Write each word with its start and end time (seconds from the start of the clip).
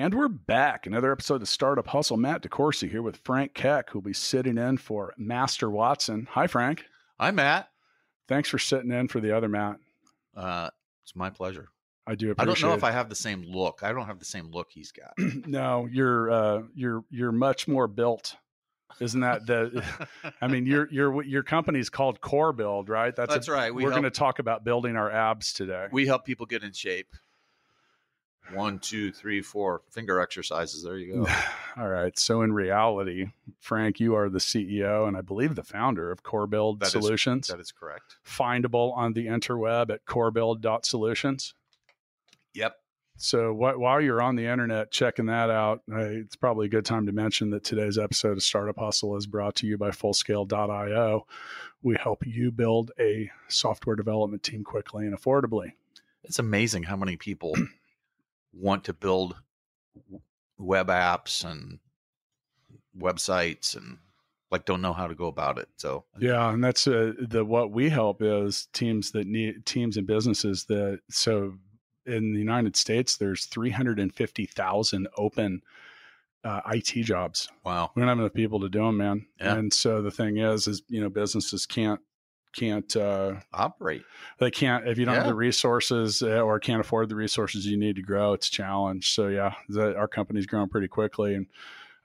And 0.00 0.14
we're 0.14 0.28
back. 0.28 0.86
Another 0.86 1.12
episode 1.12 1.42
of 1.42 1.48
Startup 1.50 1.86
Hustle. 1.86 2.16
Matt 2.16 2.42
DeCoursey 2.42 2.90
here 2.90 3.02
with 3.02 3.18
Frank 3.18 3.52
Keck, 3.52 3.90
who'll 3.90 4.00
be 4.00 4.14
sitting 4.14 4.56
in 4.56 4.78
for 4.78 5.12
Master 5.18 5.68
Watson. 5.68 6.26
Hi, 6.30 6.46
Frank. 6.46 6.84
Hi, 7.18 7.30
Matt. 7.30 7.68
Thanks 8.26 8.48
for 8.48 8.58
sitting 8.58 8.92
in 8.92 9.08
for 9.08 9.20
the 9.20 9.36
other 9.36 9.46
Matt. 9.50 9.76
Uh, 10.34 10.70
it's 11.04 11.14
my 11.14 11.28
pleasure. 11.28 11.68
I 12.06 12.14
do 12.14 12.34
I 12.38 12.46
don't 12.46 12.62
know 12.62 12.72
it. 12.72 12.76
if 12.76 12.82
I 12.84 12.92
have 12.92 13.10
the 13.10 13.14
same 13.14 13.42
look. 13.42 13.80
I 13.82 13.92
don't 13.92 14.06
have 14.06 14.18
the 14.18 14.24
same 14.24 14.50
look 14.50 14.68
he's 14.70 14.90
got. 14.90 15.12
no, 15.46 15.86
you're 15.92 16.30
uh, 16.30 16.62
you're 16.74 17.04
you're 17.10 17.30
much 17.30 17.68
more 17.68 17.86
built. 17.86 18.36
Isn't 19.00 19.20
that 19.20 19.44
the? 19.44 19.84
I 20.40 20.48
mean, 20.48 20.64
your 20.64 20.88
your 20.90 21.22
your 21.24 21.42
company's 21.42 21.90
called 21.90 22.22
Core 22.22 22.54
Build, 22.54 22.88
right? 22.88 23.12
a- 23.12 23.26
That's 23.26 23.50
right. 23.50 23.74
We 23.74 23.84
are 23.84 23.90
going 23.90 24.04
to 24.04 24.10
talk 24.10 24.38
about 24.38 24.64
building 24.64 24.96
our 24.96 25.10
abs 25.10 25.52
today. 25.52 25.88
we 25.92 26.06
help 26.06 26.24
people 26.24 26.46
get 26.46 26.62
in 26.64 26.72
shape. 26.72 27.08
One, 28.54 28.78
two, 28.78 29.12
three, 29.12 29.42
four 29.42 29.82
finger 29.90 30.20
exercises. 30.20 30.82
There 30.82 30.96
you 30.98 31.12
go. 31.24 31.26
All 31.76 31.88
right. 31.88 32.18
So 32.18 32.42
in 32.42 32.52
reality, 32.52 33.26
Frank, 33.60 34.00
you 34.00 34.14
are 34.14 34.28
the 34.28 34.38
CEO 34.40 35.06
and 35.06 35.16
I 35.16 35.20
believe 35.20 35.54
the 35.54 35.62
founder 35.62 36.10
of 36.10 36.22
Core 36.22 36.46
Build 36.46 36.80
That 36.80 36.86
is- 36.86 36.92
Solutions. 36.92 37.48
that 37.48 37.60
is 37.60 37.72
correct. 37.72 38.16
Findable 38.26 38.96
on 38.96 39.12
the 39.12 39.26
interweb 39.26 39.90
at 39.90 40.04
corebuild.solutions. 40.04 41.54
Yep. 42.54 42.76
So 43.16 43.52
wh- 43.52 43.78
while 43.78 44.00
you're 44.00 44.22
on 44.22 44.34
the 44.36 44.46
internet 44.46 44.90
checking 44.90 45.26
that 45.26 45.50
out, 45.50 45.82
uh, 45.92 45.98
it's 45.98 46.36
probably 46.36 46.66
a 46.66 46.70
good 46.70 46.86
time 46.86 47.06
to 47.06 47.12
mention 47.12 47.50
that 47.50 47.62
today's 47.64 47.98
episode 47.98 48.32
of 48.38 48.42
Startup 48.42 48.78
Hustle 48.78 49.16
is 49.16 49.26
brought 49.26 49.56
to 49.56 49.66
you 49.66 49.76
by 49.76 49.90
Fullscale.io. 49.90 51.26
We 51.82 51.96
help 51.96 52.26
you 52.26 52.50
build 52.50 52.92
a 52.98 53.30
software 53.48 53.96
development 53.96 54.42
team 54.42 54.64
quickly 54.64 55.06
and 55.06 55.16
affordably. 55.16 55.72
It's 56.24 56.38
amazing 56.38 56.84
how 56.84 56.96
many 56.96 57.16
people 57.16 57.54
want 58.52 58.84
to 58.84 58.92
build 58.92 59.36
web 60.58 60.88
apps 60.88 61.44
and 61.44 61.78
websites 62.98 63.76
and 63.76 63.98
like 64.50 64.64
don't 64.64 64.82
know 64.82 64.92
how 64.92 65.06
to 65.06 65.14
go 65.14 65.26
about 65.26 65.58
it. 65.58 65.68
So 65.76 66.04
Yeah, 66.18 66.52
and 66.52 66.62
that's 66.62 66.86
uh, 66.86 67.12
the 67.20 67.44
what 67.44 67.70
we 67.70 67.88
help 67.88 68.20
is 68.20 68.68
teams 68.72 69.12
that 69.12 69.26
need 69.26 69.64
teams 69.64 69.96
and 69.96 70.06
businesses 70.06 70.64
that 70.64 71.00
so 71.08 71.54
in 72.06 72.32
the 72.32 72.38
United 72.38 72.76
States 72.76 73.16
there's 73.16 73.46
350,000 73.46 75.08
open 75.16 75.62
uh, 76.42 76.60
IT 76.72 77.02
jobs. 77.04 77.48
wow. 77.64 77.90
We 77.94 78.00
don't 78.00 78.08
have 78.08 78.18
enough 78.18 78.32
people 78.32 78.60
to 78.60 78.68
do 78.68 78.80
them, 78.80 78.96
man. 78.96 79.26
Yeah. 79.40 79.56
And 79.56 79.72
so 79.72 80.00
the 80.02 80.10
thing 80.10 80.38
is, 80.38 80.66
is 80.66 80.82
you 80.88 81.00
know 81.00 81.10
businesses 81.10 81.66
can't 81.66 82.00
can't 82.52 82.94
uh, 82.96 83.34
Operate. 83.52 84.02
they 84.38 84.50
can't 84.50 84.86
if 84.86 84.98
you 84.98 85.04
don't 85.04 85.14
have 85.14 85.26
the 85.26 85.34
resources 85.34 86.22
uh, 86.22 86.40
or 86.40 86.58
can't 86.58 86.80
afford 86.80 87.08
the 87.08 87.16
resources 87.16 87.66
you 87.66 87.76
need 87.76 87.96
to 87.96 88.02
grow. 88.02 88.32
It's 88.32 88.48
a 88.48 88.52
challenge. 88.52 89.14
So 89.14 89.28
yeah, 89.28 89.54
the, 89.68 89.96
our 89.96 90.08
company's 90.08 90.46
grown 90.46 90.68
pretty 90.68 90.88
quickly 90.88 91.34
and 91.34 91.46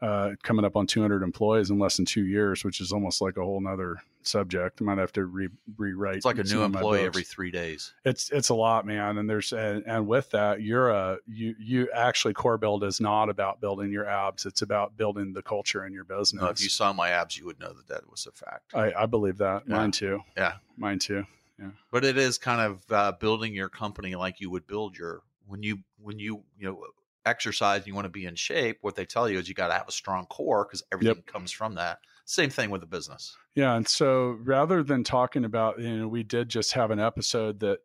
uh, 0.06 0.36
coming 0.44 0.64
up 0.64 0.76
on 0.76 0.86
200 0.86 1.24
employees 1.24 1.72
in 1.72 1.80
less 1.80 1.96
than 1.96 2.06
two 2.06 2.26
years, 2.26 2.64
which 2.64 2.80
is 2.80 2.92
almost 2.92 3.22
like 3.22 3.38
a 3.38 3.44
whole 3.44 3.60
nother 3.60 3.98
subject. 4.22 4.80
I 4.80 4.84
might 4.84 5.00
have 5.00 5.12
to 5.14 5.26
re- 5.26 5.50
rewrite. 5.78 6.18
It's 6.18 6.26
like 6.26 6.38
a 6.38 6.44
new 6.44 6.62
employee 6.62 7.02
every 7.02 7.24
three 7.24 7.50
days. 7.50 7.92
It's 8.04 8.30
it's 8.30 8.50
a 8.50 8.54
lot, 8.54 8.86
man. 8.86 9.18
And 9.18 9.28
there's 9.28 9.52
and, 9.52 9.84
and 9.88 10.06
with 10.06 10.30
that, 10.30 10.62
you're 10.62 10.90
a 10.90 11.18
you 11.26 11.56
you 11.58 11.90
actually 11.92 12.36
core 12.36 12.60
build 12.60 12.84
is 12.84 13.02
not 13.02 13.30
about 13.30 13.62
building 13.62 13.92
your 13.92 14.08
abs. 14.08 14.46
It's 14.46 14.62
about 14.62 14.96
building 14.96 15.34
the 15.34 15.42
culture 15.42 15.84
in 15.86 15.92
your 15.92 16.04
business. 16.04 16.40
No, 16.40 16.50
if 16.50 16.62
you 16.62 16.70
saw 16.70 16.94
my 16.94 17.10
abs, 17.10 17.36
you 17.36 17.46
would 17.46 17.60
know 17.60 17.74
that 17.74 17.88
that 17.88 18.08
was 18.08 18.28
a 18.28 18.32
fact. 18.32 18.76
I, 18.76 18.94
I 18.94 19.06
believe 19.08 19.40
that. 19.40 19.64
Yeah. 19.68 19.76
Mine 19.76 19.92
too. 19.92 20.22
Yeah. 20.38 20.54
Mine 20.78 21.00
too. 21.00 21.26
Yeah. 21.60 21.70
But 21.90 22.06
it 22.06 22.20
is 22.20 22.38
kind 22.38 22.62
of 22.62 22.92
uh, 22.92 23.12
building 23.14 23.56
your 23.56 23.70
company 23.70 24.14
like 24.14 24.40
you 24.40 24.52
would 24.52 24.68
build 24.68 24.98
your 24.98 25.22
when 25.48 25.64
you 25.64 25.80
when 26.00 26.20
you 26.20 26.44
you 26.60 26.68
know 26.68 26.86
exercise 27.26 27.80
and 27.80 27.88
you 27.88 27.96
want 27.96 28.06
to 28.06 28.10
be 28.10 28.26
in 28.26 28.36
shape 28.36 28.78
what 28.82 28.96
they 28.96 29.06
tell 29.06 29.30
you 29.30 29.38
is 29.40 29.48
you 29.48 29.56
got 29.56 29.68
to 29.68 29.74
have 29.74 29.88
a 29.88 29.92
strong 29.92 30.26
core 30.28 30.66
because 30.66 30.84
everything 30.92 31.24
comes 31.26 31.52
from 31.52 31.76
that 31.76 32.00
same 32.26 32.50
thing 32.50 32.70
with 32.70 32.82
the 32.82 32.88
business 32.88 33.36
Yeah, 33.56 33.76
and 33.76 33.88
so 33.88 34.38
rather 34.44 34.84
than 34.84 35.04
talking 35.04 35.46
about, 35.46 35.80
you 35.80 35.98
know, 35.98 36.08
we 36.08 36.24
did 36.24 36.50
just 36.50 36.74
have 36.74 36.92
an 36.92 37.00
episode 37.00 37.60
that 37.60 37.80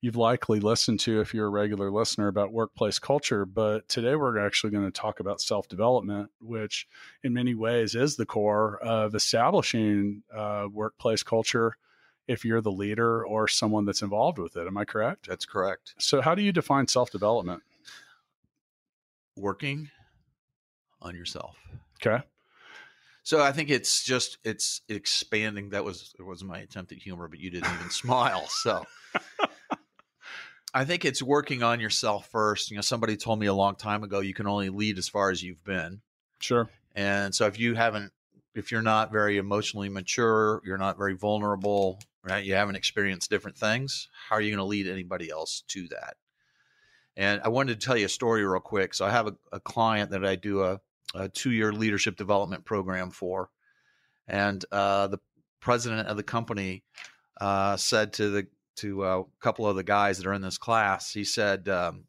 you've 0.00 0.16
likely 0.16 0.60
listened 0.60 1.00
to 1.00 1.20
if 1.20 1.34
you're 1.34 1.46
a 1.46 1.50
regular 1.50 1.90
listener 1.90 2.28
about 2.28 2.52
workplace 2.52 2.98
culture, 2.98 3.44
but 3.44 3.88
today 3.88 4.14
we're 4.16 4.38
actually 4.38 4.70
going 4.70 4.84
to 4.84 4.90
talk 4.90 5.20
about 5.20 5.40
self-development, 5.40 6.30
which 6.40 6.86
in 7.22 7.34
many 7.34 7.54
ways 7.54 7.94
is 7.94 8.16
the 8.16 8.26
core 8.26 8.78
of 8.82 9.14
establishing 9.14 10.22
uh, 10.34 10.66
workplace 10.72 11.22
culture 11.22 11.76
if 12.28 12.44
you're 12.44 12.60
the 12.60 12.72
leader 12.72 13.26
or 13.26 13.48
someone 13.48 13.84
that's 13.84 14.02
involved 14.02 14.38
with 14.38 14.56
it. 14.56 14.66
Am 14.66 14.76
I 14.76 14.84
correct? 14.84 15.28
that's 15.28 15.44
correct 15.44 15.94
So 15.98 16.20
how 16.20 16.34
do 16.34 16.42
you 16.42 16.52
define 16.52 16.86
self-development? 16.86 17.62
Working 19.36 19.90
on 21.02 21.14
yourself 21.14 21.56
Okay. 22.04 22.22
so 23.22 23.40
i 23.42 23.52
think 23.52 23.70
it's 23.70 24.02
just 24.04 24.38
it's 24.44 24.80
expanding 24.88 25.70
that 25.70 25.84
was 25.84 26.14
it 26.18 26.22
was 26.22 26.42
my 26.44 26.58
attempt 26.58 26.92
at 26.92 26.98
humor 26.98 27.28
but 27.28 27.38
you 27.40 27.50
didn't 27.50 27.72
even 27.74 27.90
smile 27.90 28.46
so 28.48 28.84
I 30.72 30.84
think 30.84 31.04
it's 31.04 31.20
working 31.20 31.64
on 31.64 31.80
yourself 31.80 32.28
first. 32.30 32.70
You 32.70 32.76
know, 32.76 32.80
somebody 32.80 33.16
told 33.16 33.40
me 33.40 33.46
a 33.46 33.54
long 33.54 33.74
time 33.74 34.04
ago 34.04 34.20
you 34.20 34.34
can 34.34 34.46
only 34.46 34.68
lead 34.68 34.98
as 34.98 35.08
far 35.08 35.30
as 35.30 35.42
you've 35.42 35.64
been. 35.64 36.00
Sure. 36.38 36.70
And 36.94 37.34
so 37.34 37.46
if 37.46 37.58
you 37.58 37.74
haven't, 37.74 38.12
if 38.54 38.70
you're 38.70 38.80
not 38.80 39.10
very 39.10 39.36
emotionally 39.38 39.88
mature, 39.88 40.60
you're 40.64 40.78
not 40.78 40.96
very 40.96 41.14
vulnerable, 41.14 41.98
right? 42.22 42.44
You 42.44 42.54
haven't 42.54 42.76
experienced 42.76 43.30
different 43.30 43.56
things. 43.58 44.08
How 44.28 44.36
are 44.36 44.40
you 44.40 44.50
going 44.50 44.58
to 44.58 44.64
lead 44.64 44.86
anybody 44.86 45.28
else 45.28 45.64
to 45.68 45.88
that? 45.88 46.14
And 47.20 47.42
I 47.44 47.50
wanted 47.50 47.78
to 47.78 47.86
tell 47.86 47.98
you 47.98 48.06
a 48.06 48.08
story 48.08 48.46
real 48.46 48.60
quick. 48.60 48.94
So 48.94 49.04
I 49.04 49.10
have 49.10 49.26
a, 49.26 49.36
a 49.52 49.60
client 49.60 50.12
that 50.12 50.24
I 50.24 50.36
do 50.36 50.62
a, 50.62 50.80
a 51.14 51.28
two 51.28 51.50
year 51.50 51.70
leadership 51.70 52.16
development 52.16 52.64
program 52.64 53.10
for. 53.10 53.50
And 54.26 54.64
uh, 54.72 55.08
the 55.08 55.18
president 55.60 56.08
of 56.08 56.16
the 56.16 56.22
company 56.22 56.82
uh, 57.38 57.76
said 57.76 58.14
to 58.14 58.30
the 58.30 58.46
to 58.76 59.04
a 59.04 59.24
couple 59.38 59.66
of 59.66 59.76
the 59.76 59.82
guys 59.82 60.16
that 60.16 60.26
are 60.26 60.32
in 60.32 60.40
this 60.40 60.56
class, 60.56 61.12
he 61.12 61.24
said, 61.24 61.68
um, 61.68 62.04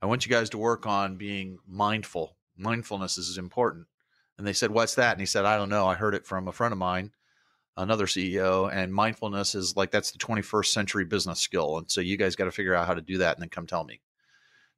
I 0.00 0.06
want 0.06 0.24
you 0.24 0.30
guys 0.30 0.50
to 0.50 0.58
work 0.58 0.86
on 0.86 1.16
being 1.16 1.58
mindful. 1.66 2.36
Mindfulness 2.56 3.18
is 3.18 3.38
important. 3.38 3.88
And 4.36 4.46
they 4.46 4.52
said, 4.52 4.70
What's 4.70 4.94
that? 4.94 5.14
And 5.14 5.20
he 5.20 5.26
said, 5.26 5.46
I 5.46 5.56
don't 5.56 5.68
know. 5.68 5.88
I 5.88 5.96
heard 5.96 6.14
it 6.14 6.26
from 6.26 6.46
a 6.46 6.52
friend 6.52 6.70
of 6.70 6.78
mine, 6.78 7.10
another 7.76 8.06
CEO. 8.06 8.72
And 8.72 8.94
mindfulness 8.94 9.56
is 9.56 9.74
like 9.74 9.90
that's 9.90 10.12
the 10.12 10.18
21st 10.18 10.66
century 10.66 11.04
business 11.04 11.40
skill. 11.40 11.78
And 11.78 11.90
so 11.90 12.00
you 12.00 12.16
guys 12.16 12.36
got 12.36 12.44
to 12.44 12.52
figure 12.52 12.76
out 12.76 12.86
how 12.86 12.94
to 12.94 13.02
do 13.02 13.18
that 13.18 13.34
and 13.34 13.42
then 13.42 13.48
come 13.48 13.66
tell 13.66 13.82
me. 13.82 14.00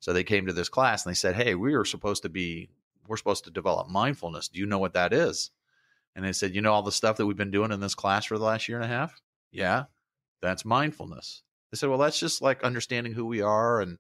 So 0.01 0.13
they 0.13 0.25
came 0.25 0.47
to 0.47 0.53
this 0.53 0.69
class 0.69 1.05
and 1.05 1.11
they 1.11 1.17
said, 1.17 1.37
Hey, 1.37 1.55
we 1.55 1.75
are 1.75 1.85
supposed 1.85 2.23
to 2.23 2.29
be, 2.29 2.71
we're 3.07 3.17
supposed 3.17 3.45
to 3.45 3.51
develop 3.51 3.89
mindfulness. 3.89 4.49
Do 4.49 4.59
you 4.59 4.67
know 4.67 4.79
what 4.79 4.95
that 4.95 5.13
is? 5.13 5.51
And 6.17 6.25
they 6.25 6.33
said, 6.33 6.55
You 6.55 6.63
know, 6.63 6.73
all 6.73 6.83
the 6.83 6.91
stuff 6.91 7.17
that 7.17 7.27
we've 7.27 7.37
been 7.37 7.51
doing 7.51 7.71
in 7.71 7.81
this 7.81 7.95
class 7.95 8.25
for 8.25 8.39
the 8.39 8.45
last 8.45 8.69
year 8.69 8.79
and 8.79 8.85
a 8.85 8.95
half? 8.95 9.21
Yeah, 9.53 9.85
that's 10.41 10.65
mindfulness. 10.65 11.43
They 11.71 11.77
said, 11.77 11.89
Well, 11.89 11.99
that's 11.99 12.19
just 12.19 12.43
like 12.43 12.65
understanding 12.65 13.13
who 13.13 13.27
we 13.27 13.43
are 13.43 13.81
and 13.81 13.99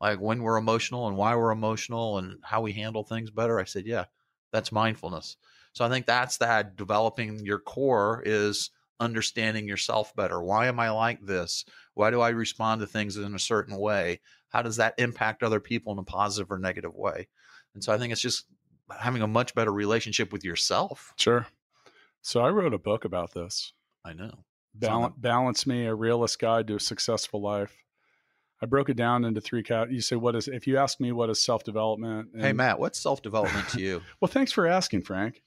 like 0.00 0.18
when 0.18 0.42
we're 0.42 0.56
emotional 0.56 1.06
and 1.08 1.16
why 1.16 1.36
we're 1.36 1.52
emotional 1.52 2.18
and 2.18 2.38
how 2.42 2.60
we 2.62 2.72
handle 2.72 3.04
things 3.04 3.30
better. 3.30 3.60
I 3.60 3.64
said, 3.64 3.86
Yeah, 3.86 4.06
that's 4.52 4.72
mindfulness. 4.72 5.36
So 5.74 5.84
I 5.84 5.88
think 5.88 6.06
that's 6.06 6.38
that 6.38 6.76
developing 6.76 7.44
your 7.44 7.58
core 7.58 8.22
is 8.24 8.70
understanding 9.00 9.66
yourself 9.66 10.14
better. 10.14 10.40
Why 10.40 10.68
am 10.68 10.78
I 10.78 10.90
like 10.90 11.20
this? 11.20 11.64
Why 11.94 12.10
do 12.10 12.20
I 12.20 12.30
respond 12.30 12.80
to 12.80 12.86
things 12.86 13.16
in 13.16 13.34
a 13.34 13.40
certain 13.40 13.76
way? 13.76 14.20
How 14.54 14.62
does 14.62 14.76
that 14.76 14.94
impact 14.98 15.42
other 15.42 15.58
people 15.58 15.92
in 15.92 15.98
a 15.98 16.04
positive 16.04 16.48
or 16.48 16.58
negative 16.58 16.94
way? 16.94 17.26
And 17.74 17.82
so 17.82 17.92
I 17.92 17.98
think 17.98 18.12
it's 18.12 18.20
just 18.20 18.46
having 18.96 19.20
a 19.20 19.26
much 19.26 19.52
better 19.52 19.72
relationship 19.72 20.32
with 20.32 20.44
yourself. 20.44 21.12
Sure. 21.16 21.48
So 22.22 22.40
I 22.40 22.50
wrote 22.50 22.72
a 22.72 22.78
book 22.78 23.04
about 23.04 23.34
this. 23.34 23.72
I 24.04 24.12
know. 24.12 24.44
Balance, 24.72 25.14
balance 25.18 25.66
me, 25.66 25.86
a 25.86 25.94
realist 25.94 26.38
guide 26.38 26.68
to 26.68 26.76
a 26.76 26.80
successful 26.80 27.42
life. 27.42 27.76
I 28.62 28.66
broke 28.66 28.88
it 28.88 28.96
down 28.96 29.24
into 29.24 29.40
three 29.40 29.64
cat. 29.64 29.90
You 29.90 30.00
say, 30.00 30.14
what 30.14 30.36
is, 30.36 30.46
if 30.46 30.68
you 30.68 30.78
ask 30.78 31.00
me 31.00 31.10
what 31.10 31.30
is 31.30 31.44
self 31.44 31.64
development? 31.64 32.28
Hey, 32.38 32.52
Matt, 32.52 32.78
what's 32.78 33.00
self 33.00 33.22
development 33.22 33.68
to 33.70 33.80
you? 33.80 34.02
Well, 34.20 34.28
thanks 34.28 34.52
for 34.52 34.68
asking, 34.68 35.02
Frank. 35.02 35.42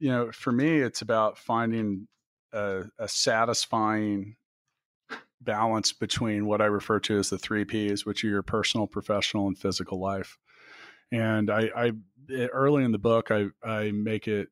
You 0.00 0.10
know, 0.10 0.32
for 0.32 0.50
me, 0.50 0.80
it's 0.80 1.02
about 1.02 1.38
finding 1.38 2.08
a, 2.52 2.82
a 2.98 3.06
satisfying 3.06 4.34
balance 5.40 5.92
between 5.92 6.46
what 6.46 6.60
I 6.60 6.66
refer 6.66 7.00
to 7.00 7.18
as 7.18 7.30
the 7.30 7.38
three 7.38 7.64
P's, 7.64 8.04
which 8.04 8.24
are 8.24 8.28
your 8.28 8.42
personal, 8.42 8.86
professional, 8.86 9.46
and 9.46 9.58
physical 9.58 10.00
life. 10.00 10.38
And 11.12 11.50
I, 11.50 11.70
I 11.74 11.92
eh, 12.32 12.46
early 12.52 12.84
in 12.84 12.92
the 12.92 12.98
book, 12.98 13.30
I, 13.30 13.46
I 13.64 13.90
make 13.90 14.28
it 14.28 14.48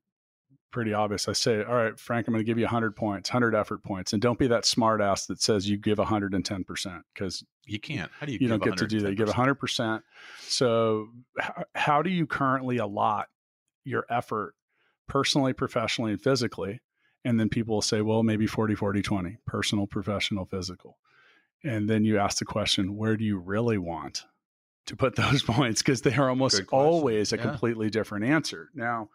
pretty 0.71 0.93
obvious. 0.93 1.29
I 1.29 1.33
say, 1.33 1.63
all 1.63 1.75
right, 1.75 1.99
Frank, 1.99 2.27
I'm 2.27 2.35
going 2.35 2.45
to 2.45 2.47
give 2.47 2.59
you 2.59 2.65
100 2.65 2.97
points, 2.97 3.31
100 3.31 3.55
effort 3.55 3.83
points, 3.83 4.13
and 4.13 4.21
don't 4.21 4.39
be 4.39 4.49
that 4.49 4.65
smart 4.65 5.01
ass 5.01 5.27
that 5.27 5.41
says 5.41 5.69
you 5.69 5.77
give 5.77 5.99
110 5.99 6.65
percent 6.65 7.03
because 7.15 7.45
you 7.67 7.79
can't. 7.79 8.11
How 8.19 8.27
do 8.27 8.33
you? 8.33 8.39
You 8.41 8.49
don't 8.49 8.63
get 8.63 8.77
to 8.79 8.87
do 8.87 9.01
that. 9.01 9.11
You 9.11 9.17
give 9.17 9.29
100 9.29 9.55
percent. 9.57 10.03
So 10.41 11.09
how, 11.39 11.65
how 11.75 12.03
do 12.03 12.11
you 12.11 12.27
currently 12.27 12.79
allot 12.79 13.27
your 13.85 14.05
effort 14.11 14.55
personally, 15.09 15.53
professionally, 15.53 16.13
and 16.13 16.21
physically? 16.21 16.81
And 17.29 17.39
then 17.39 17.51
people 17.51 17.75
will 17.75 17.83
say, 17.83 18.01
well, 18.01 18.23
maybe 18.23 18.47
40, 18.47 18.75
40, 18.75 19.03
20, 19.03 19.37
personal, 19.45 19.87
professional, 19.87 20.47
physical. 20.47 20.97
And 21.63 21.87
then 21.87 22.03
you 22.03 22.17
ask 22.17 22.39
the 22.39 22.47
question, 22.47 22.97
where 22.97 23.19
do 23.19 23.25
you 23.25 23.37
really 23.37 23.77
want 23.77 24.25
to 24.87 24.97
put 24.97 25.15
those 25.17 25.43
points? 25.43 25.83
Because 25.83 26.01
they 26.01 26.15
are 26.15 26.31
almost 26.31 26.63
always 26.73 27.35
a 27.35 27.37
yeah. 27.37 27.43
completely 27.43 27.91
different 27.91 28.25
answer. 28.25 28.71
Now, 28.75 29.11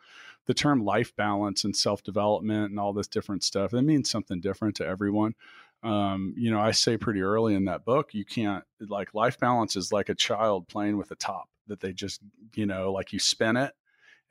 the 0.46 0.54
term 0.54 0.86
life 0.86 1.16
balance 1.16 1.64
and 1.64 1.76
self 1.76 2.04
development 2.04 2.70
and 2.70 2.80
all 2.80 2.94
this 2.94 3.08
different 3.08 3.44
stuff, 3.44 3.74
it 3.74 3.82
means 3.82 4.12
something 4.12 4.40
different 4.40 4.76
to 4.76 4.86
everyone. 4.86 5.34
Um, 5.82 6.36
you 6.38 6.52
know, 6.52 6.60
I 6.60 6.70
say 6.70 6.98
pretty 6.98 7.22
early 7.22 7.56
in 7.56 7.66
that 7.66 7.84
book, 7.84 8.14
you 8.14 8.26
can't 8.26 8.64
like 8.80 9.16
life 9.16 9.40
balance 9.40 9.76
is 9.76 9.92
like 9.92 10.10
a 10.10 10.16
child 10.16 10.68
playing 10.68 10.98
with 10.98 11.10
a 11.10 11.16
top 11.16 11.50
that 11.66 11.80
they 11.80 11.94
just, 11.94 12.22
you 12.54 12.68
know, 12.68 12.92
like 12.92 13.12
you 13.12 13.18
spin 13.18 13.58
it, 13.58 13.74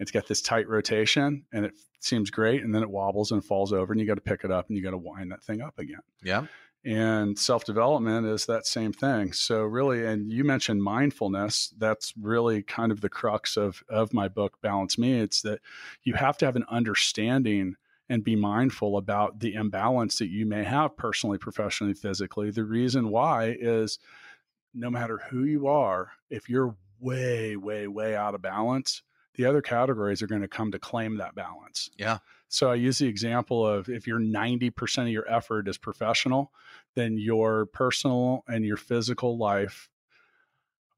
it's 0.02 0.10
got 0.10 0.26
this 0.26 0.42
tight 0.42 0.68
rotation 0.68 1.44
and 1.52 1.64
it 1.64 1.74
seems 2.00 2.28
great. 2.28 2.64
And 2.64 2.74
then 2.74 2.82
it 2.82 2.90
wobbles 2.90 3.30
and 3.30 3.42
falls 3.42 3.72
over 3.72 3.92
and 3.92 4.00
you 4.00 4.06
got 4.06 4.16
to 4.16 4.20
pick 4.20 4.44
it 4.44 4.50
up 4.50 4.68
and 4.68 4.76
you 4.76 4.82
got 4.82 4.90
to 4.90 4.98
wind 4.98 5.30
that 5.30 5.44
thing 5.44 5.60
up 5.60 5.78
again. 5.78 6.00
Yeah. 6.22 6.46
And 6.84 7.38
self 7.38 7.64
development 7.64 8.26
is 8.26 8.46
that 8.46 8.66
same 8.66 8.92
thing. 8.92 9.32
So, 9.32 9.62
really, 9.62 10.04
and 10.04 10.32
you 10.32 10.42
mentioned 10.42 10.82
mindfulness. 10.82 11.72
That's 11.78 12.12
really 12.20 12.64
kind 12.64 12.90
of 12.90 13.00
the 13.00 13.08
crux 13.08 13.56
of, 13.56 13.84
of 13.88 14.12
my 14.12 14.26
book, 14.26 14.60
Balance 14.60 14.98
Me. 14.98 15.20
It's 15.20 15.42
that 15.42 15.60
you 16.02 16.14
have 16.14 16.36
to 16.38 16.46
have 16.46 16.56
an 16.56 16.64
understanding 16.68 17.76
and 18.08 18.24
be 18.24 18.34
mindful 18.34 18.96
about 18.96 19.38
the 19.38 19.54
imbalance 19.54 20.18
that 20.18 20.30
you 20.30 20.44
may 20.44 20.64
have 20.64 20.96
personally, 20.96 21.38
professionally, 21.38 21.94
physically. 21.94 22.50
The 22.50 22.64
reason 22.64 23.10
why 23.10 23.56
is 23.60 24.00
no 24.74 24.90
matter 24.90 25.18
who 25.30 25.44
you 25.44 25.68
are, 25.68 26.10
if 26.28 26.50
you're 26.50 26.74
way, 26.98 27.56
way, 27.56 27.86
way 27.86 28.16
out 28.16 28.34
of 28.34 28.42
balance, 28.42 29.02
the 29.34 29.44
other 29.44 29.62
categories 29.62 30.22
are 30.22 30.26
going 30.26 30.42
to 30.42 30.48
come 30.48 30.72
to 30.72 30.78
claim 30.78 31.16
that 31.16 31.34
balance. 31.34 31.90
Yeah. 31.96 32.18
So 32.48 32.70
I 32.70 32.74
use 32.74 32.98
the 32.98 33.06
example 33.06 33.66
of 33.66 33.88
if 33.88 34.06
your 34.06 34.20
90% 34.20 35.02
of 35.02 35.08
your 35.08 35.28
effort 35.30 35.68
is 35.68 35.78
professional, 35.78 36.52
then 36.94 37.16
your 37.16 37.66
personal 37.66 38.44
and 38.46 38.64
your 38.64 38.76
physical 38.76 39.38
life 39.38 39.88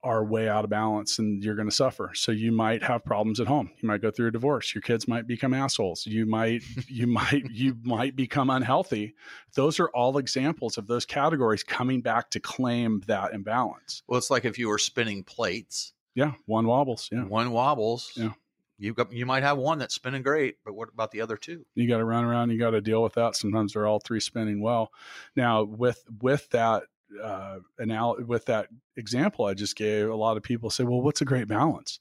are 0.04 0.22
way 0.22 0.48
out 0.48 0.64
of 0.64 0.70
balance 0.70 1.18
and 1.18 1.42
you're 1.42 1.54
going 1.54 1.68
to 1.68 1.74
suffer. 1.74 2.10
So 2.14 2.30
you 2.30 2.52
might 2.52 2.82
have 2.82 3.04
problems 3.04 3.40
at 3.40 3.46
home. 3.46 3.70
You 3.80 3.88
might 3.88 4.02
go 4.02 4.10
through 4.10 4.28
a 4.28 4.32
divorce. 4.32 4.74
Your 4.74 4.82
kids 4.82 5.08
might 5.08 5.26
become 5.26 5.54
assholes. 5.54 6.06
You 6.06 6.26
might 6.26 6.62
you 6.88 7.06
might 7.06 7.44
you 7.50 7.76
might 7.82 8.14
become 8.14 8.50
unhealthy. 8.50 9.14
Those 9.54 9.80
are 9.80 9.88
all 9.88 10.18
examples 10.18 10.76
of 10.76 10.86
those 10.86 11.06
categories 11.06 11.64
coming 11.64 12.02
back 12.02 12.30
to 12.30 12.40
claim 12.40 13.02
that 13.06 13.32
imbalance. 13.32 14.02
Well, 14.06 14.18
it's 14.18 14.30
like 14.30 14.44
if 14.44 14.58
you 14.58 14.68
were 14.68 14.78
spinning 14.78 15.24
plates. 15.24 15.94
Yeah, 16.14 16.32
one 16.46 16.66
wobbles. 16.66 17.08
Yeah. 17.10 17.24
One 17.24 17.50
wobbles. 17.50 18.12
Yeah 18.16 18.32
you 18.78 18.94
got 18.94 19.12
you 19.12 19.26
might 19.26 19.42
have 19.42 19.58
one 19.58 19.78
that's 19.78 19.94
spinning 19.94 20.22
great, 20.22 20.56
but 20.64 20.74
what 20.74 20.88
about 20.92 21.10
the 21.10 21.20
other 21.20 21.36
two? 21.36 21.64
You 21.74 21.88
got 21.88 21.98
to 21.98 22.04
run 22.04 22.24
around. 22.24 22.50
You 22.50 22.58
got 22.58 22.70
to 22.70 22.80
deal 22.80 23.02
with 23.02 23.14
that. 23.14 23.36
Sometimes 23.36 23.72
they're 23.72 23.86
all 23.86 24.00
three 24.00 24.20
spinning 24.20 24.60
well. 24.60 24.90
Now 25.36 25.62
with 25.62 26.02
with 26.20 26.48
that 26.50 26.84
uh, 27.22 27.58
anal- 27.80 28.24
with 28.26 28.46
that 28.46 28.68
example 28.96 29.44
I 29.44 29.54
just 29.54 29.76
gave, 29.76 30.08
a 30.08 30.14
lot 30.14 30.36
of 30.36 30.42
people 30.42 30.70
say, 30.70 30.84
"Well, 30.84 31.02
what's 31.02 31.20
a 31.20 31.24
great 31.24 31.48
balance?" 31.48 32.00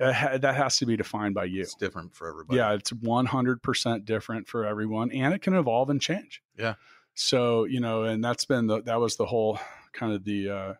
Ha- 0.00 0.38
that 0.38 0.54
has 0.54 0.76
to 0.78 0.86
be 0.86 0.96
defined 0.96 1.34
by 1.34 1.44
you. 1.44 1.62
It's 1.62 1.74
different 1.74 2.14
for 2.14 2.28
everybody. 2.28 2.58
Yeah, 2.58 2.72
it's 2.72 2.92
one 2.92 3.26
hundred 3.26 3.62
percent 3.62 4.04
different 4.04 4.48
for 4.48 4.64
everyone, 4.64 5.10
and 5.10 5.34
it 5.34 5.42
can 5.42 5.54
evolve 5.54 5.90
and 5.90 6.00
change. 6.00 6.42
Yeah. 6.56 6.74
So 7.14 7.64
you 7.64 7.80
know, 7.80 8.04
and 8.04 8.22
that's 8.22 8.44
been 8.44 8.68
the 8.68 8.82
that 8.82 9.00
was 9.00 9.16
the 9.16 9.26
whole 9.26 9.58
kind 9.92 10.12
of 10.12 10.24
the 10.24 10.50
uh, 10.50 10.74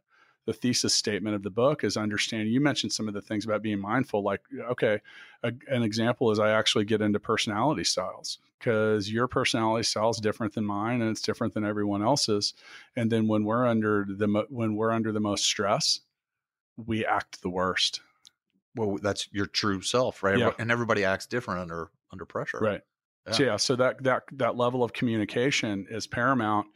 the 0.47 0.53
thesis 0.53 0.95
statement 0.95 1.37
of 1.37 1.43
the 1.43 1.51
book 1.51 1.85
is 1.85 1.97
understanding. 1.97 2.53
You 2.53 2.61
mentioned 2.61 2.93
some 2.93 3.09
of 3.09 3.15
the 3.15 3.23
things 3.23 3.45
about 3.45 3.63
being 3.63 3.81
mindful. 3.81 4.23
Like, 4.23 4.41
okay, 4.71 5.01
a, 5.43 5.53
an 5.69 5.83
example 5.83 6.31
is 6.31 6.39
I 6.39 6.51
actually 6.51 6.85
get 6.85 7.01
into 7.01 7.21
personality 7.21 7.85
styles 7.85 8.39
because 8.59 9.11
your 9.11 9.29
personality 9.29 9.85
style 9.85 10.11
is 10.11 10.19
different 10.19 10.55
than 10.55 10.65
mine, 10.65 11.01
and 11.01 11.11
it's 11.11 11.23
different 11.23 11.55
than 11.55 11.65
everyone 11.65 12.03
else's. 12.03 12.55
And 12.97 13.11
then 13.11 13.29
when 13.29 13.45
we're 13.45 13.67
under 13.67 14.05
the 14.09 14.47
when 14.49 14.75
we're 14.75 14.91
under 14.91 15.13
the 15.13 15.21
most 15.21 15.45
stress, 15.45 16.01
we 16.77 17.07
act 17.07 17.43
the 17.43 17.51
worst. 17.51 18.01
Well, 18.75 18.99
that's 19.03 19.29
your 19.33 19.47
true 19.47 19.83
self, 19.83 20.23
right? 20.23 20.39
Yeah. 20.39 20.53
And 20.59 20.73
everybody 20.73 21.05
acts 21.05 21.27
different 21.27 21.61
under 21.61 21.91
under 22.13 22.25
pressure, 22.25 22.59
right? 22.59 22.81
Yeah. 23.27 23.33
So 23.33 23.43
yeah, 23.45 23.57
so 23.57 23.77
that 23.77 24.03
that 24.03 24.25
that 24.33 24.57
level 24.57 24.83
of 24.83 24.93
communication 24.93 25.87
is 25.89 26.09
paramount 26.09 26.67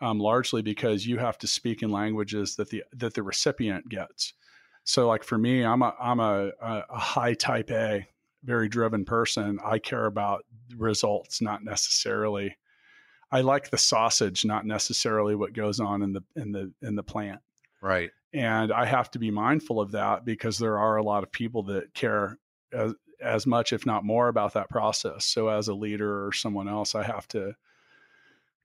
um, 0.00 0.18
largely 0.18 0.62
because 0.62 1.06
you 1.06 1.18
have 1.18 1.38
to 1.38 1.46
speak 1.46 1.82
in 1.82 1.90
languages 1.90 2.56
that 2.56 2.70
the 2.70 2.84
that 2.94 3.14
the 3.14 3.22
recipient 3.22 3.88
gets. 3.88 4.34
So, 4.84 5.06
like 5.06 5.24
for 5.24 5.38
me, 5.38 5.64
I'm 5.64 5.82
a 5.82 5.94
I'm 6.00 6.20
a, 6.20 6.50
a 6.60 6.98
high 6.98 7.34
type 7.34 7.70
A, 7.70 8.06
very 8.44 8.68
driven 8.68 9.04
person. 9.04 9.58
I 9.64 9.78
care 9.78 10.06
about 10.06 10.44
results, 10.76 11.40
not 11.42 11.64
necessarily. 11.64 12.56
I 13.30 13.42
like 13.42 13.70
the 13.70 13.78
sausage, 13.78 14.44
not 14.44 14.64
necessarily 14.64 15.34
what 15.34 15.52
goes 15.52 15.80
on 15.80 16.02
in 16.02 16.12
the 16.12 16.22
in 16.36 16.52
the 16.52 16.72
in 16.82 16.96
the 16.96 17.02
plant. 17.02 17.40
Right. 17.82 18.10
And 18.32 18.72
I 18.72 18.84
have 18.84 19.10
to 19.12 19.18
be 19.18 19.30
mindful 19.30 19.80
of 19.80 19.92
that 19.92 20.24
because 20.24 20.58
there 20.58 20.78
are 20.78 20.96
a 20.96 21.02
lot 21.02 21.22
of 21.22 21.32
people 21.32 21.62
that 21.64 21.94
care 21.94 22.38
as, 22.72 22.94
as 23.22 23.46
much, 23.46 23.72
if 23.72 23.86
not 23.86 24.04
more, 24.04 24.28
about 24.28 24.54
that 24.54 24.68
process. 24.68 25.24
So, 25.24 25.48
as 25.48 25.68
a 25.68 25.74
leader 25.74 26.26
or 26.26 26.32
someone 26.32 26.68
else, 26.68 26.94
I 26.94 27.02
have 27.02 27.26
to 27.28 27.54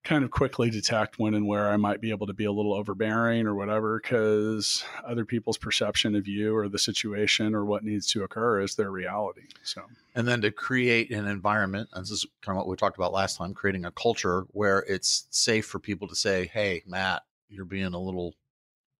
kind 0.04 0.24
of 0.24 0.32
quickly 0.32 0.70
detect 0.70 1.18
when 1.18 1.34
and 1.34 1.48
where 1.48 1.70
I 1.70 1.78
might 1.78 2.02
be 2.02 2.10
able 2.10 2.28
to 2.28 2.34
be 2.34 2.46
a 2.46 2.52
little 2.52 2.74
overbearing 2.74 3.48
or 3.48 3.56
whatever, 3.56 4.00
because 4.00 4.84
other 5.06 5.24
people's 5.24 5.58
perception 5.58 6.16
of 6.16 6.28
you 6.28 6.56
or 6.56 6.68
the 6.68 6.80
situation 6.80 7.56
or 7.56 7.64
what 7.64 7.84
needs 7.84 8.08
to 8.12 8.24
occur 8.24 8.62
is 8.62 8.76
their 8.76 8.92
reality. 8.92 9.44
So, 9.64 9.84
and 10.14 10.28
then 10.28 10.42
to 10.42 10.52
create 10.52 11.12
an 11.12 11.28
environment, 11.28 11.90
and 11.94 12.04
this 12.04 12.12
is 12.12 12.26
kind 12.42 12.58
of 12.58 12.58
what 12.58 12.70
we 12.70 12.76
talked 12.76 12.98
about 12.98 13.14
last 13.14 13.38
time, 13.38 13.54
creating 13.54 13.86
a 13.86 13.92
culture 13.92 14.46
where 14.50 14.80
it's 14.80 15.28
safe 15.30 15.66
for 15.66 15.80
people 15.80 16.08
to 16.10 16.16
say, 16.16 16.48
Hey, 16.48 16.84
Matt, 16.86 17.24
you're 17.50 17.66
being 17.66 17.94
a 17.94 18.00
little 18.00 18.36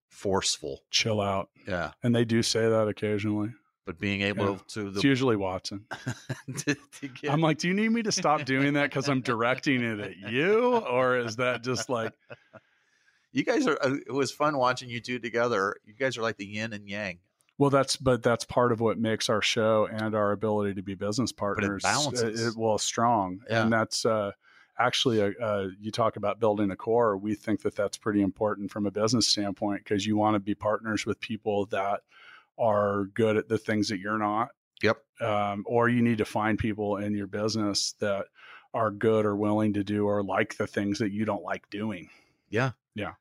forceful. 0.10 0.84
Chill 0.90 1.20
out. 1.20 1.50
Yeah. 1.68 1.92
And 2.02 2.16
they 2.16 2.24
do 2.24 2.44
say 2.44 2.70
that 2.70 2.88
occasionally 2.88 3.52
but 3.86 4.00
being 4.00 4.22
able 4.22 4.52
yeah. 4.52 4.58
to 4.70 4.90
the, 4.90 4.96
it's 4.96 5.04
usually 5.04 5.36
Watson. 5.36 5.86
to, 6.58 6.76
to 6.76 7.08
get... 7.08 7.32
I'm 7.32 7.42
like, 7.42 7.58
do 7.58 7.68
you 7.68 7.74
need 7.74 7.90
me 7.90 8.04
to 8.04 8.12
stop 8.12 8.46
doing 8.46 8.74
that 8.74 8.90
because 8.90 9.10
I'm 9.10 9.22
directing 9.22 9.84
it 9.84 10.00
at 10.00 10.18
you, 10.32 10.78
or 10.78 11.18
is 11.18 11.36
that 11.38 11.64
just 11.64 11.90
like? 11.90 12.14
You 13.32 13.44
guys 13.44 13.66
are. 13.68 13.78
Uh, 13.82 13.96
it 14.06 14.12
was 14.12 14.32
fun 14.32 14.58
watching 14.58 14.90
you 14.90 15.00
two 15.00 15.20
together. 15.20 15.76
You 15.86 15.94
guys 15.94 16.18
are 16.18 16.22
like 16.22 16.38
the 16.38 16.46
yin 16.46 16.72
and 16.72 16.88
yang. 16.88 17.18
Well, 17.58 17.72
that's 17.72 17.98
but 17.98 18.22
that's 18.22 18.46
part 18.46 18.72
of 18.72 18.80
what 18.80 18.98
makes 18.98 19.28
our 19.28 19.42
show 19.42 19.88
and 19.92 20.14
our 20.16 20.32
ability 20.32 20.76
to 20.76 20.84
be 20.84 20.96
business 20.96 21.32
partners. 21.32 21.82
But 21.82 21.90
it 21.90 21.94
balances. 21.94 22.48
It, 22.48 22.58
well, 22.58 22.78
strong, 22.78 23.40
yeah. 23.50 23.64
and 23.64 23.74
that's. 23.74 24.06
uh 24.06 24.32
actually 24.80 25.20
a, 25.20 25.32
uh, 25.40 25.68
you 25.80 25.92
talk 25.92 26.16
about 26.16 26.40
building 26.40 26.72
a 26.72 26.76
core 26.76 27.16
we 27.16 27.36
think 27.36 27.62
that 27.62 27.76
that's 27.76 27.96
pretty 27.96 28.24
important 28.24 28.72
from 28.72 28.88
a 28.88 28.92
business 28.92 29.28
standpoint 29.28 29.84
because 29.84 30.04
you 30.04 30.18
want 30.18 30.34
to 30.34 30.40
be 30.40 30.56
partners 30.56 31.06
with 31.06 31.20
people 31.20 31.68
that 31.68 32.02
are 32.58 33.06
good 33.14 33.38
at 33.38 33.48
the 33.48 33.58
things 33.58 33.90
that 33.90 34.00
you're 34.00 34.18
not. 34.18 34.50
Yep. 34.82 34.98
Um, 35.22 35.64
or 35.66 35.90
you 35.90 36.02
need 36.02 36.18
to 36.18 36.26
find 36.26 36.58
people 36.58 36.98
in 36.98 37.16
your 37.16 37.28
business 37.28 37.94
that 38.00 38.26
are 38.74 38.92
good 38.92 39.26
or 39.26 39.36
willing 39.36 39.74
to 39.74 39.84
do 39.84 40.06
or 40.06 40.24
like 40.24 40.58
the 40.58 40.68
things 40.68 41.00
that 41.00 41.12
you 41.12 41.26
don't 41.26 41.44
like 41.44 41.70
doing. 41.70 42.10
Yeah. 42.50 42.72
Yeah. 42.96 43.14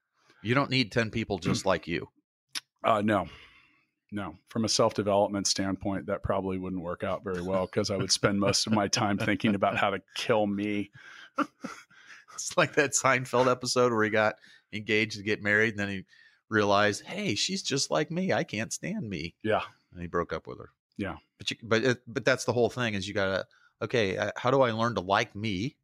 You 0.42 0.54
don't 0.54 0.70
need 0.70 0.90
10 0.90 1.10
people 1.10 1.38
just 1.38 1.64
like 1.64 1.86
you. 1.86 2.08
Uh, 2.82 3.00
no. 3.02 3.28
No. 4.10 4.36
From 4.48 4.64
a 4.64 4.68
self 4.68 4.94
development 4.94 5.46
standpoint, 5.46 6.06
that 6.06 6.22
probably 6.22 6.58
wouldn't 6.58 6.82
work 6.82 7.04
out 7.04 7.22
very 7.22 7.42
well 7.42 7.66
because 7.66 7.90
I 7.90 7.96
would 7.96 8.10
spend 8.10 8.40
most 8.40 8.66
of 8.66 8.72
my 8.72 8.88
time 8.88 9.18
thinking 9.18 9.54
about 9.54 9.76
how 9.76 9.90
to 9.90 10.02
kill 10.16 10.46
me. 10.46 10.90
it's 12.34 12.56
like 12.56 12.74
that 12.74 12.92
Seinfeld 12.92 13.50
episode 13.50 13.92
where 13.92 14.04
he 14.04 14.10
got 14.10 14.34
engaged 14.72 15.16
to 15.18 15.22
get 15.22 15.42
married 15.42 15.70
and 15.70 15.78
then 15.78 15.88
he 15.88 16.04
realized, 16.52 17.04
hey, 17.04 17.34
she's 17.34 17.62
just 17.62 17.90
like 17.90 18.10
me. 18.10 18.32
I 18.32 18.44
can't 18.44 18.72
stand 18.72 19.08
me. 19.08 19.34
Yeah. 19.42 19.62
And 19.92 20.00
he 20.00 20.06
broke 20.06 20.32
up 20.32 20.46
with 20.46 20.58
her. 20.58 20.70
Yeah. 20.96 21.16
But 21.38 21.50
you, 21.50 21.56
but 21.62 21.84
it, 21.84 21.98
but 22.06 22.24
that's 22.24 22.44
the 22.44 22.52
whole 22.52 22.70
thing 22.70 22.94
is 22.94 23.08
you 23.08 23.14
gotta 23.14 23.46
okay. 23.80 24.16
Uh, 24.16 24.30
how 24.36 24.50
do 24.50 24.62
I 24.62 24.70
learn 24.70 24.94
to 24.94 25.00
like 25.00 25.34
me 25.34 25.76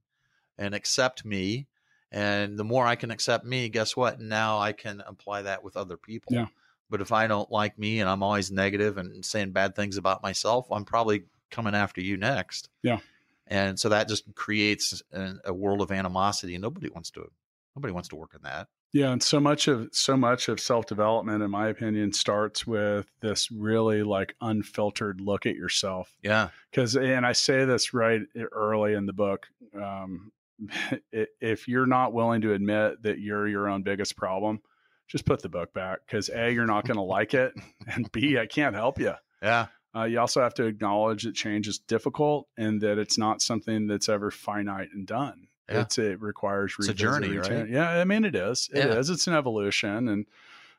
and 0.56 0.74
accept 0.74 1.24
me? 1.24 1.66
And 2.10 2.58
the 2.58 2.64
more 2.64 2.86
I 2.86 2.94
can 2.94 3.10
accept 3.10 3.44
me, 3.44 3.68
guess 3.68 3.96
what? 3.96 4.20
Now 4.20 4.58
I 4.58 4.72
can 4.72 5.02
apply 5.06 5.42
that 5.42 5.62
with 5.64 5.76
other 5.76 5.96
people. 5.96 6.34
Yeah. 6.34 6.46
But 6.90 7.00
if 7.02 7.12
I 7.12 7.26
don't 7.26 7.50
like 7.50 7.78
me 7.78 8.00
and 8.00 8.08
I'm 8.08 8.22
always 8.22 8.50
negative 8.50 8.96
and 8.96 9.24
saying 9.24 9.52
bad 9.52 9.74
things 9.74 9.98
about 9.98 10.22
myself, 10.22 10.66
I'm 10.70 10.86
probably 10.86 11.24
coming 11.50 11.74
after 11.74 12.00
you 12.00 12.16
next. 12.16 12.70
Yeah. 12.82 13.00
And 13.46 13.78
so 13.78 13.90
that 13.90 14.08
just 14.08 14.34
creates 14.34 15.02
a, 15.12 15.34
a 15.46 15.52
world 15.52 15.80
of 15.80 15.90
animosity, 15.90 16.54
and 16.54 16.62
nobody 16.62 16.90
wants 16.90 17.10
to 17.12 17.30
nobody 17.74 17.92
wants 17.92 18.08
to 18.10 18.16
work 18.16 18.32
in 18.34 18.42
that. 18.42 18.68
Yeah, 18.92 19.10
and 19.10 19.22
so 19.22 19.38
much 19.38 19.68
of 19.68 19.88
so 19.92 20.16
much 20.16 20.48
of 20.48 20.60
self 20.60 20.86
development, 20.86 21.42
in 21.42 21.50
my 21.50 21.68
opinion, 21.68 22.12
starts 22.12 22.66
with 22.66 23.06
this 23.20 23.50
really 23.50 24.02
like 24.02 24.34
unfiltered 24.40 25.20
look 25.20 25.44
at 25.44 25.56
yourself. 25.56 26.16
Yeah, 26.22 26.48
because 26.70 26.96
and 26.96 27.26
I 27.26 27.32
say 27.32 27.64
this 27.64 27.92
right 27.92 28.22
early 28.52 28.94
in 28.94 29.06
the 29.06 29.12
book. 29.12 29.46
Um, 29.74 30.32
if 31.12 31.68
you're 31.68 31.86
not 31.86 32.12
willing 32.14 32.40
to 32.42 32.52
admit 32.54 33.02
that 33.02 33.18
you're 33.20 33.46
your 33.46 33.68
own 33.68 33.82
biggest 33.82 34.16
problem, 34.16 34.60
just 35.06 35.26
put 35.26 35.42
the 35.42 35.48
book 35.48 35.72
back 35.74 36.00
because 36.06 36.30
a 36.30 36.50
you're 36.50 36.66
not 36.66 36.86
going 36.86 36.96
to 36.96 37.02
like 37.02 37.34
it, 37.34 37.52
and 37.86 38.10
b 38.10 38.38
I 38.38 38.46
can't 38.46 38.74
help 38.74 38.98
you. 38.98 39.14
Yeah. 39.42 39.66
Uh, 39.94 40.04
you 40.04 40.20
also 40.20 40.42
have 40.42 40.54
to 40.54 40.64
acknowledge 40.64 41.24
that 41.24 41.34
change 41.34 41.66
is 41.66 41.78
difficult 41.78 42.46
and 42.56 42.80
that 42.82 42.98
it's 42.98 43.18
not 43.18 43.40
something 43.40 43.86
that's 43.86 44.08
ever 44.08 44.30
finite 44.30 44.90
and 44.92 45.06
done. 45.06 45.47
Yeah. 45.68 45.82
It's 45.82 45.98
it 45.98 46.20
requires 46.20 46.74
it's 46.78 46.88
a 46.88 46.94
journey, 46.94 47.36
right? 47.36 47.68
Yeah, 47.68 47.90
I 47.90 48.04
mean 48.04 48.24
it 48.24 48.34
is. 48.34 48.70
It 48.72 48.78
yeah. 48.78 48.94
is. 48.94 49.10
It's 49.10 49.26
an 49.26 49.34
evolution, 49.34 50.08
and 50.08 50.26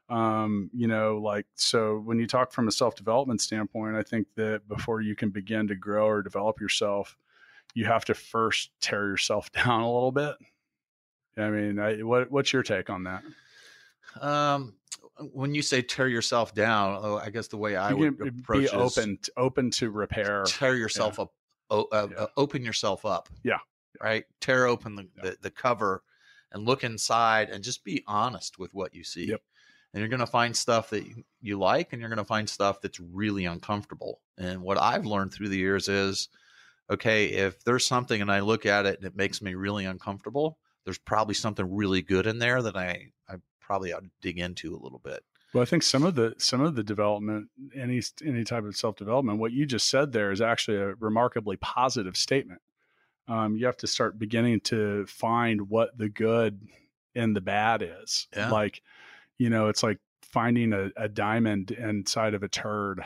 um, 0.09 0.71
you 0.73 0.87
know, 0.87 1.17
like 1.17 1.45
so 1.55 1.99
when 1.99 2.19
you 2.19 2.25
talk 2.25 2.51
from 2.51 2.67
a 2.67 2.71
self 2.71 2.95
development 2.95 3.41
standpoint, 3.41 3.95
I 3.95 4.03
think 4.03 4.27
that 4.35 4.67
before 4.67 5.01
you 5.01 5.15
can 5.15 5.29
begin 5.29 5.67
to 5.67 5.75
grow 5.75 6.07
or 6.07 6.23
develop 6.23 6.59
yourself, 6.59 7.15
you 7.75 7.85
have 7.85 8.05
to 8.05 8.15
first 8.15 8.71
tear 8.81 9.07
yourself 9.07 9.51
down 9.53 9.81
a 9.81 9.93
little 9.93 10.11
bit. 10.11 10.35
I 11.37 11.49
mean, 11.49 11.79
I, 11.79 12.01
what 12.01 12.31
what's 12.31 12.51
your 12.51 12.63
take 12.63 12.89
on 12.89 13.03
that? 13.03 13.23
Um, 14.19 14.73
when 15.33 15.53
you 15.53 15.61
say 15.61 15.81
tear 15.81 16.07
yourself 16.07 16.55
down, 16.55 16.99
oh, 17.01 17.17
I 17.17 17.29
guess 17.29 17.47
the 17.47 17.57
way 17.57 17.75
I 17.75 17.93
would 17.93 18.19
approach 18.19 18.61
be 18.61 18.69
open, 18.69 19.19
open 19.37 19.69
to 19.71 19.91
repair, 19.91 20.43
tear 20.47 20.75
yourself 20.75 21.17
yeah. 21.17 21.23
up, 21.23 21.87
uh, 21.91 22.07
yeah. 22.11 22.17
uh, 22.17 22.27
open 22.37 22.63
yourself 22.63 23.05
up. 23.05 23.29
Yeah, 23.43 23.59
right? 24.01 24.25
Tear 24.41 24.65
open 24.65 24.95
the, 24.95 25.07
yeah. 25.15 25.23
the, 25.23 25.37
the, 25.43 25.51
cover 25.51 26.03
and 26.51 26.65
look 26.65 26.83
inside 26.83 27.49
and 27.49 27.63
just 27.63 27.83
be 27.83 28.03
honest 28.07 28.59
with 28.59 28.73
what 28.73 28.93
you 28.93 29.03
see. 29.03 29.27
Yep. 29.27 29.41
And 29.93 30.01
you're 30.01 30.09
going 30.09 30.19
to 30.19 30.27
find 30.27 30.55
stuff 30.55 30.91
that 30.91 31.03
you 31.41 31.57
like 31.57 31.93
and 31.93 31.99
you're 31.99 32.09
going 32.09 32.17
to 32.17 32.25
find 32.25 32.47
stuff 32.47 32.81
that's 32.81 32.99
really 32.99 33.45
uncomfortable. 33.45 34.21
And 34.37 34.61
what 34.61 34.79
I've 34.79 35.05
learned 35.05 35.33
through 35.33 35.49
the 35.49 35.57
years 35.57 35.87
is 35.87 36.29
okay, 36.91 37.25
if 37.25 37.63
there's 37.63 37.85
something 37.85 38.21
and 38.21 38.31
I 38.31 38.39
look 38.39 38.65
at 38.65 38.85
it 38.85 38.97
and 38.97 39.05
it 39.05 39.15
makes 39.15 39.41
me 39.41 39.53
really 39.53 39.85
uncomfortable, 39.85 40.57
there's 40.85 40.97
probably 40.97 41.35
something 41.35 41.75
really 41.75 42.01
good 42.01 42.25
in 42.25 42.39
there 42.39 42.61
that 42.61 42.75
I, 42.75 43.11
I 43.27 43.35
probably 43.59 43.93
ought 43.93 44.03
to 44.03 44.09
dig 44.21 44.39
into 44.39 44.75
a 44.75 44.81
little 44.81 44.99
bit. 44.99 45.23
Well, 45.53 45.63
I 45.63 45.65
think 45.65 45.83
some 45.83 46.03
of 46.03 46.13
the 46.15 46.35
some 46.37 46.61
of 46.61 46.75
the 46.75 46.83
development, 46.83 47.49
any 47.75 48.01
any 48.23 48.43
type 48.43 48.63
of 48.65 48.75
self 48.75 48.95
development, 48.97 49.39
what 49.39 49.51
you 49.51 49.65
just 49.65 49.89
said 49.89 50.11
there 50.11 50.31
is 50.31 50.41
actually 50.41 50.77
a 50.77 50.93
remarkably 50.95 51.57
positive 51.57 52.15
statement 52.15 52.61
um, 53.29 53.55
you 53.55 53.65
have 53.67 53.77
to 53.77 53.87
start 53.87 54.19
beginning 54.19 54.59
to 54.61 55.05
find 55.05 55.69
what 55.69 55.97
the 55.97 56.09
good 56.09 56.59
and 57.15 57.35
the 57.35 57.41
bad 57.41 57.83
is. 58.03 58.27
Yeah. 58.35 58.49
Like, 58.49 58.81
you 59.37 59.49
know, 59.49 59.67
it's 59.67 59.83
like 59.83 59.99
finding 60.23 60.73
a, 60.73 60.89
a 60.97 61.07
diamond 61.07 61.71
inside 61.71 62.33
of 62.33 62.43
a 62.43 62.47
turd. 62.47 63.01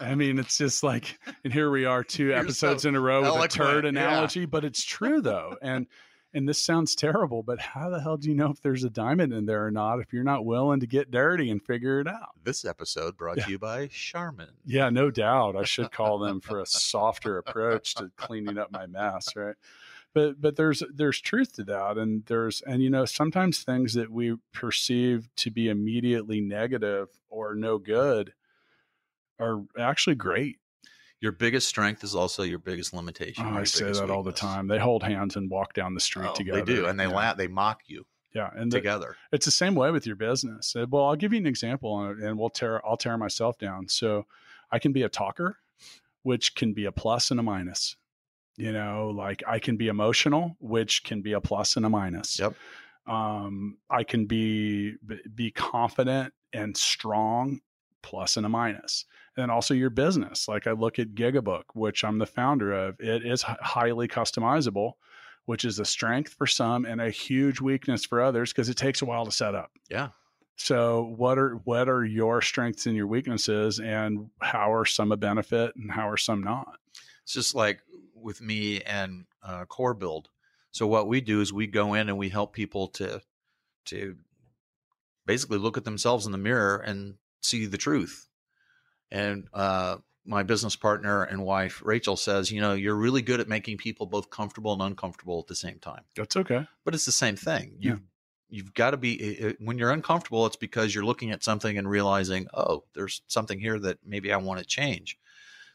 I 0.00 0.14
mean, 0.14 0.38
it's 0.38 0.56
just 0.56 0.82
like, 0.82 1.18
and 1.44 1.52
here 1.52 1.70
we 1.70 1.84
are, 1.84 2.02
2 2.04 2.32
episodes 2.32 2.84
so 2.84 2.88
in 2.88 2.96
a 2.96 3.00
row 3.00 3.34
with 3.34 3.44
a 3.44 3.48
turd 3.48 3.84
analogy, 3.84 4.40
yeah. 4.40 4.46
but 4.46 4.64
it's 4.64 4.84
true 4.84 5.20
though. 5.20 5.56
And 5.60 5.86
and 6.34 6.48
this 6.48 6.62
sounds 6.62 6.94
terrible, 6.94 7.42
but 7.42 7.60
how 7.60 7.90
the 7.90 8.00
hell 8.00 8.16
do 8.16 8.28
you 8.28 8.34
know 8.34 8.50
if 8.50 8.60
there's 8.60 8.84
a 8.84 8.90
diamond 8.90 9.32
in 9.32 9.46
there 9.46 9.66
or 9.66 9.70
not 9.70 10.00
if 10.00 10.12
you're 10.12 10.24
not 10.24 10.44
willing 10.44 10.80
to 10.80 10.86
get 10.86 11.10
dirty 11.10 11.50
and 11.50 11.62
figure 11.62 12.00
it 12.00 12.08
out? 12.08 12.30
This 12.42 12.64
episode 12.64 13.16
brought 13.16 13.36
yeah. 13.38 13.44
to 13.44 13.50
you 13.52 13.58
by 13.58 13.88
Charmin. 13.88 14.48
Yeah, 14.64 14.88
no 14.90 15.10
doubt. 15.10 15.56
I 15.56 15.64
should 15.64 15.92
call 15.92 16.18
them 16.18 16.40
for 16.40 16.60
a 16.60 16.66
softer 16.66 17.38
approach 17.38 17.94
to 17.96 18.10
cleaning 18.16 18.58
up 18.58 18.72
my 18.72 18.86
mess, 18.86 19.28
right? 19.36 19.56
But 20.14 20.40
but 20.40 20.56
there's 20.56 20.82
there's 20.92 21.20
truth 21.20 21.54
to 21.54 21.64
that, 21.64 21.96
and 21.96 22.24
there's 22.26 22.60
and 22.62 22.82
you 22.82 22.90
know 22.90 23.06
sometimes 23.06 23.62
things 23.62 23.94
that 23.94 24.10
we 24.10 24.36
perceive 24.52 25.28
to 25.36 25.50
be 25.50 25.68
immediately 25.68 26.40
negative 26.40 27.08
or 27.30 27.54
no 27.54 27.78
good 27.78 28.34
are 29.38 29.62
actually 29.78 30.16
great 30.16 30.58
your 31.22 31.32
biggest 31.32 31.68
strength 31.68 32.02
is 32.02 32.16
also 32.16 32.42
your 32.42 32.58
biggest 32.58 32.92
limitation. 32.92 33.46
Oh, 33.46 33.56
I 33.56 33.62
say 33.62 33.84
that 33.84 33.92
weakness. 33.92 34.10
all 34.10 34.24
the 34.24 34.32
time. 34.32 34.66
They 34.66 34.80
hold 34.80 35.04
hands 35.04 35.36
and 35.36 35.48
walk 35.48 35.72
down 35.72 35.94
the 35.94 36.00
street 36.00 36.26
oh, 36.28 36.34
together. 36.34 36.64
They 36.64 36.74
do, 36.74 36.86
and 36.86 36.98
they 36.98 37.06
yeah. 37.06 37.14
laugh. 37.14 37.36
They 37.36 37.46
mock 37.46 37.82
you. 37.86 38.04
Yeah, 38.34 38.50
and 38.56 38.72
together, 38.72 39.16
the, 39.30 39.36
it's 39.36 39.44
the 39.44 39.52
same 39.52 39.74
way 39.74 39.92
with 39.92 40.04
your 40.06 40.16
business. 40.16 40.74
Uh, 40.74 40.86
well, 40.90 41.04
I'll 41.04 41.16
give 41.16 41.32
you 41.32 41.38
an 41.38 41.46
example, 41.46 42.00
and 42.02 42.36
we'll 42.36 42.50
tear. 42.50 42.84
I'll 42.84 42.96
tear 42.96 43.16
myself 43.16 43.56
down. 43.56 43.88
So, 43.88 44.26
I 44.72 44.80
can 44.80 44.92
be 44.92 45.02
a 45.02 45.08
talker, 45.08 45.58
which 46.22 46.56
can 46.56 46.72
be 46.72 46.86
a 46.86 46.92
plus 46.92 47.30
and 47.30 47.38
a 47.38 47.42
minus. 47.42 47.96
You 48.56 48.72
know, 48.72 49.12
like 49.14 49.44
I 49.46 49.60
can 49.60 49.76
be 49.76 49.88
emotional, 49.88 50.56
which 50.58 51.04
can 51.04 51.22
be 51.22 51.34
a 51.34 51.40
plus 51.40 51.76
and 51.76 51.86
a 51.86 51.90
minus. 51.90 52.38
Yep. 52.38 52.54
Um, 53.06 53.78
I 53.88 54.02
can 54.02 54.26
be 54.26 54.96
be 55.34 55.52
confident 55.52 56.32
and 56.52 56.76
strong, 56.76 57.60
plus 58.02 58.36
and 58.36 58.44
a 58.44 58.48
minus 58.48 59.04
and 59.36 59.50
also 59.50 59.74
your 59.74 59.90
business. 59.90 60.48
Like 60.48 60.66
I 60.66 60.72
look 60.72 60.98
at 60.98 61.14
Gigabook, 61.14 61.64
which 61.74 62.04
I'm 62.04 62.18
the 62.18 62.26
founder 62.26 62.72
of. 62.72 63.00
It 63.00 63.24
is 63.24 63.42
highly 63.42 64.08
customizable, 64.08 64.92
which 65.46 65.64
is 65.64 65.78
a 65.78 65.84
strength 65.84 66.34
for 66.34 66.46
some 66.46 66.84
and 66.84 67.00
a 67.00 67.10
huge 67.10 67.60
weakness 67.60 68.04
for 68.04 68.20
others 68.20 68.52
because 68.52 68.68
it 68.68 68.76
takes 68.76 69.02
a 69.02 69.06
while 69.06 69.24
to 69.24 69.32
set 69.32 69.54
up. 69.54 69.70
Yeah. 69.90 70.08
So 70.56 71.14
what 71.16 71.38
are 71.38 71.54
what 71.64 71.88
are 71.88 72.04
your 72.04 72.42
strengths 72.42 72.86
and 72.86 72.94
your 72.94 73.06
weaknesses 73.06 73.80
and 73.80 74.28
how 74.40 74.72
are 74.72 74.84
some 74.84 75.10
a 75.10 75.16
benefit 75.16 75.74
and 75.76 75.90
how 75.90 76.08
are 76.08 76.18
some 76.18 76.42
not? 76.42 76.78
It's 77.22 77.32
just 77.32 77.54
like 77.54 77.80
with 78.14 78.40
me 78.40 78.80
and 78.82 79.24
uh, 79.42 79.64
Core 79.64 79.94
Build. 79.94 80.28
So 80.70 80.86
what 80.86 81.08
we 81.08 81.20
do 81.20 81.40
is 81.40 81.52
we 81.52 81.66
go 81.66 81.94
in 81.94 82.08
and 82.08 82.18
we 82.18 82.28
help 82.28 82.52
people 82.52 82.88
to 82.88 83.20
to 83.86 84.16
basically 85.26 85.58
look 85.58 85.76
at 85.76 85.84
themselves 85.84 86.26
in 86.26 86.32
the 86.32 86.38
mirror 86.38 86.76
and 86.76 87.14
see 87.42 87.66
the 87.66 87.78
truth 87.78 88.28
and 89.12 89.46
uh, 89.52 89.98
my 90.24 90.42
business 90.42 90.74
partner 90.74 91.22
and 91.22 91.44
wife, 91.44 91.82
Rachel, 91.84 92.16
says, 92.16 92.50
you 92.50 92.60
know, 92.60 92.72
you're 92.72 92.96
really 92.96 93.22
good 93.22 93.40
at 93.40 93.48
making 93.48 93.76
people 93.76 94.06
both 94.06 94.30
comfortable 94.30 94.72
and 94.72 94.80
uncomfortable 94.80 95.38
at 95.38 95.46
the 95.46 95.54
same 95.54 95.78
time. 95.78 96.02
That's 96.16 96.36
okay. 96.36 96.66
But 96.84 96.94
it's 96.94 97.04
the 97.04 97.12
same 97.12 97.36
thing. 97.36 97.74
You've, 97.78 97.98
yeah. 97.98 98.00
you've 98.48 98.74
got 98.74 98.92
to 98.92 98.96
be, 98.96 99.54
when 99.60 99.78
you're 99.78 99.90
uncomfortable, 99.90 100.46
it's 100.46 100.56
because 100.56 100.94
you're 100.94 101.04
looking 101.04 101.30
at 101.30 101.44
something 101.44 101.76
and 101.76 101.88
realizing, 101.88 102.46
oh, 102.54 102.84
there's 102.94 103.20
something 103.26 103.60
here 103.60 103.78
that 103.80 103.98
maybe 104.06 104.32
I 104.32 104.38
want 104.38 104.60
to 104.60 104.64
change. 104.66 105.18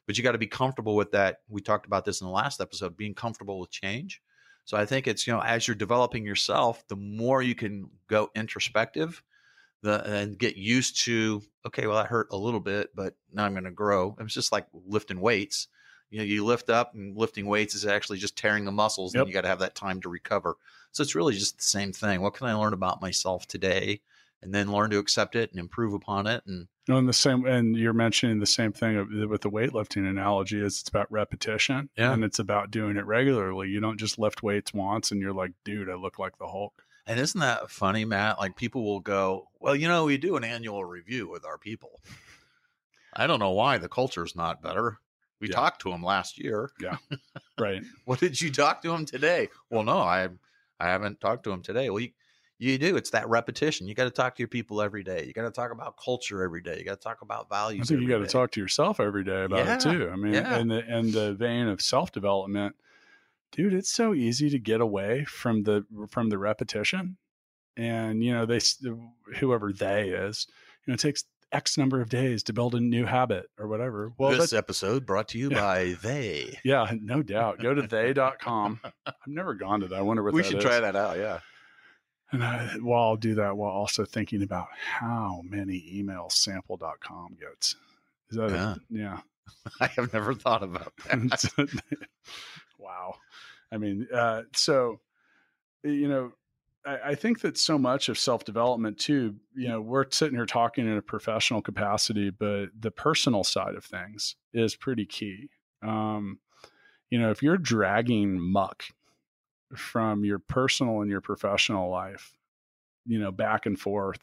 But 0.07 0.17
you 0.17 0.23
got 0.23 0.31
to 0.31 0.39
be 0.39 0.47
comfortable 0.47 0.95
with 0.95 1.11
that. 1.11 1.41
We 1.47 1.61
talked 1.61 1.85
about 1.85 2.05
this 2.05 2.21
in 2.21 2.27
the 2.27 2.33
last 2.33 2.59
episode, 2.59 2.97
being 2.97 3.13
comfortable 3.13 3.59
with 3.59 3.69
change. 3.69 4.21
So 4.65 4.77
I 4.77 4.85
think 4.85 5.07
it's, 5.07 5.27
you 5.27 5.33
know, 5.33 5.41
as 5.41 5.67
you're 5.67 5.75
developing 5.75 6.25
yourself, 6.25 6.83
the 6.87 6.95
more 6.95 7.41
you 7.41 7.55
can 7.55 7.89
go 8.07 8.31
introspective 8.35 9.21
the 9.81 10.03
and 10.03 10.37
get 10.37 10.55
used 10.55 11.03
to 11.05 11.41
okay, 11.65 11.87
well 11.87 11.97
that 11.97 12.07
hurt 12.07 12.27
a 12.31 12.37
little 12.37 12.59
bit, 12.59 12.91
but 12.95 13.15
now 13.33 13.45
I'm 13.45 13.53
going 13.53 13.65
to 13.65 13.71
grow. 13.71 14.15
It's 14.19 14.33
just 14.33 14.51
like 14.51 14.65
lifting 14.73 15.19
weights. 15.19 15.67
You 16.09 16.19
know, 16.19 16.25
you 16.25 16.45
lift 16.45 16.69
up 16.69 16.93
and 16.93 17.17
lifting 17.17 17.45
weights 17.47 17.75
is 17.75 17.85
actually 17.85 18.17
just 18.17 18.37
tearing 18.37 18.65
the 18.65 18.71
muscles, 18.71 19.13
yep. 19.13 19.21
and 19.21 19.27
you 19.27 19.33
got 19.33 19.41
to 19.41 19.49
have 19.49 19.59
that 19.59 19.75
time 19.75 19.99
to 20.01 20.09
recover. 20.09 20.55
So 20.91 21.03
it's 21.03 21.15
really 21.15 21.33
just 21.33 21.57
the 21.57 21.63
same 21.63 21.91
thing. 21.91 22.21
What 22.21 22.33
can 22.33 22.47
I 22.47 22.53
learn 22.53 22.73
about 22.73 23.01
myself 23.01 23.45
today, 23.45 24.01
and 24.41 24.53
then 24.53 24.71
learn 24.71 24.89
to 24.91 24.99
accept 24.99 25.35
it 25.35 25.51
and 25.51 25.59
improve 25.59 25.93
upon 25.93 26.27
it, 26.27 26.43
and 26.47 26.67
and 26.87 27.09
the 27.09 27.13
same, 27.13 27.45
and 27.45 27.75
you're 27.75 27.91
mentioning 27.91 28.39
the 28.39 28.45
same 28.45 28.71
thing 28.71 29.27
with 29.29 29.41
the 29.41 29.51
weightlifting 29.51 30.09
analogy. 30.09 30.59
Is 30.61 30.79
it's 30.79 30.89
about 30.89 31.11
repetition, 31.11 31.89
yeah. 31.97 32.13
and 32.13 32.23
it's 32.23 32.39
about 32.39 32.71
doing 32.71 32.95
it 32.95 33.05
regularly. 33.05 33.67
You 33.67 33.81
don't 33.81 33.99
just 33.99 34.17
lift 34.17 34.41
weights 34.41 34.73
once, 34.73 35.11
and 35.11 35.19
you're 35.19 35.33
like, 35.33 35.51
dude, 35.65 35.89
I 35.89 35.95
look 35.95 36.17
like 36.17 36.37
the 36.37 36.47
Hulk. 36.47 36.83
And 37.07 37.19
isn't 37.19 37.39
that 37.39 37.71
funny, 37.71 38.03
Matt? 38.03 38.37
Like 38.37 38.57
people 38.57 38.83
will 38.83 38.99
go, 38.99 39.47
well, 39.59 39.75
you 39.75 39.87
know, 39.87 40.05
we 40.05 40.17
do 40.17 40.35
an 40.35 40.43
annual 40.43 40.83
review 40.83 41.29
with 41.29 41.45
our 41.45 41.57
people. 41.57 42.01
I 43.15 43.27
don't 43.27 43.39
know 43.39 43.51
why 43.51 43.77
the 43.77 43.87
culture's 43.87 44.35
not 44.35 44.61
better. 44.61 44.99
We 45.39 45.47
yeah. 45.47 45.55
talked 45.55 45.81
to 45.83 45.89
them 45.89 46.03
last 46.03 46.37
year. 46.37 46.71
Yeah. 46.79 46.97
Right. 47.59 47.81
what 48.05 48.19
did 48.19 48.39
you 48.39 48.51
talk 48.51 48.83
to 48.83 48.89
them 48.89 49.03
today? 49.03 49.49
Well, 49.71 49.81
no, 49.81 49.97
I 49.97 50.29
I 50.79 50.89
haven't 50.89 51.19
talked 51.19 51.45
to 51.45 51.49
them 51.49 51.63
today. 51.63 51.89
Well, 51.89 52.01
you, 52.01 52.11
you 52.59 52.77
do. 52.77 52.97
It's 52.97 53.09
that 53.09 53.27
repetition. 53.27 53.87
You 53.87 53.95
got 53.95 54.03
to 54.03 54.11
talk 54.11 54.35
to 54.35 54.41
your 54.41 54.47
people 54.47 54.79
every 54.79 55.03
day. 55.03 55.25
You 55.25 55.33
got 55.33 55.45
to 55.45 55.49
talk 55.49 55.71
about 55.71 55.97
culture 55.97 56.43
every 56.43 56.61
day. 56.61 56.77
You 56.77 56.85
got 56.85 57.01
to 57.01 57.03
talk 57.03 57.23
about 57.23 57.49
values. 57.49 57.87
I 57.89 57.95
think 57.95 58.01
you 58.01 58.07
got 58.07 58.19
to 58.19 58.27
talk 58.27 58.51
to 58.51 58.59
yourself 58.59 58.99
every 58.99 59.23
day 59.23 59.45
about 59.45 59.65
yeah. 59.65 59.75
it 59.75 59.79
too. 59.81 60.07
I 60.13 60.15
mean, 60.15 60.33
yeah. 60.33 60.59
in 60.59 60.67
the 60.67 60.97
in 60.97 61.11
the 61.11 61.33
vein 61.33 61.67
of 61.67 61.81
self 61.81 62.11
development, 62.11 62.75
dude, 63.51 63.73
it's 63.73 63.91
so 63.91 64.13
easy 64.13 64.49
to 64.49 64.59
get 64.59 64.81
away 64.81 65.25
from 65.25 65.63
the 65.63 65.85
from 66.09 66.29
the 66.29 66.37
repetition. 66.37 67.17
And 67.75 68.23
you 68.23 68.33
know, 68.33 68.45
they 68.45 68.59
whoever 69.39 69.71
they 69.71 70.09
is, 70.09 70.47
you 70.85 70.91
know, 70.91 70.95
it 70.95 70.99
takes 70.99 71.25
X 71.51 71.77
number 71.77 72.01
of 72.01 72.09
days 72.09 72.43
to 72.43 72.53
build 72.53 72.75
a 72.75 72.79
new 72.79 73.05
habit 73.05 73.49
or 73.57 73.67
whatever. 73.67 74.11
Well, 74.17 74.31
this 74.31 74.53
episode 74.53 75.05
brought 75.05 75.29
to 75.29 75.37
you 75.37 75.49
yeah. 75.49 75.59
by 75.59 75.95
they. 76.01 76.59
Yeah, 76.63 76.91
no 77.01 77.21
doubt. 77.21 77.59
Go 77.59 77.73
to 77.73 77.83
they.com. 77.83 78.81
I've 79.05 79.13
never 79.25 79.53
gone 79.53 79.81
to 79.81 79.87
that. 79.87 79.99
I 79.99 80.01
wonder 80.01 80.23
what 80.23 80.33
we 80.33 80.43
should 80.43 80.57
is. 80.57 80.63
try 80.63 80.79
that 80.79 80.95
out. 80.95 81.17
Yeah. 81.17 81.39
And 82.31 82.43
I, 82.43 82.75
while 82.81 83.03
I'll 83.03 83.15
do 83.15 83.35
that, 83.35 83.55
while 83.55 83.71
also 83.71 84.03
thinking 84.03 84.43
about 84.43 84.67
how 84.73 85.41
many 85.45 85.81
emails 85.95 86.33
sample.com 86.33 87.37
gets. 87.39 87.77
Is 88.29 88.37
that 88.37 88.49
yeah? 88.49 88.73
A, 88.73 88.77
yeah. 88.89 89.19
I 89.79 89.87
have 89.87 90.11
never 90.11 90.33
thought 90.33 90.63
about 90.63 90.91
that. 91.05 91.69
Wow. 92.87 93.15
I 93.71 93.77
mean, 93.77 94.07
uh, 94.13 94.43
so, 94.55 94.99
you 95.83 96.07
know, 96.07 96.31
I, 96.85 96.97
I 97.05 97.15
think 97.15 97.41
that 97.41 97.57
so 97.57 97.77
much 97.77 98.09
of 98.09 98.17
self 98.17 98.45
development 98.45 98.97
too. 98.97 99.35
You 99.55 99.67
know, 99.69 99.81
we're 99.81 100.05
sitting 100.09 100.35
here 100.35 100.45
talking 100.45 100.87
in 100.87 100.97
a 100.97 101.01
professional 101.01 101.61
capacity, 101.61 102.29
but 102.29 102.67
the 102.79 102.91
personal 102.91 103.43
side 103.43 103.75
of 103.75 103.83
things 103.83 104.35
is 104.53 104.75
pretty 104.75 105.05
key. 105.05 105.49
Um, 105.83 106.39
you 107.09 107.19
know, 107.19 107.29
if 107.29 107.43
you're 107.43 107.57
dragging 107.57 108.39
muck 108.39 108.83
from 109.75 110.23
your 110.23 110.39
personal 110.39 111.01
and 111.01 111.11
your 111.11 111.21
professional 111.21 111.89
life, 111.89 112.33
you 113.05 113.19
know, 113.19 113.31
back 113.31 113.65
and 113.65 113.79
forth. 113.79 114.19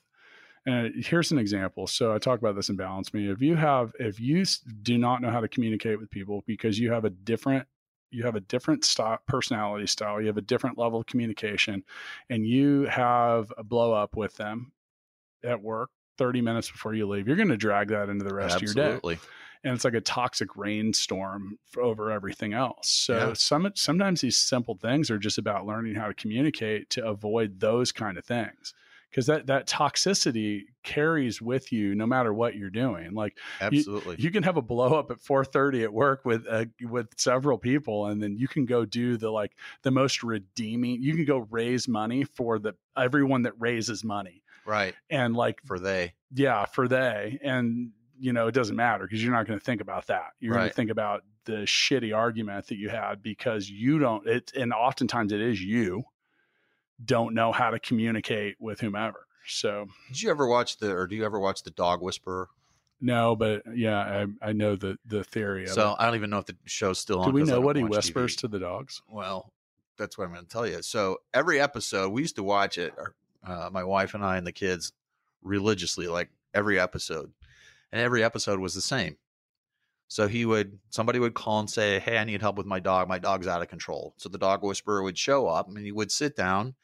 And 0.66 1.04
here's 1.04 1.30
an 1.30 1.38
example. 1.38 1.86
So 1.86 2.14
I 2.14 2.18
talk 2.18 2.38
about 2.38 2.56
this 2.56 2.70
in 2.70 2.76
Balance 2.76 3.12
Me. 3.12 3.30
If 3.30 3.42
you 3.42 3.54
have, 3.54 3.92
if 3.98 4.18
you 4.18 4.44
do 4.82 4.96
not 4.96 5.20
know 5.20 5.30
how 5.30 5.40
to 5.40 5.48
communicate 5.48 5.98
with 5.98 6.10
people 6.10 6.42
because 6.46 6.78
you 6.78 6.90
have 6.90 7.04
a 7.04 7.10
different 7.10 7.66
you 8.14 8.24
have 8.24 8.36
a 8.36 8.40
different 8.40 8.84
style, 8.84 9.18
personality 9.26 9.86
style, 9.86 10.20
you 10.20 10.28
have 10.28 10.36
a 10.38 10.42
different 10.42 10.78
level 10.78 11.00
of 11.00 11.06
communication, 11.06 11.84
and 12.30 12.46
you 12.46 12.84
have 12.84 13.52
a 13.58 13.64
blow 13.64 13.92
up 13.92 14.16
with 14.16 14.36
them 14.36 14.72
at 15.42 15.60
work 15.62 15.90
30 16.16 16.40
minutes 16.40 16.70
before 16.70 16.94
you 16.94 17.06
leave, 17.08 17.26
you're 17.26 17.36
going 17.36 17.48
to 17.48 17.56
drag 17.56 17.88
that 17.88 18.08
into 18.08 18.24
the 18.24 18.34
rest 18.34 18.56
Absolutely. 18.56 18.62
of 18.62 18.62
your 18.62 18.74
day. 18.74 19.00
And 19.64 19.74
it's 19.74 19.84
like 19.84 19.94
a 19.94 20.00
toxic 20.00 20.56
rainstorm 20.56 21.58
over 21.78 22.10
everything 22.10 22.52
else. 22.52 22.88
So 22.90 23.32
Yeah. 23.32 23.34
some 23.34 23.70
sometimes 23.74 24.20
these 24.20 24.36
simple 24.36 24.76
things 24.76 25.10
are 25.10 25.18
just 25.18 25.38
about 25.38 25.66
learning 25.66 25.94
how 25.94 26.08
to 26.08 26.14
communicate 26.14 26.90
to 26.90 27.04
avoid 27.06 27.60
those 27.60 27.90
kind 27.92 28.18
of 28.18 28.24
things. 28.24 28.74
Because 29.14 29.26
that, 29.26 29.46
that 29.46 29.68
toxicity 29.68 30.62
carries 30.82 31.40
with 31.40 31.70
you 31.70 31.94
no 31.94 32.04
matter 32.04 32.34
what 32.34 32.56
you're 32.56 32.68
doing. 32.68 33.14
Like 33.14 33.38
Absolutely. 33.60 34.16
you 34.18 34.32
can 34.32 34.42
have 34.42 34.56
a 34.56 34.62
blow 34.62 34.98
up 34.98 35.12
at 35.12 35.20
4:30 35.20 35.84
at 35.84 35.92
work 35.92 36.24
with 36.24 36.46
uh, 36.50 36.64
with 36.82 37.08
several 37.16 37.56
people 37.56 38.06
and 38.06 38.20
then 38.20 38.36
you 38.36 38.48
can 38.48 38.64
go 38.64 38.84
do 38.84 39.16
the 39.16 39.30
like 39.30 39.52
the 39.82 39.92
most 39.92 40.24
redeeming 40.24 41.00
you 41.00 41.14
can 41.14 41.24
go 41.24 41.46
raise 41.50 41.86
money 41.86 42.24
for 42.24 42.58
the 42.58 42.74
everyone 42.96 43.42
that 43.42 43.52
raises 43.58 44.02
money 44.02 44.42
right. 44.66 44.94
and 45.10 45.36
like 45.36 45.60
For 45.64 45.78
they. 45.78 46.14
yeah 46.32 46.64
for 46.64 46.88
they 46.88 47.38
and 47.42 47.90
you 48.18 48.32
know 48.32 48.48
it 48.48 48.52
doesn't 48.52 48.76
matter 48.76 49.04
because 49.04 49.22
you're 49.22 49.32
not 49.32 49.46
going 49.46 49.58
to 49.58 49.64
think 49.64 49.80
about 49.80 50.08
that 50.08 50.30
you're 50.40 50.54
going 50.54 50.68
to 50.68 50.74
think 50.74 50.90
about 50.90 51.22
the 51.44 51.62
shitty 51.62 52.14
argument 52.16 52.66
that 52.68 52.76
you 52.76 52.88
had 52.88 53.22
because 53.22 53.68
you 53.68 53.98
don't 53.98 54.26
it 54.26 54.52
and 54.56 54.72
oftentimes 54.72 55.32
it 55.32 55.40
is 55.40 55.62
you 55.62 56.04
don't 57.02 57.34
know 57.34 57.52
how 57.52 57.70
to 57.70 57.78
communicate 57.78 58.56
with 58.60 58.80
whomever 58.80 59.26
so 59.46 59.86
Did 60.08 60.22
you 60.22 60.30
ever 60.30 60.46
watch 60.46 60.78
the, 60.78 60.94
or 60.94 61.06
do 61.06 61.16
you 61.16 61.24
ever 61.24 61.38
watch 61.38 61.62
the 61.62 61.70
Dog 61.70 62.02
Whisperer? 62.02 62.48
no 63.00 63.34
but 63.34 63.62
yeah 63.74 64.24
i, 64.42 64.48
I 64.50 64.52
know 64.52 64.76
the 64.76 64.96
the 65.04 65.24
theory 65.24 65.64
of 65.64 65.70
it. 65.70 65.74
So 65.74 65.96
I 65.98 66.06
don't 66.06 66.14
even 66.14 66.30
know 66.30 66.38
if 66.38 66.46
the 66.46 66.56
show's 66.64 66.98
still 67.00 67.20
on. 67.20 67.28
Do 67.28 67.32
we 67.34 67.42
know 67.42 67.60
what 67.60 67.76
he 67.76 67.82
whispers 67.82 68.36
TV. 68.36 68.40
to 68.40 68.48
the 68.48 68.60
dogs? 68.60 69.02
Well, 69.08 69.52
that's 69.98 70.16
what 70.16 70.24
I'm 70.24 70.32
going 70.32 70.44
to 70.44 70.50
tell 70.50 70.66
you. 70.66 70.80
So 70.82 71.18
every 71.32 71.60
episode, 71.60 72.10
we 72.12 72.22
used 72.22 72.36
to 72.36 72.42
watch 72.42 72.78
it, 72.78 72.94
or, 72.96 73.14
uh, 73.46 73.68
my 73.72 73.84
wife 73.84 74.14
and 74.14 74.24
I 74.24 74.36
and 74.36 74.46
the 74.46 74.52
kids, 74.52 74.92
religiously, 75.42 76.06
like 76.08 76.30
every 76.54 76.78
episode, 76.78 77.32
and 77.92 78.00
every 78.00 78.22
episode 78.24 78.60
was 78.60 78.74
the 78.74 78.80
same. 78.80 79.16
So 80.14 80.28
he 80.28 80.46
would, 80.46 80.78
somebody 80.90 81.18
would 81.18 81.34
call 81.34 81.58
and 81.58 81.68
say, 81.68 81.98
"Hey, 81.98 82.18
I 82.18 82.22
need 82.22 82.40
help 82.40 82.54
with 82.56 82.66
my 82.66 82.78
dog. 82.78 83.08
My 83.08 83.18
dog's 83.18 83.48
out 83.48 83.62
of 83.62 83.68
control." 83.68 84.14
So 84.16 84.28
the 84.28 84.38
dog 84.38 84.62
whisperer 84.62 85.02
would 85.02 85.18
show 85.18 85.48
up, 85.48 85.66
and 85.66 85.76
he 85.84 85.90
would 85.90 86.12
sit 86.12 86.36
down, 86.36 86.76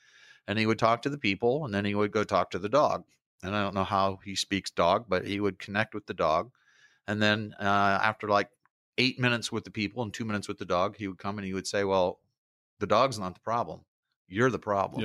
and 0.49 0.59
he 0.59 0.67
would 0.67 0.81
talk 0.81 1.03
to 1.03 1.09
the 1.09 1.17
people, 1.17 1.65
and 1.65 1.73
then 1.73 1.85
he 1.85 1.95
would 1.95 2.11
go 2.11 2.25
talk 2.25 2.51
to 2.51 2.59
the 2.59 2.69
dog. 2.69 3.05
And 3.45 3.55
I 3.55 3.63
don't 3.63 3.77
know 3.77 3.85
how 3.85 4.19
he 4.25 4.35
speaks 4.35 4.73
dog, 4.73 5.05
but 5.09 5.25
he 5.29 5.39
would 5.39 5.61
connect 5.61 5.95
with 5.95 6.07
the 6.07 6.13
dog, 6.13 6.51
and 7.07 7.23
then 7.23 7.55
uh, 7.61 8.01
after 8.03 8.27
like 8.27 8.49
eight 8.99 9.21
minutes 9.21 9.53
with 9.53 9.63
the 9.63 9.71
people 9.71 10.03
and 10.03 10.13
two 10.13 10.25
minutes 10.25 10.49
with 10.49 10.59
the 10.59 10.65
dog, 10.65 10.97
he 10.97 11.07
would 11.07 11.19
come 11.19 11.39
and 11.39 11.47
he 11.47 11.55
would 11.55 11.69
say, 11.69 11.85
Well, 11.85 12.19
the 12.81 12.89
dog's 12.89 13.21
not 13.21 13.35
the 13.35 13.41
problem. 13.43 13.83
You're 14.27 14.51
the 14.51 14.59
problem. 14.59 15.03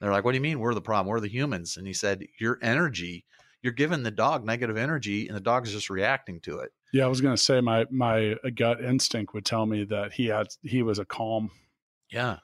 They're 0.00 0.10
like, 0.10 0.24
What 0.24 0.32
do 0.32 0.38
you 0.38 0.42
mean 0.42 0.58
we're 0.58 0.74
the 0.74 0.80
problem? 0.80 1.06
We're 1.06 1.20
the 1.20 1.28
humans. 1.28 1.76
And 1.76 1.86
he 1.86 1.92
said, 1.92 2.26
Your 2.40 2.58
energy, 2.62 3.26
you're 3.62 3.72
giving 3.72 4.02
the 4.02 4.10
dog 4.10 4.44
negative 4.44 4.76
energy 4.76 5.28
and 5.28 5.36
the 5.36 5.40
dog's 5.40 5.70
just 5.70 5.88
reacting 5.88 6.40
to 6.40 6.58
it. 6.58 6.72
Yeah, 6.92 7.04
I 7.04 7.08
was 7.08 7.20
going 7.20 7.36
to 7.36 7.42
say 7.42 7.60
my 7.60 7.86
my 7.90 8.32
uh, 8.44 8.50
gut 8.54 8.82
instinct 8.82 9.34
would 9.34 9.44
tell 9.44 9.66
me 9.66 9.84
that 9.84 10.12
he 10.12 10.26
had 10.26 10.48
he 10.62 10.82
was 10.82 10.98
a 10.98 11.04
calm. 11.04 11.50
Yeah. 12.10 12.38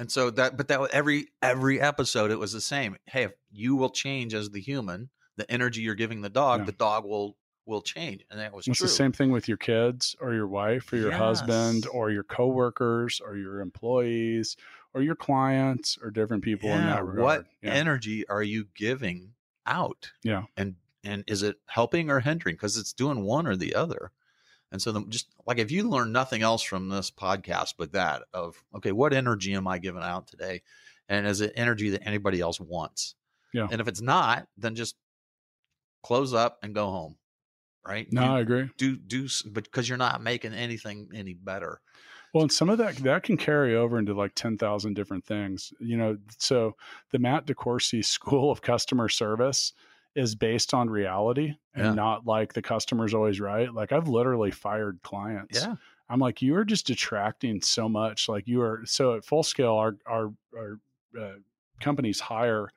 And 0.00 0.12
so 0.12 0.30
that, 0.30 0.56
but 0.56 0.68
that 0.68 0.80
every 0.92 1.28
every 1.42 1.80
episode 1.80 2.30
it 2.30 2.38
was 2.38 2.52
the 2.52 2.60
same. 2.60 2.96
Hey, 3.06 3.24
if 3.24 3.32
you 3.50 3.74
will 3.74 3.90
change 3.90 4.32
as 4.34 4.50
the 4.50 4.60
human, 4.60 5.10
the 5.36 5.50
energy 5.50 5.80
you're 5.80 5.94
giving 5.96 6.20
the 6.20 6.28
dog, 6.28 6.60
Yeah. 6.60 6.66
the 6.66 6.72
dog 6.72 7.04
will 7.04 7.36
will 7.66 7.82
change, 7.82 8.24
and 8.30 8.40
that 8.40 8.54
was 8.54 8.66
It's 8.66 8.78
true. 8.78 8.86
the 8.86 8.92
same 8.92 9.12
thing 9.12 9.30
with 9.30 9.46
your 9.46 9.58
kids 9.58 10.16
or 10.20 10.32
your 10.32 10.46
wife 10.46 10.90
or 10.92 10.96
your 10.96 11.10
husband 11.12 11.86
or 11.92 12.10
your 12.10 12.22
coworkers 12.24 13.20
or 13.20 13.36
your 13.36 13.60
employees 13.60 14.56
or 14.94 15.02
your 15.02 15.14
clients 15.16 15.98
or 16.00 16.10
different 16.10 16.42
people 16.42 16.70
in 16.70 16.80
that 16.86 17.04
regard. 17.04 17.18
What 17.24 17.46
yeah. 17.60 17.72
energy 17.72 18.26
are 18.28 18.42
you 18.42 18.68
giving 18.74 19.32
out? 19.66 20.12
Yeah. 20.22 20.44
And 20.56 20.76
and 21.04 21.24
is 21.26 21.42
it 21.42 21.56
helping 21.66 22.10
or 22.10 22.20
hindering? 22.20 22.54
Because 22.56 22.76
it's 22.76 22.92
doing 22.92 23.22
one 23.22 23.46
or 23.46 23.56
the 23.56 23.74
other. 23.74 24.10
And 24.70 24.82
so 24.82 24.92
the, 24.92 25.04
just 25.08 25.28
like 25.46 25.58
if 25.58 25.70
you 25.70 25.88
learn 25.88 26.12
nothing 26.12 26.42
else 26.42 26.62
from 26.62 26.88
this 26.88 27.10
podcast 27.10 27.74
but 27.78 27.92
that 27.92 28.22
of 28.34 28.62
okay, 28.76 28.92
what 28.92 29.12
energy 29.14 29.54
am 29.54 29.66
I 29.66 29.78
giving 29.78 30.02
out 30.02 30.26
today? 30.26 30.62
And 31.08 31.26
is 31.26 31.40
it 31.40 31.52
energy 31.56 31.90
that 31.90 32.06
anybody 32.06 32.40
else 32.40 32.60
wants? 32.60 33.14
Yeah. 33.54 33.66
And 33.70 33.80
if 33.80 33.88
it's 33.88 34.02
not, 34.02 34.46
then 34.58 34.74
just 34.74 34.96
close 36.02 36.34
up 36.34 36.58
and 36.62 36.74
go 36.74 36.90
home. 36.90 37.16
Right? 37.86 38.12
no, 38.12 38.22
You 38.22 38.30
I 38.32 38.40
agree. 38.40 38.68
do 38.76 38.96
do 38.96 39.26
but 39.46 39.64
because 39.64 39.88
you're 39.88 39.96
not 39.96 40.22
making 40.22 40.52
anything 40.52 41.08
any 41.14 41.32
better. 41.32 41.80
Well, 42.34 42.42
and 42.42 42.52
some 42.52 42.68
of 42.68 42.76
that 42.76 42.96
that 42.96 43.22
can 43.22 43.38
carry 43.38 43.74
over 43.74 43.98
into 43.98 44.12
like 44.12 44.34
ten 44.34 44.58
thousand 44.58 44.92
different 44.94 45.24
things. 45.24 45.72
You 45.80 45.96
know, 45.96 46.18
so 46.36 46.76
the 47.10 47.18
Matt 47.18 47.46
DeCoursey 47.46 48.04
School 48.04 48.50
of 48.50 48.60
Customer 48.60 49.08
Service 49.08 49.72
is 50.18 50.34
based 50.34 50.74
on 50.74 50.90
reality 50.90 51.54
and 51.74 51.84
Yeah. 51.86 51.94
not 51.94 52.26
like 52.26 52.52
the 52.52 52.62
customer's 52.62 53.14
always 53.14 53.40
right. 53.40 53.72
Like 53.72 53.92
I've 53.92 54.08
literally 54.08 54.50
fired 54.50 55.00
clients. 55.02 55.62
Yeah. 55.62 55.76
I'm 56.08 56.18
like, 56.18 56.42
you 56.42 56.56
are 56.56 56.64
just 56.64 56.86
detracting 56.86 57.60
so 57.60 57.88
much. 57.88 58.28
Like 58.28 58.48
you 58.48 58.60
are 58.62 58.82
so 58.84 59.14
at 59.14 59.24
full 59.24 59.42
scale. 59.42 59.74
Our 59.74 59.96
our 60.06 60.32
our 60.56 60.80
uh, 61.18 61.34
companies 61.80 62.18
hire 62.20 62.70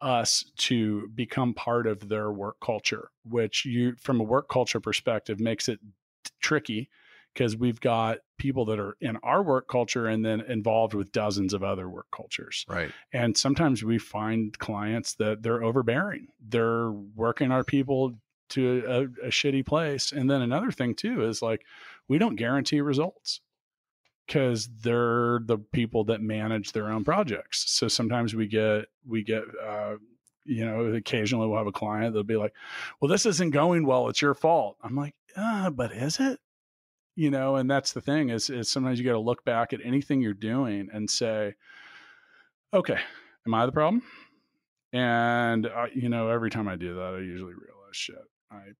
us 0.00 0.44
to 0.58 1.08
become 1.14 1.54
part 1.54 1.86
of 1.86 2.08
their 2.08 2.30
work 2.30 2.56
culture, 2.60 3.10
which 3.24 3.64
you, 3.64 3.94
from 4.00 4.20
a 4.20 4.24
work 4.24 4.48
culture 4.48 4.78
perspective, 4.80 5.40
makes 5.40 5.68
it 5.68 5.80
t- 6.24 6.30
tricky 6.40 6.90
because 7.36 7.54
we've 7.54 7.80
got 7.80 8.18
people 8.38 8.64
that 8.64 8.78
are 8.78 8.96
in 8.98 9.18
our 9.22 9.42
work 9.42 9.68
culture 9.68 10.06
and 10.06 10.24
then 10.24 10.40
involved 10.40 10.94
with 10.94 11.12
dozens 11.12 11.52
of 11.52 11.62
other 11.62 11.86
work 11.86 12.06
cultures. 12.10 12.64
Right. 12.66 12.90
And 13.12 13.36
sometimes 13.36 13.84
we 13.84 13.98
find 13.98 14.58
clients 14.58 15.14
that 15.16 15.42
they're 15.42 15.62
overbearing. 15.62 16.28
They're 16.40 16.90
working 16.90 17.52
our 17.52 17.62
people 17.62 18.14
to 18.50 18.82
a, 18.86 19.26
a 19.26 19.30
shitty 19.30 19.66
place. 19.66 20.12
And 20.12 20.30
then 20.30 20.40
another 20.40 20.70
thing 20.70 20.94
too 20.94 21.26
is 21.28 21.42
like 21.42 21.66
we 22.08 22.16
don't 22.16 22.36
guarantee 22.36 22.80
results 22.80 23.42
because 24.26 24.68
they're 24.82 25.40
the 25.44 25.58
people 25.58 26.04
that 26.04 26.22
manage 26.22 26.72
their 26.72 26.90
own 26.90 27.04
projects. 27.04 27.70
So 27.70 27.86
sometimes 27.86 28.34
we 28.34 28.46
get 28.46 28.86
we 29.06 29.22
get 29.22 29.42
uh, 29.62 29.96
you 30.46 30.64
know 30.64 30.86
occasionally 30.86 31.48
we'll 31.48 31.58
have 31.58 31.66
a 31.66 31.72
client 31.72 32.14
that'll 32.14 32.24
be 32.24 32.36
like, 32.36 32.54
"Well, 33.00 33.08
this 33.08 33.26
isn't 33.26 33.50
going 33.50 33.84
well. 33.84 34.08
It's 34.08 34.22
your 34.22 34.34
fault." 34.34 34.78
I'm 34.82 34.96
like, 34.96 35.14
uh, 35.36 35.70
"But 35.70 35.92
is 35.92 36.18
it?" 36.18 36.40
You 37.16 37.30
know, 37.30 37.56
and 37.56 37.70
that's 37.70 37.92
the 37.92 38.02
thing 38.02 38.28
is 38.28 38.50
is 38.50 38.70
sometimes 38.70 38.98
you 38.98 39.04
got 39.04 39.12
to 39.12 39.18
look 39.18 39.44
back 39.44 39.72
at 39.72 39.80
anything 39.82 40.20
you're 40.20 40.34
doing 40.34 40.88
and 40.92 41.10
say, 41.10 41.54
"Okay, 42.74 42.98
am 43.46 43.54
I 43.54 43.64
the 43.66 43.72
problem?" 43.72 44.02
And 44.92 45.66
I, 45.66 45.88
you 45.94 46.08
know, 46.08 46.28
every 46.28 46.50
time 46.50 46.68
I 46.68 46.76
do 46.76 46.94
that, 46.94 47.14
I 47.14 47.18
usually 47.18 47.54
realize, 47.54 47.92
shit, 47.92 48.16
I, 48.50 48.72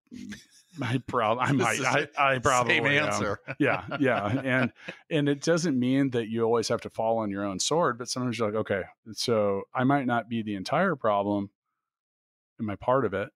I 0.83 0.99
probably, 1.07 1.45
I 1.45 1.53
might, 1.53 1.81
I, 1.81 2.09
I 2.19 2.39
probably 2.39 2.77
Same 2.77 2.87
am. 2.87 3.05
answer. 3.09 3.41
yeah, 3.59 3.85
yeah, 3.99 4.41
and 4.45 4.73
and 5.11 5.29
it 5.29 5.43
doesn't 5.43 5.79
mean 5.79 6.11
that 6.11 6.29
you 6.29 6.43
always 6.45 6.69
have 6.69 6.81
to 6.83 6.91
fall 6.91 7.19
on 7.19 7.31
your 7.31 7.45
own 7.45 7.59
sword, 7.59 7.99
but 7.99 8.09
sometimes 8.09 8.39
you're 8.39 8.49
like, 8.49 8.61
okay, 8.61 8.83
so 9.13 9.63
I 9.75 9.85
might 9.85 10.07
not 10.07 10.29
be 10.29 10.43
the 10.43 10.55
entire 10.55 10.95
problem. 10.95 11.51
Am 12.61 12.71
I 12.71 12.77
part 12.77 13.05
of 13.05 13.15
it? 13.15 13.31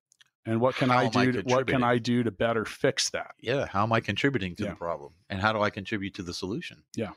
And 0.47 0.61
what 0.61 0.75
can 0.75 0.89
How 0.89 0.99
I 1.01 1.09
do? 1.09 1.33
To, 1.33 1.41
what 1.43 1.67
can? 1.67 1.83
I 1.85 1.99
do 1.99 2.23
to 2.23 2.31
better 2.31 2.65
fix 2.65 3.11
that? 3.11 3.35
yeah 3.41 3.67
how 3.67 3.83
am 3.83 3.93
i 3.93 4.01
contributing 4.01 4.55
to 4.57 4.65
Yeah. 4.65 4.71
the 4.71 4.77
problem 4.77 5.13
and 5.29 5.41
how 5.41 5.53
do 5.53 5.61
i 5.61 5.71
contribute 5.71 6.15
to 6.15 6.23
the 6.23 6.33
solution 6.35 6.83
Yeah. 6.97 7.11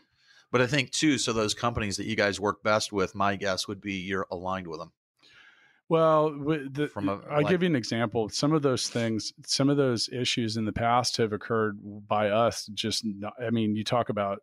but 0.52 0.62
i 0.62 0.68
think 0.68 0.92
too 0.92 1.18
so 1.18 1.32
those 1.34 1.54
companies 1.54 1.98
that 1.98 2.06
you 2.06 2.16
guys 2.16 2.40
work 2.40 2.62
best 2.64 2.92
with 2.92 3.16
my 3.16 3.36
guess 3.36 3.68
would 3.68 3.82
be 3.82 3.94
you're 3.94 4.28
aligned 4.32 4.68
with 4.68 4.80
them 4.80 4.92
Well, 5.90 6.32
the, 6.72 6.88
From 6.88 7.10
a- 7.10 7.22
I'll 7.30 7.42
like- 7.44 7.50
give 7.50 7.62
you 7.62 7.68
an 7.68 7.76
example. 7.76 8.30
Some 8.30 8.54
of 8.54 8.62
those 8.62 8.88
things, 8.90 9.34
some 9.46 9.70
of 9.70 9.78
those 9.78 10.10
issues 10.10 10.58
in 10.58 10.66
the 10.66 10.72
past 10.74 11.18
have 11.18 11.34
occurred 11.34 11.78
by 12.08 12.30
us. 12.30 12.66
Just, 12.74 13.04
not, 13.06 13.34
I 13.40 13.50
mean, 13.52 13.76
you 13.76 13.84
talk 13.84 14.10
about, 14.10 14.40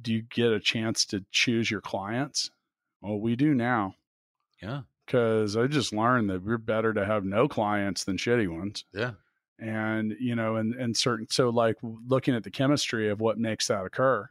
do 0.00 0.12
you 0.14 0.22
get 0.22 0.52
a 0.52 0.60
chance 0.60 1.04
to 1.06 1.24
choose 1.32 1.68
your 1.70 1.80
clients? 1.80 2.50
Well, 3.02 3.18
we 3.18 3.36
do 3.36 3.54
now 3.54 3.94
yeah 4.62 4.82
because 5.06 5.56
I 5.56 5.66
just 5.68 5.92
learned 5.92 6.28
that 6.30 6.42
we're 6.42 6.58
better 6.58 6.92
to 6.92 7.06
have 7.06 7.24
no 7.24 7.46
clients 7.48 8.04
than 8.04 8.16
shitty 8.16 8.48
ones. 8.48 8.84
yeah 8.92 9.12
And, 9.58 10.16
you 10.20 10.34
know, 10.36 10.56
and, 10.56 10.74
and 10.74 10.96
certain, 10.96 11.28
so 11.30 11.48
like 11.50 11.76
looking 11.82 12.34
at 12.34 12.42
the 12.44 12.50
chemistry 12.50 13.08
of 13.08 13.20
what 13.20 13.38
makes 13.38 13.68
that 13.68 13.84
occur. 13.86 14.28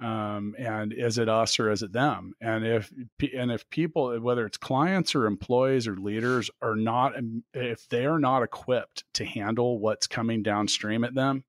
um, 0.00 0.54
and 0.58 0.92
is 0.92 1.16
it 1.18 1.28
us 1.28 1.58
or 1.60 1.70
is 1.70 1.82
it 1.82 1.92
them 1.92 2.34
and 2.40 2.66
if 2.66 2.92
and 3.32 3.52
if 3.52 3.70
people 3.70 4.18
whether 4.20 4.44
it's 4.44 4.58
clients 4.58 5.14
or 5.14 5.24
employees 5.26 5.86
or 5.86 5.96
leaders 5.96 6.50
are 6.60 6.74
not 6.74 7.12
if 7.54 7.88
they 7.88 8.04
are 8.04 8.18
not 8.18 8.42
equipped 8.42 9.04
to 9.14 9.24
handle 9.24 9.78
what's 9.78 10.08
coming 10.08 10.42
downstream 10.42 11.04
at 11.04 11.14
them 11.14 11.44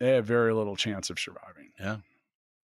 they 0.00 0.12
have 0.14 0.24
very 0.24 0.54
little 0.54 0.74
chance 0.74 1.10
of 1.10 1.18
surviving 1.20 1.70
yeah 1.78 1.98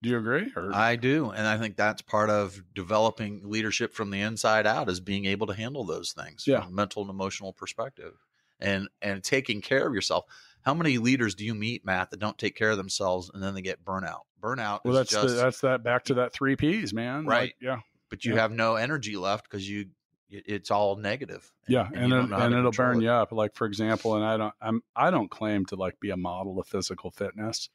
do 0.02 0.10
you 0.10 0.18
agree 0.18 0.52
or? 0.56 0.74
i 0.74 0.96
do 0.96 1.30
and 1.32 1.48
i 1.48 1.58
think 1.58 1.76
that's 1.76 2.02
part 2.02 2.30
of 2.30 2.62
developing 2.74 3.42
leadership 3.44 3.94
from 3.94 4.10
the 4.12 4.22
inside 4.22 4.66
out 4.66 4.90
is 4.90 5.00
being 5.00 5.26
able 5.26 5.48
to 5.48 5.54
handle 5.54 5.84
those 5.84 6.14
things 6.14 6.46
yeah. 6.48 6.62
from 6.62 6.74
mental 6.76 7.02
and 7.02 7.10
emotional 7.10 7.54
perspective 7.54 8.14
and 8.60 8.88
and 9.02 9.24
taking 9.24 9.62
care 9.62 9.88
of 9.88 9.94
yourself 9.94 10.26
how 10.62 10.74
many 10.74 10.98
leaders 10.98 11.36
do 11.36 11.46
you 11.46 11.56
meet, 11.56 11.86
Matt, 11.86 12.12
that 12.12 12.20
don't 12.20 12.38
take 12.38 12.56
care 12.56 12.72
of 12.72 12.78
themselves 12.78 13.32
and 13.34 13.42
then 13.42 13.54
they 13.54 13.62
get 13.62 13.84
burnout? 13.84 14.22
Burnout. 14.42 14.82
Well, 14.84 14.94
that's 14.94 15.12
just, 15.12 15.28
the, 15.28 15.34
that's 15.34 15.62
that 15.62 15.84
back 15.84 16.06
to 16.06 16.16
that 16.16 16.34
three 16.34 16.56
P's, 16.56 16.94
man. 16.94 17.26
Right. 17.26 17.42
Like, 17.42 17.56
yeah. 17.62 17.80
But 18.10 18.26
you 18.26 18.36
yeah. 18.36 18.42
have 18.42 18.52
no 18.52 18.76
energy 18.76 19.16
left 19.16 19.50
because 19.50 19.70
you 19.70 19.88
it's 20.32 20.70
all 20.70 20.96
negative. 20.96 21.52
And, 21.66 21.74
yeah, 21.74 21.90
and 21.94 22.14
and, 22.14 22.34
and 22.34 22.54
it'll 22.54 22.72
burn 22.72 22.98
it. 22.98 23.04
you 23.04 23.10
up. 23.10 23.32
Like 23.32 23.56
for 23.56 23.66
example, 23.66 24.16
and 24.16 24.24
I 24.24 24.38
don't 24.38 24.54
I'm 24.62 24.84
I 24.96 25.12
don't 25.12 25.30
claim 25.30 25.66
to 25.68 25.76
like 25.76 26.00
be 26.00 26.10
a 26.10 26.18
model 26.18 26.60
of 26.60 26.68
physical 26.68 27.12
fitness, 27.12 27.70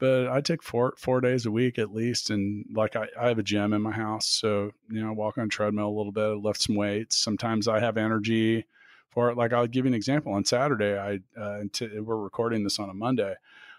but 0.00 0.28
I 0.28 0.40
take 0.40 0.62
four 0.62 0.94
four 0.96 1.20
days 1.20 1.46
a 1.46 1.50
week 1.50 1.78
at 1.78 1.94
least, 1.94 2.30
and 2.30 2.64
like 2.74 2.96
I, 2.96 3.06
I 3.18 3.28
have 3.28 3.38
a 3.38 3.44
gym 3.44 3.72
in 3.72 3.82
my 3.82 3.92
house, 3.92 4.26
so 4.26 4.72
you 4.90 5.00
know 5.00 5.10
I 5.10 5.12
walk 5.12 5.38
on 5.38 5.48
treadmill 5.48 5.88
a 5.88 5.96
little 5.96 6.12
bit, 6.12 6.24
I 6.24 6.32
lift 6.32 6.62
some 6.62 6.74
weights. 6.74 7.16
Sometimes 7.16 7.68
I 7.68 7.78
have 7.78 7.96
energy 7.96 8.66
for 9.10 9.30
it. 9.30 9.36
Like 9.36 9.52
I'll 9.52 9.66
give 9.66 9.84
you 9.84 9.90
an 9.90 9.94
example. 9.94 10.32
On 10.32 10.44
Saturday, 10.44 10.98
I 10.98 11.20
uh, 11.40 11.62
t- 11.72 12.00
we're 12.00 12.16
recording 12.16 12.64
this 12.64 12.80
on 12.80 12.90
a 12.90 12.94
Monday. 12.94 13.34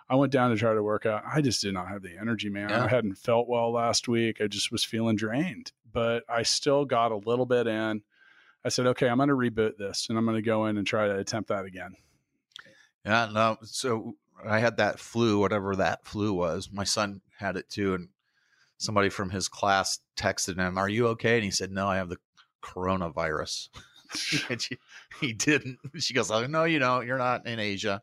I 0.09 0.15
went 0.15 0.31
down 0.31 0.51
to 0.51 0.57
try 0.57 0.73
to 0.73 0.83
work 0.83 1.05
out. 1.05 1.23
I 1.25 1.41
just 1.41 1.61
did 1.61 1.73
not 1.73 1.87
have 1.87 2.01
the 2.03 2.17
energy, 2.19 2.49
man. 2.49 2.69
Yeah. 2.69 2.83
I 2.83 2.87
hadn't 2.87 3.15
felt 3.15 3.47
well 3.47 3.71
last 3.71 4.09
week. 4.09 4.41
I 4.41 4.47
just 4.47 4.71
was 4.71 4.83
feeling 4.83 5.15
drained, 5.15 5.71
but 5.91 6.23
I 6.27 6.43
still 6.43 6.83
got 6.83 7.13
a 7.13 7.15
little 7.15 7.45
bit 7.45 7.65
in. 7.65 8.01
I 8.65 8.69
said, 8.69 8.87
okay, 8.87 9.07
I'm 9.07 9.17
going 9.17 9.29
to 9.29 9.35
reboot 9.35 9.77
this 9.77 10.07
and 10.09 10.17
I'm 10.17 10.25
going 10.25 10.35
to 10.35 10.41
go 10.41 10.65
in 10.65 10.77
and 10.77 10.85
try 10.85 11.07
to 11.07 11.17
attempt 11.17 11.47
that 11.47 11.63
again. 11.65 11.95
Yeah, 13.05 13.29
no. 13.33 13.57
So 13.63 14.15
I 14.45 14.59
had 14.59 14.77
that 14.77 14.99
flu, 14.99 15.39
whatever 15.39 15.75
that 15.75 16.05
flu 16.05 16.33
was. 16.33 16.69
My 16.71 16.83
son 16.83 17.21
had 17.37 17.57
it 17.57 17.69
too. 17.69 17.93
And 17.93 18.09
somebody 18.77 19.09
from 19.09 19.29
his 19.29 19.47
class 19.47 19.99
texted 20.17 20.57
him, 20.57 20.77
Are 20.77 20.89
you 20.89 21.07
okay? 21.09 21.35
And 21.35 21.43
he 21.43 21.51
said, 21.51 21.71
No, 21.71 21.87
I 21.87 21.97
have 21.97 22.09
the 22.09 22.17
coronavirus. 22.61 23.69
and 24.49 24.61
she, 24.61 24.77
he 25.19 25.33
didn't. 25.33 25.79
She 25.99 26.13
goes, 26.13 26.31
"Oh 26.31 26.45
no, 26.47 26.65
you 26.65 26.79
don't. 26.79 27.05
You're 27.05 27.17
not 27.17 27.47
in 27.47 27.59
Asia." 27.59 28.01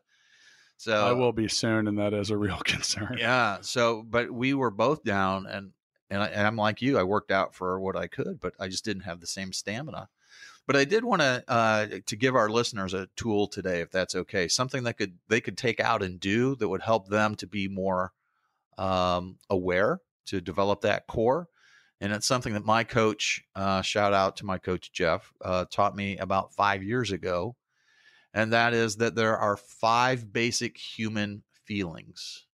So 0.77 0.93
I 0.93 1.11
will 1.11 1.33
be 1.33 1.47
soon, 1.47 1.87
and 1.87 1.99
that 1.99 2.13
is 2.13 2.29
a 2.29 2.37
real 2.37 2.57
concern. 2.65 3.17
Yeah. 3.19 3.57
So, 3.61 4.03
but 4.07 4.31
we 4.31 4.53
were 4.53 4.71
both 4.71 5.03
down, 5.03 5.45
and 5.45 5.71
and, 6.09 6.23
I, 6.23 6.27
and 6.27 6.47
I'm 6.47 6.55
like 6.55 6.81
you. 6.81 6.97
I 6.97 7.03
worked 7.03 7.31
out 7.31 7.53
for 7.53 7.79
what 7.79 7.95
I 7.95 8.07
could, 8.07 8.39
but 8.39 8.53
I 8.59 8.67
just 8.67 8.85
didn't 8.85 9.03
have 9.03 9.19
the 9.19 9.27
same 9.27 9.53
stamina. 9.53 10.09
But 10.69 10.77
I 10.77 10.85
did 10.85 11.03
want 11.03 11.23
to 11.23 11.43
uh, 11.47 11.87
to 12.05 12.15
give 12.15 12.35
our 12.35 12.47
listeners 12.47 12.93
a 12.93 13.07
tool 13.15 13.47
today, 13.47 13.81
if 13.81 13.89
that's 13.89 14.13
okay. 14.13 14.47
Something 14.47 14.83
that 14.83 14.99
could 14.99 15.17
they 15.27 15.41
could 15.41 15.57
take 15.57 15.79
out 15.79 16.03
and 16.03 16.19
do 16.19 16.55
that 16.57 16.69
would 16.69 16.83
help 16.83 17.07
them 17.07 17.33
to 17.37 17.47
be 17.47 17.67
more 17.67 18.13
um, 18.77 19.39
aware, 19.49 19.99
to 20.27 20.39
develop 20.39 20.81
that 20.81 21.07
core 21.07 21.49
and 22.01 22.13
it's 22.13 22.27
something 22.27 22.53
that 22.53 22.65
my 22.65 22.83
coach, 22.83 23.43
uh, 23.55 23.81
shout 23.81 24.13
out 24.13 24.37
to 24.37 24.45
my 24.45 24.57
coach 24.57 24.91
Jeff, 24.91 25.33
uh, 25.43 25.65
taught 25.69 25.95
me 25.95 26.17
about 26.17 26.53
five 26.53 26.81
years 26.81 27.11
ago, 27.11 27.55
and 28.33 28.53
that 28.53 28.73
is 28.73 28.97
that 28.97 29.15
there 29.15 29.37
are 29.37 29.57
five 29.57 30.31
basic 30.31 30.77
human 30.77 31.43
feelings. 31.65 32.45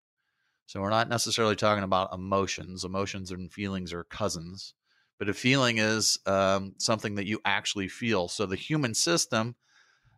So 0.66 0.82
we're 0.82 0.90
not 0.90 1.10
necessarily 1.10 1.56
talking 1.56 1.84
about 1.84 2.14
emotions. 2.14 2.84
Emotions 2.84 3.30
and 3.30 3.54
feelings 3.54 3.94
are 3.94 4.04
cousins, 4.04 4.74
but 5.20 5.30
a 5.30 5.34
feeling 5.34 5.78
is 5.78 6.20
um, 6.26 6.74
something 6.78 7.16
that 7.16 7.28
you 7.28 7.40
actually 7.46 7.88
feel. 7.88 8.28
So 8.28 8.46
the 8.46 8.56
human 8.56 8.94
system 8.94 9.56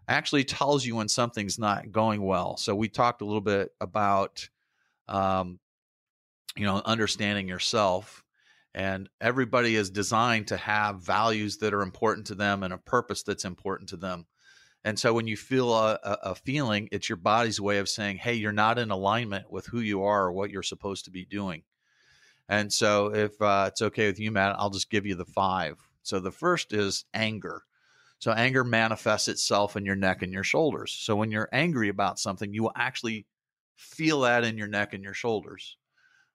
actually 0.07 0.43
tells 0.43 0.85
you 0.85 0.95
when 0.95 1.09
something's 1.09 1.59
not 1.59 1.91
going 1.91 2.21
well. 2.21 2.57
So 2.57 2.75
we 2.75 2.87
talked 2.87 3.21
a 3.21 3.25
little 3.25 3.41
bit 3.41 3.69
about, 3.81 4.47
um, 5.07 5.59
you 6.55 6.65
know, 6.65 6.81
understanding 6.85 7.47
yourself 7.47 8.23
and 8.77 9.09
everybody 9.19 9.75
is 9.75 9.89
designed 9.89 10.47
to 10.47 10.57
have 10.57 11.01
values 11.01 11.57
that 11.57 11.73
are 11.73 11.81
important 11.81 12.27
to 12.27 12.35
them 12.35 12.61
and 12.61 12.71
a 12.71 12.77
purpose 12.77 13.23
that's 13.23 13.43
important 13.43 13.89
to 13.89 13.97
them 13.97 14.25
and 14.83 14.97
so 14.97 15.13
when 15.13 15.27
you 15.27 15.35
feel 15.35 15.73
a, 15.73 15.99
a, 16.03 16.17
a, 16.23 16.35
feeling 16.35 16.87
it's 16.91 17.09
your 17.09 17.17
body's 17.17 17.59
way 17.59 17.79
of 17.79 17.89
saying 17.89 18.17
hey 18.17 18.35
you're 18.35 18.51
not 18.51 18.77
in 18.77 18.91
alignment 18.91 19.51
with 19.51 19.65
who 19.65 19.79
you 19.79 20.03
are 20.03 20.25
or 20.25 20.31
what 20.31 20.51
you're 20.51 20.63
supposed 20.63 21.05
to 21.05 21.11
be 21.11 21.25
doing 21.25 21.63
and 22.49 22.71
so 22.71 23.13
if 23.13 23.41
uh, 23.41 23.65
it's 23.67 23.81
okay 23.81 24.07
with 24.07 24.19
you 24.19 24.31
matt 24.31 24.55
i'll 24.57 24.69
just 24.69 24.89
give 24.89 25.05
you 25.05 25.15
the 25.15 25.25
five 25.25 25.77
so 26.03 26.19
the 26.19 26.31
first 26.31 26.73
is 26.73 27.05
anger 27.13 27.63
so 28.19 28.31
anger 28.31 28.63
manifests 28.63 29.27
itself 29.27 29.75
in 29.75 29.85
your 29.85 29.95
neck 29.95 30.21
and 30.21 30.33
your 30.33 30.43
shoulders 30.43 30.91
so 30.91 31.15
when 31.15 31.31
you're 31.31 31.49
angry 31.51 31.89
about 31.89 32.19
something 32.19 32.53
you 32.53 32.63
will 32.63 32.73
actually 32.75 33.25
feel 33.75 34.21
that 34.21 34.43
in 34.43 34.57
your 34.57 34.67
neck 34.67 34.93
and 34.93 35.03
your 35.03 35.13
shoulders 35.13 35.77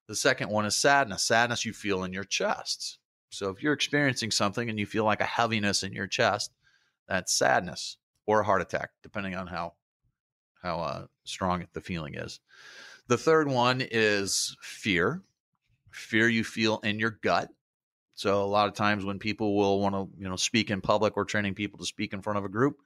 the 0.09 0.17
second 0.17 0.51
one 0.51 0.67
is 0.67 0.77
sadness. 0.77 1.25
Sadness 1.25 1.65
you 1.65 1.73
feel 1.73 2.05
in 2.05 2.13
your 2.13 2.25
chest. 2.25 2.99
So 3.31 3.49
if 3.51 3.63
you're 3.63 3.73
experiencing 3.73 4.31
something 4.31 4.69
and 4.69 4.79
you 4.79 4.87
feel 4.87 5.05
like 5.05 5.21
a 5.21 5.25
heaviness 5.25 5.83
in 5.83 5.93
your 5.93 6.07
chest, 6.07 6.53
that's 7.09 7.33
sadness 7.33 7.97
or 8.27 8.41
a 8.41 8.45
heart 8.45 8.63
attack, 8.63 8.91
depending 9.03 9.35
on 9.35 9.47
how 9.47 9.75
how 10.63 10.81
uh, 10.81 11.07
strong 11.25 11.67
the 11.73 11.81
feeling 11.81 12.15
is. 12.15 12.41
The 13.09 13.17
third 13.17 13.49
one 13.49 13.83
is 13.91 14.57
fear. 14.61 15.23
Fear 15.93 16.29
you 16.29 16.45
feel 16.45 16.79
in 16.81 16.99
your 16.99 17.11
gut. 17.11 17.51
So 18.15 18.43
a 18.43 18.47
lot 18.47 18.69
of 18.69 18.75
times 18.75 19.05
when 19.05 19.19
people 19.19 19.57
will 19.57 19.81
want 19.81 19.95
to, 19.95 20.09
you 20.21 20.29
know, 20.29 20.37
speak 20.37 20.71
in 20.71 20.81
public 20.81 21.17
or 21.17 21.25
training 21.25 21.55
people 21.55 21.79
to 21.79 21.87
speak 21.87 22.13
in 22.13 22.23
front 22.23 22.39
of 22.39 22.45
a 22.45 22.49
group, 22.49 22.79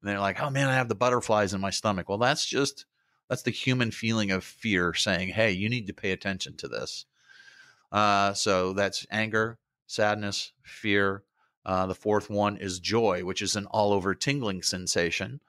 and 0.00 0.10
they're 0.10 0.20
like, 0.20 0.40
"Oh 0.42 0.50
man, 0.50 0.68
I 0.68 0.74
have 0.74 0.88
the 0.88 0.94
butterflies 0.94 1.54
in 1.54 1.60
my 1.60 1.70
stomach." 1.70 2.08
Well, 2.08 2.18
that's 2.18 2.44
just 2.44 2.86
that's 3.28 3.42
the 3.42 3.50
human 3.50 3.90
feeling 3.90 4.30
of 4.30 4.44
fear 4.44 4.94
saying, 4.94 5.30
hey, 5.30 5.52
you 5.52 5.68
need 5.68 5.86
to 5.86 5.94
pay 5.94 6.12
attention 6.12 6.56
to 6.58 6.68
this. 6.68 7.06
Uh, 7.90 8.34
so 8.34 8.72
that's 8.72 9.06
anger, 9.10 9.58
sadness, 9.86 10.52
fear. 10.62 11.22
Uh, 11.64 11.86
the 11.86 11.94
fourth 11.94 12.28
one 12.28 12.58
is 12.58 12.78
joy, 12.78 13.24
which 13.24 13.40
is 13.40 13.56
an 13.56 13.66
all 13.66 13.92
over 13.92 14.14
tingling 14.14 14.62
sensation. 14.62 15.40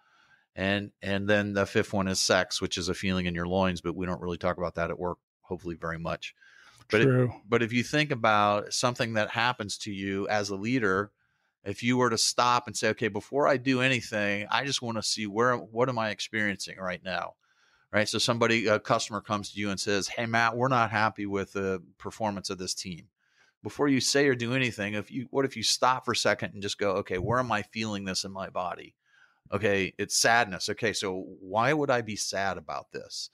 And 0.55 0.91
and 1.01 1.27
then 1.27 1.51
the 1.51 1.65
fifth 1.65 1.91
one 1.91 2.07
is 2.07 2.19
sex, 2.19 2.61
which 2.61 2.77
is 2.77 2.87
a 2.87 2.93
feeling 2.93 3.25
in 3.25 3.35
your 3.35 3.47
loins, 3.47 3.81
but 3.81 3.95
we 3.95 4.05
don't 4.05 4.21
really 4.21 4.37
talk 4.37 4.57
about 4.57 4.75
that 4.75 4.89
at 4.89 4.97
work, 4.97 5.17
hopefully 5.41 5.75
very 5.75 5.99
much. 5.99 6.33
But 6.91 7.01
True. 7.01 7.25
It, 7.25 7.31
but 7.47 7.63
if 7.63 7.73
you 7.73 7.83
think 7.83 8.11
about 8.11 8.73
something 8.73 9.13
that 9.13 9.31
happens 9.31 9.77
to 9.79 9.91
you 9.91 10.27
as 10.27 10.49
a 10.49 10.55
leader, 10.55 11.11
if 11.63 11.81
you 11.81 11.97
were 11.97 12.09
to 12.09 12.17
stop 12.17 12.67
and 12.67 12.77
say, 12.77 12.89
okay, 12.89 13.07
before 13.07 13.47
I 13.47 13.57
do 13.57 13.81
anything, 13.81 14.47
I 14.51 14.65
just 14.65 14.81
want 14.81 14.97
to 14.97 15.03
see 15.03 15.25
where 15.25 15.55
what 15.55 15.89
am 15.89 15.97
I 15.97 16.09
experiencing 16.09 16.77
right 16.77 17.03
now? 17.03 17.33
right? 17.95 18.09
So 18.09 18.17
somebody, 18.17 18.67
a 18.67 18.77
customer 18.79 19.21
comes 19.21 19.51
to 19.51 19.59
you 19.59 19.69
and 19.69 19.79
says, 19.79 20.09
"Hey, 20.09 20.25
Matt, 20.25 20.57
we're 20.57 20.67
not 20.67 20.91
happy 20.91 21.25
with 21.25 21.53
the 21.53 21.81
performance 21.97 22.49
of 22.49 22.57
this 22.57 22.73
team." 22.73 23.07
Before 23.63 23.87
you 23.87 24.01
say 24.01 24.27
or 24.27 24.35
do 24.35 24.53
anything, 24.53 24.93
if 24.95 25.09
you, 25.09 25.27
what 25.31 25.45
if 25.45 25.57
you 25.57 25.63
stop 25.63 26.05
for 26.05 26.11
a 26.11 26.15
second 26.15 26.53
and 26.53 26.61
just 26.61 26.77
go, 26.77 26.91
"Okay, 26.97 27.17
where 27.17 27.39
am 27.39 27.51
I 27.51 27.63
feeling 27.63 28.03
this 28.05 28.25
in 28.25 28.31
my 28.31 28.49
body?" 28.49 28.95
Okay, 29.51 29.93
it's 29.97 30.17
sadness. 30.17 30.69
Okay, 30.69 30.93
so 30.93 31.21
why 31.39 31.73
would 31.73 31.89
I 31.91 32.01
be 32.01 32.15
sad 32.17 32.57
about 32.57 32.91
this? 32.91 33.29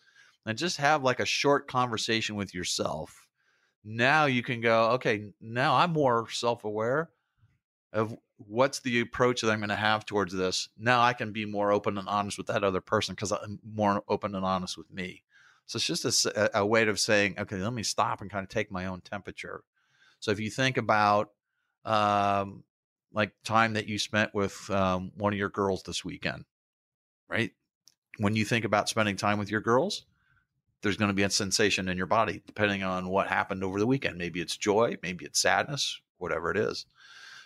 And 0.45 0.57
just 0.57 0.77
have 0.77 1.03
like 1.03 1.19
a 1.19 1.25
short 1.25 1.67
conversation 1.67 2.35
with 2.35 2.53
yourself. 2.53 3.20
Now 3.83 4.25
you 4.25 4.43
can 4.43 4.61
go, 4.61 4.91
okay, 4.91 5.31
now 5.41 5.75
I'm 5.75 5.91
more 5.93 6.29
self 6.29 6.63
aware 6.63 7.09
of 7.93 8.15
what's 8.37 8.79
the 8.79 8.99
approach 8.99 9.41
that 9.41 9.51
I'm 9.51 9.59
going 9.59 9.69
to 9.69 9.75
have 9.75 10.05
towards 10.05 10.33
this? 10.33 10.69
Now 10.77 11.01
I 11.01 11.13
can 11.13 11.31
be 11.31 11.45
more 11.45 11.71
open 11.71 11.97
and 11.97 12.07
honest 12.07 12.37
with 12.37 12.47
that 12.47 12.63
other 12.63 12.81
person 12.81 13.15
because 13.15 13.31
I'm 13.31 13.59
more 13.63 14.03
open 14.07 14.35
and 14.35 14.45
honest 14.45 14.77
with 14.77 14.91
me. 14.91 15.23
So 15.65 15.77
it's 15.77 15.85
just 15.85 16.25
a, 16.25 16.59
a, 16.59 16.65
way 16.65 16.87
of 16.87 16.99
saying, 16.99 17.35
okay, 17.39 17.55
let 17.55 17.73
me 17.73 17.83
stop 17.83 18.21
and 18.21 18.29
kind 18.29 18.43
of 18.43 18.49
take 18.49 18.71
my 18.71 18.87
own 18.87 19.01
temperature. 19.01 19.63
So 20.19 20.31
if 20.31 20.39
you 20.39 20.49
think 20.49 20.77
about 20.77 21.31
um, 21.85 22.63
like 23.13 23.31
time 23.43 23.73
that 23.73 23.87
you 23.87 23.97
spent 23.97 24.33
with 24.33 24.69
um, 24.69 25.11
one 25.15 25.33
of 25.33 25.39
your 25.39 25.49
girls 25.49 25.83
this 25.83 26.03
weekend, 26.03 26.45
right? 27.29 27.51
When 28.17 28.35
you 28.35 28.43
think 28.43 28.65
about 28.65 28.89
spending 28.89 29.15
time 29.15 29.39
with 29.39 29.49
your 29.49 29.61
girls, 29.61 30.05
there's 30.81 30.97
going 30.97 31.09
to 31.09 31.15
be 31.15 31.23
a 31.23 31.29
sensation 31.29 31.87
in 31.87 31.97
your 31.97 32.07
body 32.07 32.41
depending 32.45 32.83
on 32.83 33.07
what 33.09 33.27
happened 33.27 33.63
over 33.63 33.79
the 33.79 33.87
weekend. 33.87 34.17
Maybe 34.17 34.41
it's 34.41 34.57
joy, 34.57 34.97
maybe 35.03 35.25
it's 35.25 35.39
sadness, 35.39 35.99
whatever 36.17 36.51
it 36.51 36.57
is. 36.57 36.85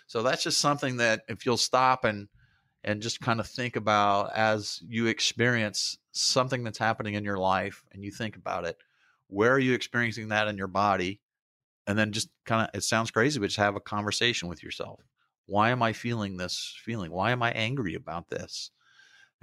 So 0.06 0.22
that's 0.22 0.42
just 0.42 0.60
something 0.60 0.98
that 0.98 1.22
if 1.28 1.44
you'll 1.44 1.56
stop 1.56 2.04
and 2.04 2.28
and 2.84 3.02
just 3.02 3.20
kind 3.20 3.40
of 3.40 3.48
think 3.48 3.74
about 3.74 4.32
as 4.32 4.80
you 4.86 5.06
experience 5.06 5.98
something 6.12 6.62
that's 6.62 6.78
happening 6.78 7.14
in 7.14 7.24
your 7.24 7.38
life 7.38 7.84
and 7.92 8.04
you 8.04 8.12
think 8.12 8.36
about 8.36 8.64
it, 8.64 8.76
where 9.26 9.52
are 9.52 9.58
you 9.58 9.74
experiencing 9.74 10.28
that 10.28 10.46
in 10.46 10.56
your 10.56 10.68
body? 10.68 11.20
And 11.88 11.98
then 11.98 12.12
just 12.12 12.28
kind 12.44 12.68
of 12.68 12.74
it 12.74 12.84
sounds 12.84 13.10
crazy, 13.10 13.40
but 13.40 13.46
just 13.46 13.58
have 13.58 13.76
a 13.76 13.80
conversation 13.80 14.48
with 14.48 14.62
yourself. 14.62 15.00
Why 15.46 15.70
am 15.70 15.82
I 15.82 15.92
feeling 15.92 16.36
this 16.36 16.76
feeling? 16.82 17.12
Why 17.12 17.32
am 17.32 17.42
I 17.42 17.50
angry 17.52 17.94
about 17.94 18.30
this? 18.30 18.70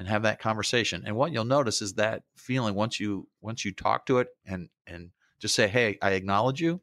And 0.03 0.09
have 0.09 0.23
that 0.23 0.41
conversation. 0.41 1.03
And 1.05 1.15
what 1.15 1.31
you'll 1.31 1.45
notice 1.45 1.81
is 1.81 1.93
that 1.93 2.23
feeling 2.35 2.75
once 2.75 2.99
you 2.99 3.25
once 3.39 3.63
you 3.63 3.71
talk 3.71 4.05
to 4.07 4.17
it 4.17 4.27
and 4.45 4.67
and 4.85 5.11
Just 5.39 5.55
say, 5.55 5.69
"Hey, 5.69 5.97
I 6.01 6.11
acknowledge 6.11 6.59
you." 6.59 6.81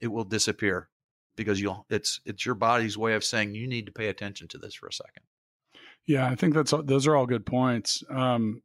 It 0.00 0.06
will 0.06 0.24
disappear 0.24 0.88
because 1.36 1.60
you'll. 1.60 1.84
It's 1.90 2.22
it's 2.24 2.46
your 2.46 2.54
body's 2.54 2.96
way 2.96 3.12
of 3.12 3.22
saying 3.22 3.54
you 3.54 3.68
need 3.68 3.84
to 3.84 3.92
pay 3.92 4.08
attention 4.08 4.48
to 4.48 4.56
this 4.56 4.72
for 4.72 4.86
a 4.86 4.92
second. 4.94 5.24
Yeah, 6.06 6.26
I 6.26 6.36
think 6.36 6.54
that's 6.54 6.72
those 6.84 7.06
are 7.06 7.14
all 7.14 7.26
good 7.26 7.44
points. 7.44 8.02
Um, 8.08 8.62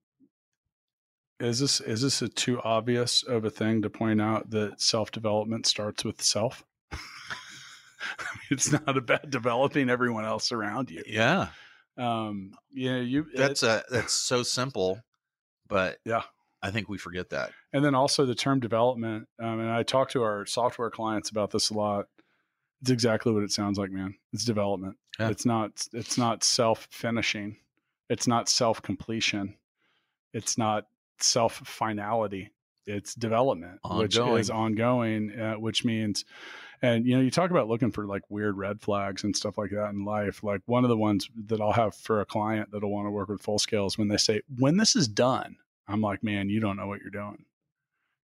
is 1.42 1.60
this 1.60 1.82
is 1.82 2.02
this 2.02 2.22
a 2.22 2.30
too 2.30 2.62
obvious 2.62 3.22
of 3.24 3.44
a 3.44 3.50
thing 3.50 3.82
to 3.82 3.90
point 3.90 4.22
out 4.22 4.50
that 4.52 4.80
self 4.80 5.12
development 5.12 5.66
starts 5.66 6.06
with 6.06 6.22
self? 6.22 6.64
it's 8.50 8.72
not 8.72 8.98
about 8.98 9.30
developing 9.30 9.90
everyone 9.90 10.24
else 10.24 10.54
around 10.54 10.90
you. 10.90 11.04
Yeah, 11.06 11.50
Um, 11.98 12.52
yeah, 12.72 12.98
you. 12.98 13.28
that's 13.36 13.64
it- 13.64 13.68
a 13.68 13.84
that's 13.90 14.14
so 14.14 14.44
simple, 14.44 15.02
but 15.68 16.00
Yeah. 16.06 16.24
I 16.62 16.72
think 16.72 16.88
we 16.90 16.98
forget 16.98 17.30
that. 17.32 17.52
and 17.74 17.84
then 17.84 17.94
also 17.94 18.26
the 18.26 18.36
term 18.36 18.60
development. 18.62 19.28
Um, 19.38 19.60
and 19.60 19.70
I 19.70 19.84
talk 19.84 20.10
to 20.12 20.24
our 20.24 20.46
software 20.46 20.90
clients 20.90 21.30
about 21.30 21.52
this 21.52 21.70
a 21.70 21.74
lot. 21.74 22.06
It's 22.82 22.90
exactly 22.90 23.32
what 23.34 23.44
it 23.44 23.52
sounds 23.52 23.78
like, 23.78 23.92
man. 23.92 24.16
It's 24.32 24.46
development. 24.46 24.98
Yeah. 25.20 25.30
It's 25.30 25.46
not. 25.46 25.86
It's 25.94 26.18
not 26.18 26.44
self 26.44 26.88
finishing. 26.92 27.58
It's 28.10 28.28
not 28.28 28.48
self 28.50 28.82
completion. 28.82 29.58
It's 30.34 30.58
not 30.58 30.88
self 31.20 31.54
finality. 31.66 32.52
It's 32.86 33.16
development, 33.16 33.80
which 33.84 34.18
is 34.18 34.50
ongoing. 34.50 35.40
Uh, 35.40 35.56
which 35.56 35.86
means, 35.86 36.26
and 36.82 37.06
you 37.06 37.16
know, 37.16 37.22
you 37.22 37.32
talk 37.32 37.52
about 37.52 37.68
looking 37.68 37.92
for 37.92 38.06
like 38.06 38.24
weird 38.30 38.58
red 38.58 38.82
flags 38.82 39.24
and 39.24 39.36
stuff 39.36 39.58
like 39.58 39.72
that 39.72 39.90
in 39.90 40.06
life. 40.06 40.44
Like 40.44 40.62
one 40.66 40.84
of 40.84 40.90
the 40.90 40.98
ones 40.98 41.30
that 41.48 41.62
I'll 41.62 41.72
have 41.72 41.96
for 41.96 42.22
a 42.22 42.26
client 42.26 42.70
that'll 42.72 42.92
want 42.92 43.08
to 43.08 43.12
work 43.12 43.30
with 43.30 43.42
full 43.42 43.60
scale 43.60 43.86
is 43.86 43.98
when 43.98 44.08
they 44.10 44.18
say, 44.18 44.42
"When 44.58 44.78
this 44.78 44.96
is 44.96 45.08
done," 45.08 45.58
I'm 45.88 46.02
like, 46.02 46.24
"Man, 46.24 46.50
you 46.50 46.60
don't 46.60 46.78
know 46.78 46.88
what 46.88 47.02
you're 47.02 47.10
doing." 47.10 47.46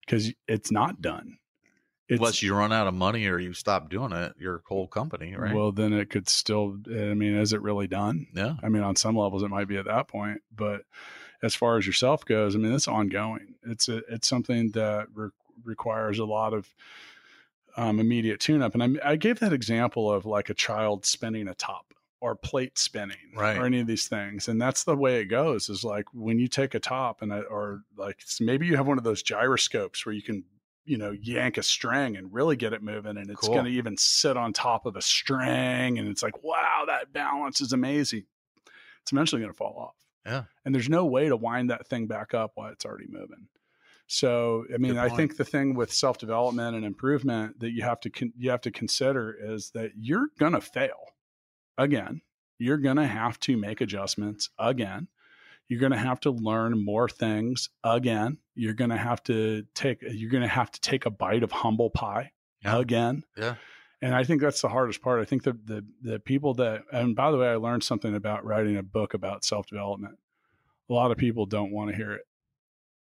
because 0.07 0.33
it's 0.47 0.71
not 0.71 1.03
done. 1.03 1.38
It's, 2.09 2.21
Unless 2.21 2.42
you 2.42 2.55
run 2.55 2.73
out 2.73 2.87
of 2.87 2.95
money 2.95 3.27
or 3.27 3.38
you 3.40 3.53
stop 3.53 3.90
doing 3.90 4.12
it, 4.12 4.35
your 4.38 4.62
whole 4.69 4.87
company, 4.87 5.35
right? 5.37 5.53
Well, 5.55 5.73
then 5.73 5.92
it 5.92 6.09
could 6.09 6.29
still. 6.29 6.79
I 6.88 7.14
mean, 7.14 7.35
is 7.35 7.53
it 7.53 7.62
really 7.62 7.88
done? 7.88 8.29
yeah, 8.33 8.55
I 8.62 8.69
mean, 8.69 8.83
on 8.85 8.95
some 8.95 9.16
levels, 9.16 9.42
it 9.42 9.49
might 9.49 9.66
be 9.66 9.77
at 9.77 9.87
that 9.87 10.07
point, 10.07 10.42
but 10.55 10.83
as 11.42 11.55
far 11.55 11.77
as 11.79 11.87
yourself 11.87 12.25
goes, 12.25 12.55
I 12.55 12.59
mean, 12.59 12.73
it's 12.73 12.87
ongoing. 12.88 13.55
It's 13.64 13.88
a, 13.88 13.99
it's 14.09 14.29
something 14.29 14.71
that 14.71 15.09
re- 15.14 15.31
requires 15.64 16.19
a 16.21 16.25
lot 16.25 16.55
of 16.55 16.69
um, 17.77 18.01
immediate 18.01 18.40
tune-up. 18.40 18.75
And 18.75 18.99
I, 19.05 19.11
I 19.12 19.16
gave 19.16 19.40
that 19.40 19.53
example 19.53 20.11
of 20.11 20.25
like 20.25 20.49
a 20.49 20.55
child 20.55 21.05
spinning 21.05 21.49
a 21.49 21.55
top 21.55 21.92
or 22.21 22.35
plate 22.35 22.79
spinning 22.79 23.16
Right. 23.35 23.59
or 23.59 23.66
any 23.66 23.81
of 23.81 23.87
these 23.87 24.09
things. 24.09 24.49
And 24.49 24.61
that's 24.62 24.85
the 24.85 24.97
way 24.97 25.21
it 25.21 25.27
goes 25.27 25.69
is 25.69 25.85
like 25.85 26.07
when 26.14 26.38
you 26.38 26.49
take 26.49 26.75
a 26.75 26.81
top 26.81 27.21
and, 27.21 27.33
a, 27.33 27.40
or 27.42 27.83
like 27.97 28.21
maybe 28.40 28.66
you 28.66 28.77
have 28.77 28.87
one 28.87 28.97
of 28.97 29.05
those 29.05 29.23
gyroscopes 29.23 30.07
where 30.07 30.14
you 30.14 30.23
can, 30.23 30.45
you 30.87 30.96
know, 30.99 31.11
yank 31.11 31.59
a 31.59 31.62
string 31.62 32.16
and 32.16 32.33
really 32.33 32.57
get 32.57 32.72
it 32.72 32.83
moving 32.83 33.16
and 33.16 33.31
it's 33.31 33.40
Cool. 33.40 33.55
going 33.55 33.64
to 33.66 33.70
even 33.70 33.96
sit 33.96 34.37
on 34.37 34.53
top 34.53 34.87
of 34.87 34.96
a 34.96 35.03
string. 35.03 35.99
And 35.99 36.09
it's 36.09 36.22
like, 36.22 36.42
wow, 36.42 36.85
that 36.87 37.12
balance 37.12 37.61
is 37.61 37.72
amazing. 37.72 38.25
It's 39.03 39.12
eventually 39.12 39.40
going 39.42 39.53
to 39.53 39.57
fall 39.57 39.77
off. 39.79 39.94
Yeah. 40.25 40.44
And 40.64 40.75
there's 40.75 40.88
no 40.88 41.05
way 41.05 41.29
to 41.29 41.37
wind 41.37 41.70
that 41.70 41.87
thing 41.87 42.07
back 42.07 42.35
up 42.35 42.53
while 42.55 42.70
it's 42.72 42.85
already 42.85 43.07
moving. 43.09 43.46
So, 44.09 44.64
I 44.72 44.79
mean, 44.79 44.99
I 44.99 45.09
think 45.09 45.37
the 45.37 45.44
thing 45.44 45.75
with 45.75 45.92
self 45.92 46.18
development 46.18 46.77
and 46.77 46.85
improvement 46.85 47.59
that 47.61 47.72
you 47.72 47.83
have 47.83 47.99
to 48.01 48.11
con- 48.11 48.33
you 48.37 48.51
have 48.51 48.61
to 48.62 48.70
consider 48.70 49.37
is 49.38 49.70
that 49.70 49.90
you're 49.96 50.29
gonna 50.38 50.61
fail 50.61 51.11
again. 51.77 52.22
You're 52.59 52.77
gonna 52.79 53.07
have 53.09 53.40
to 53.40 53.57
make 53.57 53.81
adjustments 53.81 54.49
again. 54.59 55.09
You're 55.68 55.81
gonna 55.81 55.96
have 55.98 56.20
to 56.20 56.31
learn 56.31 56.85
more 56.85 57.09
things 57.09 57.68
again. 57.83 58.38
You're 58.55 58.74
gonna 58.74 58.96
have 58.96 59.22
to 59.24 59.64
take 59.74 59.98
you're 60.02 60.31
gonna 60.31 60.46
have 60.48 60.70
to 60.70 60.81
take 60.81 61.07
a 61.07 61.11
bite 61.11 61.42
of 61.42 61.50
humble 61.52 61.90
pie 61.90 62.33
Yeah. 62.62 62.79
again. 62.79 63.24
Yeah. 63.37 63.57
And 64.02 64.14
I 64.14 64.24
think 64.24 64.40
that's 64.42 64.61
the 64.61 64.68
hardest 64.68 65.00
part. 65.02 65.20
I 65.20 65.24
think 65.24 65.42
the 65.42 65.52
the 65.64 65.85
the 66.02 66.20
people 66.20 66.55
that 66.55 66.83
and 66.92 67.16
by 67.16 67.31
the 67.31 67.38
way, 67.38 67.48
I 67.48 67.57
learned 67.57 67.83
something 67.83 68.14
about 68.14 68.44
writing 68.44 68.76
a 68.76 68.83
book 68.83 69.14
about 69.14 69.44
self 69.44 69.66
development. 69.66 70.18
A 70.88 70.92
lot 70.92 71.11
of 71.11 71.16
people 71.16 71.46
don't 71.46 71.72
want 71.72 71.90
to 71.90 71.96
hear 71.96 72.12
it 72.12 72.22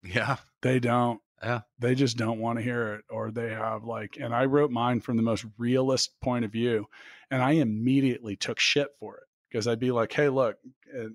yeah, 0.04 0.38
they 0.62 0.80
don't 0.80 1.20
Yeah. 1.44 1.62
they 1.80 1.94
just 1.96 2.18
don't 2.18 2.40
want 2.40 2.58
to 2.60 2.64
hear 2.64 2.94
it 2.96 3.06
or 3.10 3.30
they 3.32 3.50
have 3.52 3.84
like 3.84 4.18
and 4.20 4.34
i 4.34 4.46
wrote 4.46 4.72
mine 4.72 5.00
from 5.00 5.16
the 5.16 5.22
most 5.24 5.46
realist 5.60 6.20
point 6.22 6.44
of 6.46 6.52
view 6.52 6.88
and 7.30 7.42
i 7.42 7.52
immediately 7.52 8.36
took 8.36 8.60
shit 8.60 8.90
for 9.00 9.18
it 9.18 9.24
because 9.50 9.68
i'd 9.68 9.80
be 9.80 9.92
like 9.92 10.12
hey 10.12 10.28
look 10.30 10.58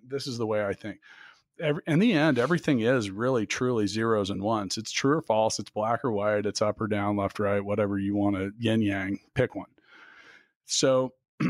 this 0.06 0.26
is 0.28 0.38
the 0.38 0.46
way 0.46 0.64
i 0.64 0.72
think 0.72 0.98
Every, 1.59 1.83
in 1.87 1.99
the 1.99 2.12
end 2.12 2.38
everything 2.38 2.81
is 2.81 3.11
really 3.11 3.47
truly 3.47 3.87
zeros 3.87 4.31
and 4.31 4.42
ones 4.42 4.77
it's 4.77 4.92
true 4.92 5.16
or 5.16 5.23
false 5.23 5.59
it's 5.59 5.71
black 5.71 6.05
or 6.05 6.12
white 6.12 6.45
it's 6.45 6.61
up 6.61 6.81
or 6.81 6.87
down 6.87 7.16
left 7.16 7.38
right 7.38 7.64
whatever 7.64 7.99
you 7.99 8.14
want 8.14 8.37
to 8.37 8.53
yin 8.59 8.83
yang 8.83 9.21
pick 9.35 9.55
one 9.55 9.71
so 10.66 11.14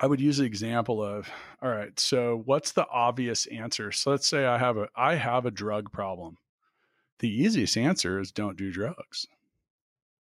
I 0.00 0.06
would 0.06 0.20
use 0.20 0.38
the 0.38 0.44
example 0.44 1.02
of, 1.02 1.30
all 1.62 1.70
right, 1.70 1.98
so 1.98 2.42
what's 2.44 2.72
the 2.72 2.86
obvious 2.88 3.46
answer? 3.46 3.92
So 3.92 4.10
let's 4.10 4.26
say 4.26 4.44
I 4.44 4.58
have 4.58 4.76
a 4.76 4.88
I 4.96 5.14
have 5.14 5.46
a 5.46 5.50
drug 5.50 5.92
problem. 5.92 6.38
The 7.20 7.30
easiest 7.30 7.76
answer 7.76 8.18
is 8.18 8.32
don't 8.32 8.56
do 8.56 8.72
drugs. 8.72 9.26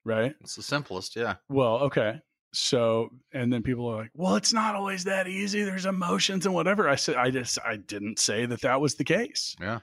Right? 0.06 0.36
it's 0.40 0.56
the 0.56 0.64
simplest. 0.64 1.18
Yeah, 1.18 1.36
Well, 1.50 1.80
okay. 1.80 2.22
So 2.54 3.10
and 3.34 3.52
then 3.52 3.64
people 3.64 3.88
are 3.88 3.98
like, 3.98 4.12
"Well, 4.14 4.36
it's 4.36 4.54
not 4.54 4.76
always 4.76 5.04
that 5.04 5.28
easy. 5.28 5.64
There's 5.64 5.86
emotions 5.86 6.46
and 6.46 6.56
whatever." 6.56 6.88
I 6.88 6.96
said 6.96 7.16
I 7.16 7.30
just 7.30 7.60
I 7.66 7.78
didn't 7.78 8.20
say 8.20 8.46
that 8.46 8.62
that 8.62 8.82
was 8.82 8.96
the 8.96 9.04
case. 9.04 9.56
Yeah. 9.60 9.80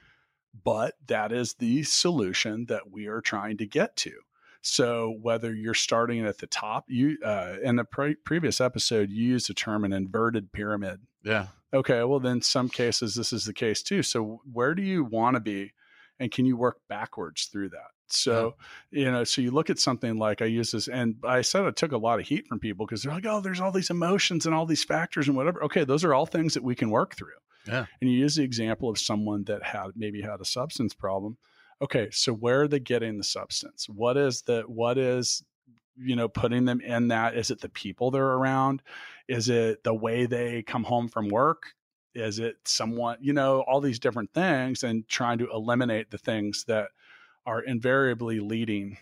But 0.65 0.95
that 1.07 1.33
is 1.33 1.55
the 1.55 1.83
solution 1.83 2.67
that 2.67 2.91
we 2.91 3.07
are 3.07 3.21
trying 3.21 3.59
to 3.59 3.67
get 3.67 3.97
to. 3.97 4.13
So 4.61 5.19
whether 5.21 5.53
you're 5.55 5.75
starting 5.75 6.25
at 6.25 6.39
the 6.39 6.47
top, 6.47 6.87
you 6.89 7.19
uh, 7.25 7.57
in 7.63 7.77
the 7.77 7.85
pre- 7.85 8.15
previous 8.15 8.61
episode 8.61 9.11
you 9.11 9.25
used 9.25 9.49
the 9.49 9.55
term 9.55 9.85
an 9.85 9.93
inverted 9.93 10.53
pyramid. 10.53 11.01
yeah, 11.23 11.49
Okay, 11.75 12.03
well 12.05 12.21
then 12.21 12.41
some 12.41 12.69
cases 12.69 13.15
this 13.15 13.33
is 13.33 13.45
the 13.45 13.53
case 13.53 13.83
too. 13.83 14.03
So 14.03 14.41
where 14.51 14.75
do 14.75 14.83
you 14.83 15.05
want 15.05 15.35
to 15.35 15.41
be 15.41 15.73
and 16.21 16.31
can 16.31 16.47
you 16.47 16.57
work 16.57 16.79
backwards 16.89 17.47
through 17.47 17.71
that? 17.71 17.91
So, 18.07 18.57
you 18.91 19.11
know, 19.11 19.25
so 19.25 19.41
you 19.41 19.51
look 19.51 19.71
at 19.71 19.79
something 19.79 20.19
like 20.19 20.43
I 20.43 20.47
use 20.47 20.73
this 20.73 20.89
and 20.89 21.17
I 21.25 21.41
said 21.41 21.65
I 21.65 21.71
took 21.71 21.93
a 21.93 21.99
lot 21.99 22.21
of 22.21 22.27
heat 22.27 22.47
from 22.47 22.61
people 22.61 22.87
because 22.87 23.03
they're 23.03 23.13
like, 23.13 23.27
"Oh, 23.27 23.41
there's 23.41 23.61
all 23.61 23.73
these 23.73 23.91
emotions 23.91 24.47
and 24.47 24.55
all 24.55 24.67
these 24.67 24.85
factors 24.85 25.27
and 25.27 25.37
whatever." 25.37 25.63
Okay, 25.65 25.85
those 25.85 26.05
are 26.05 26.15
all 26.15 26.27
things 26.27 26.55
that 26.55 26.63
we 26.63 26.75
can 26.75 26.91
work 26.91 27.17
through. 27.17 27.33
Yeah. 27.67 27.87
And 28.01 28.11
you 28.11 28.19
use 28.19 28.37
the 28.37 28.45
example 28.45 28.91
of 28.91 28.99
someone 28.99 29.45
that 29.45 29.63
had 29.63 29.93
maybe 29.97 30.21
had 30.21 30.41
a 30.41 30.45
substance 30.45 30.93
problem. 30.95 31.39
Okay, 31.83 32.09
so 32.11 32.33
where 32.33 32.63
are 32.63 32.69
they 32.69 32.79
getting 32.79 33.19
the 33.19 33.25
substance? 33.25 33.89
What 33.89 34.17
is 34.17 34.43
the 34.43 34.63
what 34.67 34.99
is 34.99 35.43
you 35.97 36.17
know 36.17 36.29
putting 36.29 36.65
them 36.65 36.81
in 36.81 37.09
that 37.09 37.37
is 37.37 37.51
it 37.51 37.61
the 37.61 37.69
people 37.69 38.11
they're 38.11 38.25
around 38.25 38.83
is 39.29 39.49
it 39.49 39.83
the 39.85 39.95
way 39.95 40.27
they 40.27 40.63
come 40.63 40.83
home 40.83 41.09
from 41.09 41.29
work 41.29 41.75
is 42.15 42.39
it 42.39 42.57
someone 42.65 43.17
you 43.21 43.33
know 43.33 43.61
all 43.61 43.81
these 43.81 44.01
different 44.01 44.33
things 44.33 44.83
and 44.83 45.07
trying 45.09 45.39
to 45.39 45.49
eliminate 45.53 46.11
the 46.11 46.19
things 46.19 46.65
that 46.67 46.89
are 47.47 47.61
invariably 47.61 48.41
leading 48.41 48.97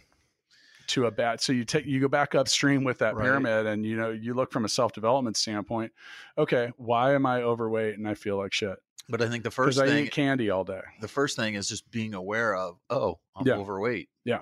to 0.89 1.07
a 1.07 1.11
bad 1.11 1.41
so 1.41 1.53
you 1.53 1.65
take 1.65 1.87
you 1.87 2.01
go 2.01 2.09
back 2.09 2.35
upstream 2.35 2.83
with 2.85 2.99
that 2.99 3.15
Right. 3.15 3.25
pyramid 3.25 3.67
and 3.67 3.87
you 3.87 3.97
know 3.97 4.11
you 4.11 4.35
look 4.35 4.51
from 4.53 4.65
a 4.65 4.69
self-development 4.69 5.37
standpoint 5.37 5.93
okay 6.37 6.73
why 6.77 7.15
am 7.15 7.25
i 7.25 7.41
overweight 7.41 7.97
and 7.97 8.07
i 8.07 8.15
feel 8.15 8.37
like 8.37 8.53
shit 8.53 8.77
but 9.09 9.23
I 9.23 9.29
think 9.29 9.45
the 9.45 9.51
because 9.51 9.77
first 9.77 9.81
i 9.81 9.87
eat 10.01 10.11
candy 10.13 10.51
all 10.51 10.65
day 10.65 10.81
the 11.01 11.09
first 11.09 11.37
thing 11.37 11.55
is 11.55 11.69
just 11.69 11.89
being 11.91 12.15
aware 12.15 12.55
of, 12.57 12.79
oh, 12.91 13.19
I'm 13.37 13.47
Yeah. 13.47 13.55
overweight. 13.55 14.09
Yeah. 14.25 14.41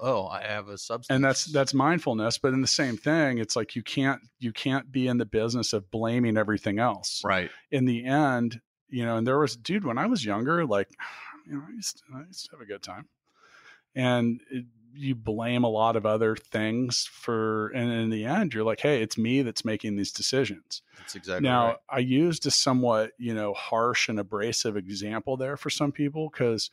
Oh, 0.00 0.26
I 0.26 0.42
have 0.42 0.68
a 0.68 0.76
substance. 0.78 1.14
and 1.14 1.24
that's 1.24 1.44
that's 1.46 1.72
mindfulness 1.74 2.38
but 2.38 2.52
in 2.54 2.60
the 2.60 2.66
same 2.66 2.96
thing 2.96 3.38
it's 3.38 3.54
like 3.56 3.76
you 3.76 3.82
can't 3.82 4.20
you 4.40 4.52
can't 4.52 4.90
be 4.90 5.06
in 5.08 5.18
the 5.18 5.26
business 5.26 5.72
of 5.72 5.90
blaming 5.90 6.36
everything 6.36 6.78
else 6.78 7.22
right. 7.24 7.50
in 7.70 7.84
the 7.84 8.04
end, 8.04 8.60
you 8.88 9.04
know, 9.04 9.16
and 9.16 9.26
there 9.26 9.38
was, 9.38 9.56
dude, 9.56 9.84
when 9.84 9.98
I 9.98 10.06
was 10.06 10.24
younger, 10.24 10.64
like, 10.66 10.88
you 11.46 11.54
know, 11.54 11.62
I 11.68 11.72
used 11.72 11.98
to, 11.98 12.02
I 12.14 12.20
used 12.26 12.46
to 12.46 12.52
have 12.52 12.60
a 12.60 12.66
good 12.66 12.82
time. 12.82 13.08
And 13.94 14.40
it, 14.50 14.64
you 14.94 15.14
blame 15.14 15.64
a 15.64 15.68
lot 15.68 15.96
of 15.96 16.04
other 16.04 16.36
things 16.36 17.08
for, 17.10 17.68
and 17.68 17.90
in 17.90 18.10
the 18.10 18.24
end, 18.24 18.52
you're 18.52 18.64
like, 18.64 18.80
hey, 18.80 19.02
it's 19.02 19.16
me 19.16 19.42
that's 19.42 19.64
making 19.64 19.96
these 19.96 20.12
decisions. 20.12 20.82
That's 20.98 21.14
exactly 21.14 21.48
now, 21.48 21.66
right. 21.66 21.76
I 21.88 21.98
used 22.00 22.46
a 22.46 22.50
somewhat, 22.50 23.12
you 23.18 23.34
know, 23.34 23.54
harsh 23.54 24.08
and 24.08 24.18
abrasive 24.18 24.76
example 24.76 25.36
there 25.36 25.56
for 25.56 25.70
some 25.70 25.92
people 25.92 26.28
because, 26.28 26.70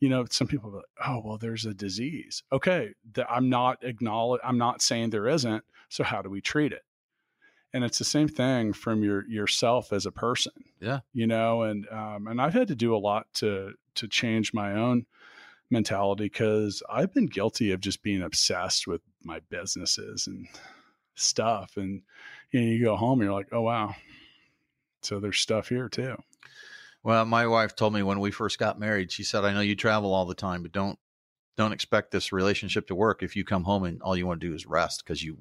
you 0.00 0.08
know, 0.08 0.26
some 0.28 0.46
people 0.46 0.70
are 0.70 0.76
like, 0.76 0.84
oh, 1.06 1.22
well, 1.24 1.38
there's 1.38 1.64
a 1.64 1.72
disease. 1.72 2.42
Okay. 2.52 2.92
th- 3.14 3.26
I'm 3.30 3.48
not 3.48 3.82
acknowledge, 3.82 4.40
I'm 4.44 4.58
not 4.58 4.82
saying 4.82 5.10
there 5.10 5.28
isn't. 5.28 5.64
So 5.88 6.04
how 6.04 6.22
do 6.22 6.28
we 6.28 6.40
treat 6.40 6.72
it? 6.72 6.82
And 7.74 7.84
it's 7.84 7.98
the 7.98 8.04
same 8.04 8.28
thing 8.28 8.74
from 8.74 9.02
your 9.02 9.26
yourself 9.26 9.94
as 9.94 10.04
a 10.04 10.12
person. 10.12 10.52
Yeah. 10.78 11.00
You 11.14 11.26
know, 11.26 11.62
and 11.62 11.88
um, 11.90 12.26
and 12.26 12.38
I've 12.38 12.52
had 12.52 12.68
to 12.68 12.74
do 12.74 12.94
a 12.94 12.98
lot 12.98 13.28
to 13.34 13.72
to 13.94 14.08
change 14.08 14.52
my 14.52 14.74
own 14.74 15.06
mentality 15.72 16.24
because 16.24 16.82
I've 16.88 17.12
been 17.12 17.26
guilty 17.26 17.72
of 17.72 17.80
just 17.80 18.02
being 18.02 18.22
obsessed 18.22 18.86
with 18.86 19.00
my 19.24 19.40
businesses 19.48 20.26
and 20.26 20.46
stuff. 21.14 21.72
And 21.76 22.02
you 22.52 22.60
know, 22.60 22.66
you 22.66 22.84
go 22.84 22.96
home 22.96 23.20
and 23.20 23.26
you're 23.26 23.34
like, 23.34 23.48
oh 23.52 23.62
wow. 23.62 23.94
So 25.02 25.18
there's 25.18 25.40
stuff 25.40 25.68
here 25.68 25.88
too. 25.88 26.16
Well, 27.02 27.24
my 27.24 27.46
wife 27.48 27.74
told 27.74 27.94
me 27.94 28.04
when 28.04 28.20
we 28.20 28.30
first 28.30 28.58
got 28.58 28.78
married, 28.78 29.10
she 29.10 29.24
said, 29.24 29.44
I 29.44 29.52
know 29.52 29.60
you 29.60 29.74
travel 29.74 30.14
all 30.14 30.26
the 30.26 30.34
time, 30.34 30.62
but 30.62 30.72
don't 30.72 30.98
don't 31.56 31.72
expect 31.72 32.10
this 32.10 32.32
relationship 32.32 32.86
to 32.86 32.94
work 32.94 33.22
if 33.22 33.36
you 33.36 33.44
come 33.44 33.64
home 33.64 33.84
and 33.84 34.00
all 34.02 34.16
you 34.16 34.26
want 34.26 34.40
to 34.40 34.48
do 34.48 34.54
is 34.54 34.66
rest 34.66 35.02
because 35.04 35.22
you 35.22 35.38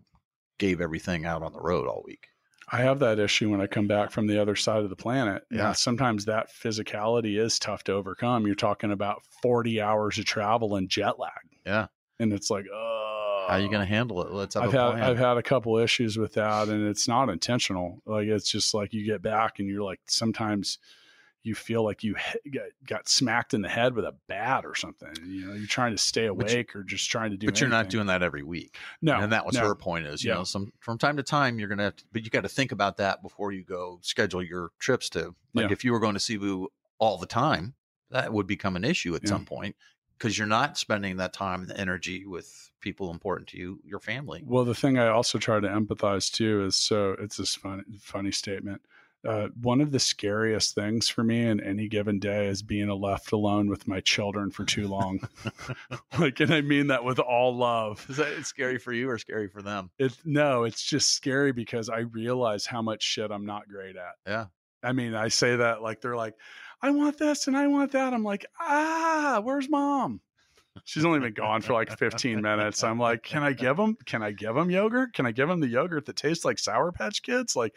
gave 0.57 0.81
everything 0.81 1.25
out 1.25 1.43
on 1.43 1.53
the 1.53 1.61
road 1.61 1.87
all 1.87 2.03
week. 2.05 2.27
I 2.71 2.81
have 2.83 2.99
that 2.99 3.19
issue 3.19 3.49
when 3.49 3.59
I 3.59 3.67
come 3.67 3.87
back 3.87 4.11
from 4.11 4.27
the 4.27 4.41
other 4.41 4.55
side 4.55 4.83
of 4.83 4.89
the 4.89 4.95
planet. 4.95 5.43
Yeah. 5.51 5.67
And 5.67 5.77
sometimes 5.77 6.25
that 6.25 6.49
physicality 6.51 7.37
is 7.37 7.59
tough 7.59 7.83
to 7.85 7.93
overcome. 7.93 8.45
You're 8.45 8.55
talking 8.55 8.91
about 8.91 9.23
40 9.41 9.81
hours 9.81 10.17
of 10.17 10.25
travel 10.25 10.75
and 10.75 10.87
jet 10.87 11.19
lag. 11.19 11.31
Yeah. 11.65 11.87
And 12.19 12.31
it's 12.31 12.49
like, 12.49 12.65
oh, 12.73 13.45
How 13.49 13.55
are 13.55 13.59
you 13.59 13.67
going 13.67 13.81
to 13.81 13.85
handle 13.85 14.21
it? 14.23 14.31
Let's 14.31 14.53
have 14.53 14.63
I've 14.63 14.73
a 14.73 14.97
had. 14.97 15.03
I've 15.03 15.17
had 15.17 15.37
a 15.37 15.43
couple 15.43 15.77
issues 15.77 16.17
with 16.17 16.33
that, 16.33 16.69
and 16.69 16.87
it's 16.87 17.07
not 17.07 17.29
intentional. 17.29 18.01
Like 18.05 18.27
it's 18.27 18.49
just 18.49 18.73
like 18.73 18.93
you 18.93 19.05
get 19.05 19.21
back, 19.21 19.59
and 19.59 19.67
you're 19.67 19.83
like 19.83 19.99
sometimes 20.07 20.77
you 21.43 21.55
feel 21.55 21.83
like 21.83 22.03
you 22.03 22.15
got, 22.51 22.63
got 22.85 23.09
smacked 23.09 23.53
in 23.55 23.61
the 23.61 23.69
head 23.69 23.95
with 23.95 24.05
a 24.05 24.13
bat 24.27 24.63
or 24.65 24.75
something. 24.75 25.09
You 25.25 25.47
know, 25.47 25.53
you're 25.53 25.65
trying 25.67 25.91
to 25.91 25.97
stay 25.97 26.27
But 26.29 26.49
you- 26.49 26.55
awake 26.55 26.75
or 26.75 26.83
just 26.83 27.09
trying 27.09 27.31
to 27.31 27.37
do. 27.37 27.47
but 27.47 27.59
you're 27.59 27.69
not 27.69 27.89
doing 27.89 28.07
that 28.07 28.21
every 28.21 28.43
week. 28.43 28.77
no, 29.01 29.19
and 29.19 29.31
that 29.31 29.45
was 29.45 29.55
no. 29.55 29.65
her 29.67 29.73
point 29.75 30.05
is, 30.05 30.23
you 30.23 30.29
Yeah. 30.31 30.37
know, 30.37 30.43
some 30.43 30.71
from 30.79 30.97
time 30.99 31.17
to 31.17 31.23
time 31.23 31.57
you're 31.57 31.67
going 31.67 31.79
to 31.79 31.85
have 31.85 31.95
to, 31.95 32.03
but 32.11 32.23
you 32.23 32.29
got 32.29 32.41
to 32.41 32.49
think 32.49 32.71
about 32.71 32.97
that 32.97 33.21
before 33.23 33.51
you 33.51 33.63
go 33.63 33.99
schedule 34.03 34.43
your 34.43 34.69
trips 34.79 35.09
to, 35.11 35.33
like 35.53 35.67
Yeah. 35.67 35.71
if 35.73 35.83
you 35.83 35.91
were 35.93 35.99
going 35.99 36.13
to 36.13 36.19
Cebu 36.19 36.67
all 36.99 37.17
the 37.17 37.25
time, 37.25 37.73
that 38.11 38.31
would 38.31 38.45
become 38.45 38.75
an 38.75 38.83
issue 38.83 39.15
at 39.15 39.23
Yeah. 39.23 39.29
some 39.29 39.45
point 39.45 39.75
because 40.17 40.37
you're 40.37 40.45
not 40.47 40.77
spending 40.77 41.17
that 41.17 41.33
time 41.33 41.61
and 41.63 41.71
energy 41.71 42.25
with 42.27 42.69
people 42.81 43.09
important 43.09 43.47
to 43.49 43.57
you, 43.57 43.79
your 43.83 43.99
family. 43.99 44.43
Well, 44.45 44.65
the 44.65 44.75
thing 44.75 44.99
I 44.99 45.07
also 45.07 45.39
try 45.39 45.59
to 45.59 45.67
empathize 45.67 46.31
too 46.31 46.65
is 46.65 46.75
so 46.75 47.15
it's 47.19 47.37
this 47.37 47.55
funny, 47.55 47.83
funny 47.99 48.31
statement. 48.31 48.81
Uh, 49.23 49.49
one 49.61 49.81
of 49.81 49.91
the 49.91 49.99
scariest 49.99 50.73
things 50.73 51.07
for 51.07 51.23
me 51.23 51.45
in 51.45 51.59
any 51.61 51.87
given 51.87 52.19
day 52.19 52.47
is 52.47 52.63
being 52.63 52.89
left 52.89 53.31
alone 53.31 53.69
with 53.69 53.87
my 53.87 53.99
children 53.99 54.49
for 54.49 54.65
too 54.65 54.87
long. 54.87 55.19
like, 56.19 56.39
and 56.39 56.53
I 56.53 56.61
mean 56.61 56.87
that 56.87 57.03
with 57.03 57.19
all 57.19 57.55
love. 57.55 58.05
Is 58.09 58.17
that 58.17 58.45
scary 58.45 58.79
for 58.79 58.91
you 58.91 59.09
or 59.09 59.17
scary 59.17 59.47
for 59.47 59.61
them? 59.61 59.91
It 59.99 60.17
no, 60.25 60.63
it's 60.63 60.83
just 60.83 61.13
scary 61.13 61.51
because 61.51 61.89
I 61.89 61.99
realize 61.99 62.65
how 62.65 62.81
much 62.81 63.03
shit 63.03 63.31
I'm 63.31 63.45
not 63.45 63.67
great 63.67 63.95
at. 63.95 64.15
Yeah. 64.25 64.45
I 64.83 64.93
mean, 64.93 65.13
I 65.13 65.27
say 65.27 65.57
that 65.57 65.83
like 65.83 66.01
they're 66.01 66.15
like, 66.15 66.33
I 66.81 66.89
want 66.89 67.17
this 67.19 67.47
and 67.47 67.55
I 67.55 67.67
want 67.67 67.91
that. 67.91 68.13
I'm 68.13 68.23
like, 68.23 68.45
ah, 68.59 69.39
where's 69.43 69.69
mom? 69.69 70.21
She's 70.85 71.03
only 71.03 71.19
been 71.19 71.33
gone 71.33 71.61
for 71.61 71.73
like 71.73 71.91
15 71.97 72.41
minutes. 72.41 72.83
I'm 72.83 72.97
like, 72.97 73.23
can 73.23 73.43
I 73.43 73.51
give 73.51 73.77
them? 73.77 73.97
Can 74.05 74.23
I 74.23 74.31
give 74.31 74.55
them 74.55 74.69
yogurt? 74.69 75.13
Can 75.13 75.25
I 75.25 75.31
give 75.31 75.49
them 75.49 75.59
the 75.59 75.67
yogurt 75.67 76.05
that 76.05 76.15
tastes 76.15 76.45
like 76.45 76.57
Sour 76.57 76.91
Patch 76.91 77.21
Kids? 77.21 77.55
Like, 77.55 77.75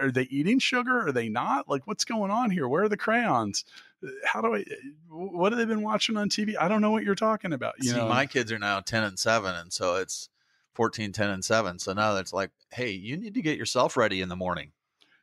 are 0.00 0.10
they 0.10 0.22
eating 0.22 0.58
sugar? 0.58 1.06
Are 1.06 1.12
they 1.12 1.28
not? 1.28 1.68
Like, 1.68 1.86
what's 1.86 2.04
going 2.04 2.30
on 2.30 2.50
here? 2.50 2.68
Where 2.68 2.84
are 2.84 2.88
the 2.88 2.96
crayons? 2.96 3.64
Uh, 4.02 4.08
how 4.24 4.40
do 4.40 4.54
I? 4.54 4.60
Uh, 4.60 4.64
what 5.10 5.52
have 5.52 5.58
they 5.58 5.66
been 5.66 5.82
watching 5.82 6.16
on 6.16 6.30
TV? 6.30 6.54
I 6.58 6.68
don't 6.68 6.80
know 6.80 6.90
what 6.90 7.04
you're 7.04 7.14
talking 7.14 7.52
about. 7.52 7.74
You 7.78 7.90
See, 7.90 7.96
know, 7.96 8.08
my 8.08 8.24
kids 8.24 8.50
are 8.50 8.58
now 8.58 8.80
10 8.80 9.04
and 9.04 9.18
7, 9.18 9.54
and 9.54 9.72
so 9.72 9.96
it's 9.96 10.30
14, 10.74 11.12
10, 11.12 11.30
and 11.30 11.44
7. 11.44 11.78
So 11.78 11.92
now 11.92 12.16
it's 12.16 12.32
like, 12.32 12.50
hey, 12.70 12.90
you 12.90 13.16
need 13.16 13.34
to 13.34 13.42
get 13.42 13.58
yourself 13.58 13.96
ready 13.96 14.22
in 14.22 14.28
the 14.30 14.36
morning. 14.36 14.72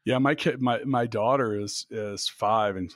Yeah, 0.06 0.20
my 0.20 0.36
kid, 0.36 0.62
my 0.62 0.84
my 0.86 1.06
daughter 1.06 1.60
is 1.60 1.86
is 1.90 2.28
five 2.28 2.76
and 2.78 2.92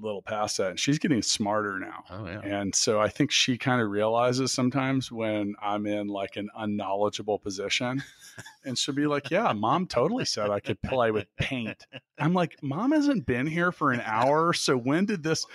little 0.00 0.22
past 0.22 0.56
that, 0.58 0.70
and 0.70 0.80
she's 0.80 0.98
getting 0.98 1.22
smarter 1.22 1.78
now. 1.78 2.04
Oh, 2.10 2.26
yeah. 2.26 2.40
And 2.40 2.74
so 2.74 3.00
I 3.00 3.08
think 3.08 3.30
she 3.30 3.58
kind 3.58 3.80
of 3.80 3.90
realizes 3.90 4.52
sometimes 4.52 5.10
when 5.10 5.54
I'm 5.60 5.86
in 5.86 6.08
like 6.08 6.36
an 6.36 6.48
unknowledgeable 6.56 7.38
position, 7.38 8.02
and 8.64 8.78
she'll 8.78 8.94
be 8.94 9.06
like, 9.06 9.30
"Yeah, 9.30 9.52
mom 9.52 9.86
totally 9.86 10.24
said 10.24 10.50
I 10.50 10.60
could 10.60 10.80
play 10.82 11.10
with 11.10 11.26
paint." 11.36 11.86
I'm 12.18 12.34
like, 12.34 12.62
"Mom 12.62 12.92
hasn't 12.92 13.26
been 13.26 13.46
here 13.46 13.72
for 13.72 13.92
an 13.92 14.00
hour, 14.04 14.52
so 14.52 14.76
when 14.76 15.04
did 15.06 15.22
this 15.22 15.46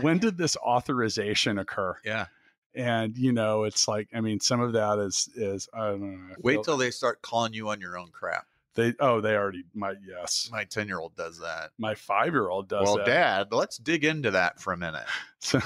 when 0.00 0.18
did 0.18 0.38
this 0.38 0.56
authorization 0.56 1.58
occur?" 1.58 1.96
Yeah. 2.04 2.26
And 2.74 3.18
you 3.18 3.32
know, 3.32 3.64
it's 3.64 3.86
like, 3.86 4.08
I 4.14 4.22
mean, 4.22 4.40
some 4.40 4.60
of 4.60 4.72
that 4.72 4.98
is 4.98 5.28
is 5.34 5.68
I 5.74 5.88
don't 5.88 6.00
know. 6.00 6.32
I 6.32 6.36
Wait 6.42 6.54
feel- 6.54 6.64
till 6.64 6.76
they 6.78 6.90
start 6.90 7.20
calling 7.20 7.52
you 7.52 7.68
on 7.68 7.80
your 7.80 7.98
own 7.98 8.08
crap. 8.12 8.46
They 8.74 8.94
oh 9.00 9.20
they 9.20 9.34
already 9.36 9.64
my 9.74 9.92
yes 10.06 10.48
My 10.50 10.64
10 10.64 10.86
year 10.88 10.98
old 10.98 11.14
does 11.14 11.38
that. 11.40 11.70
my 11.78 11.94
five 11.94 12.32
year 12.32 12.48
old 12.48 12.68
does 12.68 12.84
well, 12.86 12.96
that. 12.96 13.06
Dad, 13.06 13.48
let's 13.52 13.76
dig 13.76 14.04
into 14.04 14.30
that 14.30 14.60
for 14.60 14.72
a 14.72 14.76
minute. 14.76 15.04
so 15.40 15.60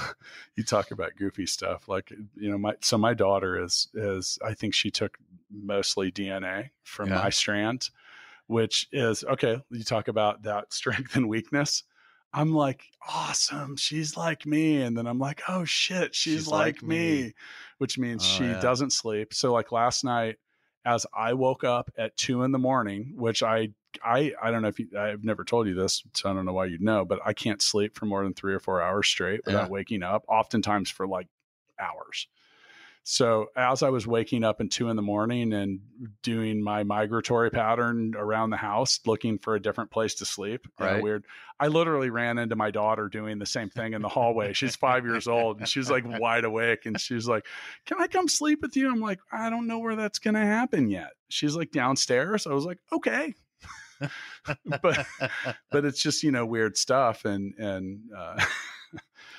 you 0.55 0.63
talk 0.63 0.91
about 0.91 1.15
goofy 1.17 1.45
stuff 1.45 1.87
like 1.87 2.11
you 2.35 2.49
know 2.49 2.57
my 2.57 2.73
so 2.81 2.97
my 2.97 3.13
daughter 3.13 3.61
is 3.63 3.87
is 3.93 4.39
i 4.45 4.53
think 4.53 4.73
she 4.73 4.89
took 4.89 5.17
mostly 5.51 6.11
dna 6.11 6.69
from 6.83 7.09
Yeah. 7.09 7.19
my 7.19 7.29
strand 7.29 7.89
which 8.47 8.87
is 8.91 9.23
okay 9.23 9.61
you 9.69 9.83
talk 9.83 10.07
about 10.07 10.43
that 10.43 10.73
strength 10.73 11.15
and 11.15 11.29
weakness 11.29 11.83
i'm 12.33 12.53
like 12.53 12.85
awesome 13.07 13.75
she's 13.77 14.17
like 14.17 14.45
me 14.47 14.81
and 14.81 14.97
then 14.97 15.05
i'm 15.05 15.19
like 15.19 15.41
oh 15.47 15.63
shit 15.63 16.15
she's, 16.15 16.33
She's 16.39 16.47
like, 16.47 16.81
like 16.81 16.83
me. 16.83 17.23
me. 17.23 17.33
which 17.77 17.97
means 17.99 18.23
Oh, 18.25 18.37
she 18.37 18.43
yeah. 18.45 18.59
doesn't 18.59 18.91
sleep 18.93 19.33
so 19.33 19.53
like 19.53 19.71
last 19.71 20.03
night 20.03 20.37
as 20.85 21.05
i 21.15 21.33
woke 21.33 21.63
up 21.63 21.89
at 21.97 22.15
two 22.17 22.43
in 22.43 22.51
the 22.51 22.59
morning 22.59 23.13
which 23.15 23.43
i 23.43 23.69
I 24.05 24.31
I 24.39 24.51
don't 24.51 24.61
know 24.61 24.67
if 24.67 24.77
you, 24.79 24.89
I've 24.95 25.23
never 25.23 25.43
told 25.43 25.65
you 25.65 25.73
this, 25.73 26.03
so 26.13 26.29
I 26.29 26.33
don't 26.33 26.45
know 26.45 26.53
why 26.53 26.65
you'd 26.65 26.81
know, 26.81 27.03
but 27.03 27.19
I 27.25 27.33
can't 27.33 27.61
sleep 27.63 27.97
for 27.97 28.05
more 28.05 28.23
than 28.23 28.35
three 28.35 28.53
or 28.53 28.59
four 28.59 28.79
hours 28.79 29.07
straight 29.07 29.41
without 29.43 29.63
Yeah. 29.69 29.71
waking 29.71 30.03
up. 30.03 30.23
Oftentimes 30.27 30.91
for 30.91 31.07
like 31.07 31.27
hours. 31.79 32.27
So 33.09 33.47
as 33.55 33.83
I 33.83 33.89
was 33.89 34.05
waking 34.05 34.43
up 34.43 34.59
at 34.59 34.69
two 34.69 34.89
in 34.89 34.97
the 34.97 35.01
morning 35.01 35.53
and 35.53 35.79
doing 36.23 36.61
my 36.61 36.83
migratory 36.83 37.49
pattern 37.49 38.13
around 38.17 38.49
the 38.49 38.57
house, 38.57 38.99
looking 39.05 39.37
for 39.37 39.55
a 39.55 39.61
different 39.61 39.91
place 39.91 40.15
to 40.15 40.25
sleep, 40.25 40.67
Right. 40.77 41.01
weird. 41.01 41.23
I 41.57 41.67
literally 41.67 42.09
ran 42.09 42.37
into 42.37 42.57
my 42.57 42.69
daughter 42.69 43.07
doing 43.07 43.39
the 43.39 43.45
same 43.45 43.69
thing 43.69 43.93
in 43.93 44.01
the 44.01 44.09
hallway. 44.09 44.51
She's 44.51 44.75
five 44.75 45.05
years 45.05 45.25
old 45.25 45.59
and 45.59 45.69
she's 45.69 45.89
like 45.89 46.03
wide 46.19 46.43
awake 46.43 46.85
and 46.85 46.99
she's 46.99 47.29
like, 47.29 47.45
"Can 47.85 48.01
I 48.01 48.07
come 48.07 48.27
sleep 48.27 48.61
with 48.61 48.75
you?" 48.75 48.91
I'm 48.91 48.99
like, 48.99 49.19
"I 49.31 49.49
don't 49.49 49.67
know 49.67 49.79
where 49.79 49.95
that's 49.95 50.19
gonna 50.19 50.45
happen 50.45 50.89
yet." 50.89 51.11
She's 51.29 51.55
like 51.55 51.71
downstairs. 51.71 52.45
I 52.45 52.51
was 52.51 52.65
like, 52.65 52.79
"Okay." 52.91 53.35
but 54.81 55.07
but 55.71 55.85
it's 55.85 56.03
just 56.03 56.23
you 56.23 56.31
know 56.31 56.45
weird 56.45 56.77
stuff 56.77 57.23
and 57.23 57.53
and 57.57 58.01
uh, 58.15 58.37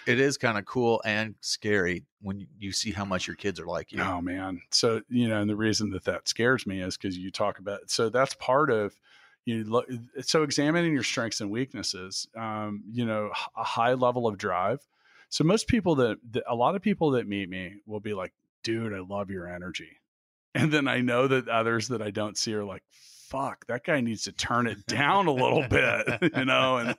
it 0.09 0.19
is 0.19 0.39
kind 0.39 0.57
of 0.59 0.65
cool 0.65 1.03
and 1.05 1.35
scary 1.41 2.05
when 2.23 2.47
you- 2.59 2.73
see 2.73 2.91
how 2.93 3.05
much 3.05 3.27
your 3.27 3.37
kids 3.37 3.61
are 3.61 3.67
like 3.67 3.93
you. 3.93 4.01
oh 4.01 4.21
man. 4.21 4.61
So 4.71 5.03
you 5.09 5.29
know 5.29 5.41
and 5.41 5.49
the 5.51 5.57
reason 5.57 5.91
that 5.91 6.05
that 6.05 6.29
scares 6.29 6.67
me 6.67 6.81
is 6.81 6.97
because 6.97 7.17
you 7.17 7.31
talk 7.31 7.59
about 7.59 7.91
so 7.91 8.09
that's 8.09 8.35
part 8.35 8.71
of 8.71 8.95
you 9.45 9.65
look 9.65 9.87
so 10.21 10.43
examining 10.43 10.93
your 10.93 11.03
strengths 11.03 11.41
and 11.41 11.51
weaknesses 11.51 12.27
um, 12.37 12.83
you 12.91 13.05
know 13.07 13.31
a 13.57 13.65
high 13.65 13.95
level 13.95 14.27
of 14.27 14.39
drive. 14.39 14.81
So 15.31 15.45
most 15.45 15.69
people 15.69 15.95
that, 15.97 16.17
that 16.33 16.45
a 16.49 16.55
lot 16.55 16.75
of 16.75 16.81
people 16.83 17.11
that 17.13 17.29
meet 17.29 17.51
me 17.51 17.75
will 17.87 18.01
be 18.01 18.15
like 18.15 18.33
dude 18.63 18.93
i 18.95 18.99
love 19.01 19.31
your 19.31 19.47
energy 19.47 19.91
and 20.55 20.73
then 20.73 20.89
i 20.89 21.01
know 21.01 21.27
that 21.27 21.49
others 21.49 21.89
that 21.89 22.03
i 22.03 22.11
don't 22.11 22.37
see 22.39 22.55
are 22.55 22.65
like 22.65 22.83
fuck 22.93 23.67
that 23.67 23.85
guy 23.85 24.01
needs 24.01 24.23
to 24.23 24.33
turn 24.33 24.67
it 24.67 24.87
down 24.87 25.27
a 25.27 25.31
little 25.33 25.67
bit 25.69 26.33
you 26.37 26.45
know 26.47 26.79
and 26.79 26.97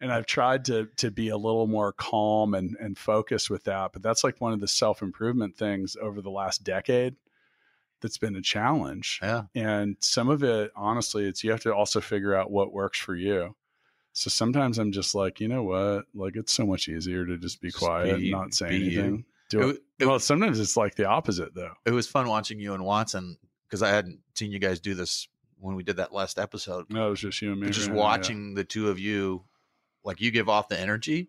and 0.00 0.10
I've 0.10 0.24
tried 0.24 0.64
to 0.66 0.88
to 0.96 1.10
be 1.10 1.28
a 1.28 1.36
little 1.36 1.66
more 1.66 1.92
calm 1.92 2.54
and 2.54 2.74
and 2.80 2.96
focused 2.96 3.50
with 3.50 3.64
that. 3.64 3.92
But 3.92 4.02
that's 4.02 4.24
like 4.24 4.40
one 4.40 4.54
of 4.54 4.60
the 4.60 4.68
self 4.68 5.02
improvement 5.02 5.54
things 5.58 5.94
over 6.00 6.22
the 6.22 6.30
last 6.30 6.64
decade 6.64 7.16
that's 8.00 8.16
been 8.16 8.36
a 8.36 8.40
challenge. 8.40 9.20
yeah. 9.22 9.42
And 9.54 9.96
some 10.00 10.28
of 10.30 10.42
it, 10.42 10.70
honestly, 10.74 11.26
it's 11.26 11.44
you 11.44 11.50
have 11.50 11.60
to 11.64 11.74
also 11.74 12.00
figure 12.00 12.34
out 12.34 12.50
what 12.50 12.72
works 12.72 12.98
for 12.98 13.14
you. 13.14 13.54
So 14.14 14.30
sometimes 14.30 14.78
I'm 14.78 14.92
just 14.92 15.14
like, 15.14 15.40
you 15.40 15.48
know 15.48 15.62
what? 15.62 16.06
Like 16.14 16.36
it's 16.36 16.54
so 16.54 16.64
much 16.66 16.88
easier 16.88 17.26
to 17.26 17.36
just 17.36 17.60
be 17.60 17.68
Just 17.68 17.82
quiet 17.84 18.16
be- 18.16 18.22
and 18.22 18.30
not 18.30 18.54
say 18.54 18.74
you. 18.74 18.86
anything. 19.00 19.24
Do 19.50 19.60
It, 19.60 19.62
it. 19.62 19.66
wa- 19.66 19.72
it 19.72 19.82
Well, 20.00 20.18
sometimes 20.18 20.60
it's 20.60 20.76
like 20.76 20.94
the 20.94 21.06
opposite 21.06 21.54
though. 21.54 21.72
it 21.84 21.90
was 21.90 22.06
fun 22.06 22.28
watching 22.28 22.60
you 22.60 22.74
and 22.74 22.84
Watson 22.84 23.38
because 23.68 23.82
I 23.82 23.88
hadn't 23.88 24.20
seen 24.34 24.52
you 24.52 24.58
guys 24.58 24.80
do 24.80 24.94
this 24.94 25.28
when 25.58 25.74
we 25.74 25.82
did 25.82 25.96
that 25.96 26.12
last 26.12 26.38
episode. 26.38 26.86
No, 26.90 27.08
it 27.08 27.10
was 27.10 27.20
just 27.20 27.40
you 27.42 27.52
and 27.52 27.60
me. 27.60 27.66
But 27.68 27.74
just 27.74 27.88
right 27.88 27.94
now, 27.96 28.02
yeah. 28.02 28.06
watching 28.08 28.54
the 28.54 28.64
two 28.64 28.90
of 28.90 28.98
you, 28.98 29.44
like 30.04 30.20
you 30.20 30.30
give 30.30 30.48
off 30.48 30.68
the 30.68 30.78
energy, 30.78 31.28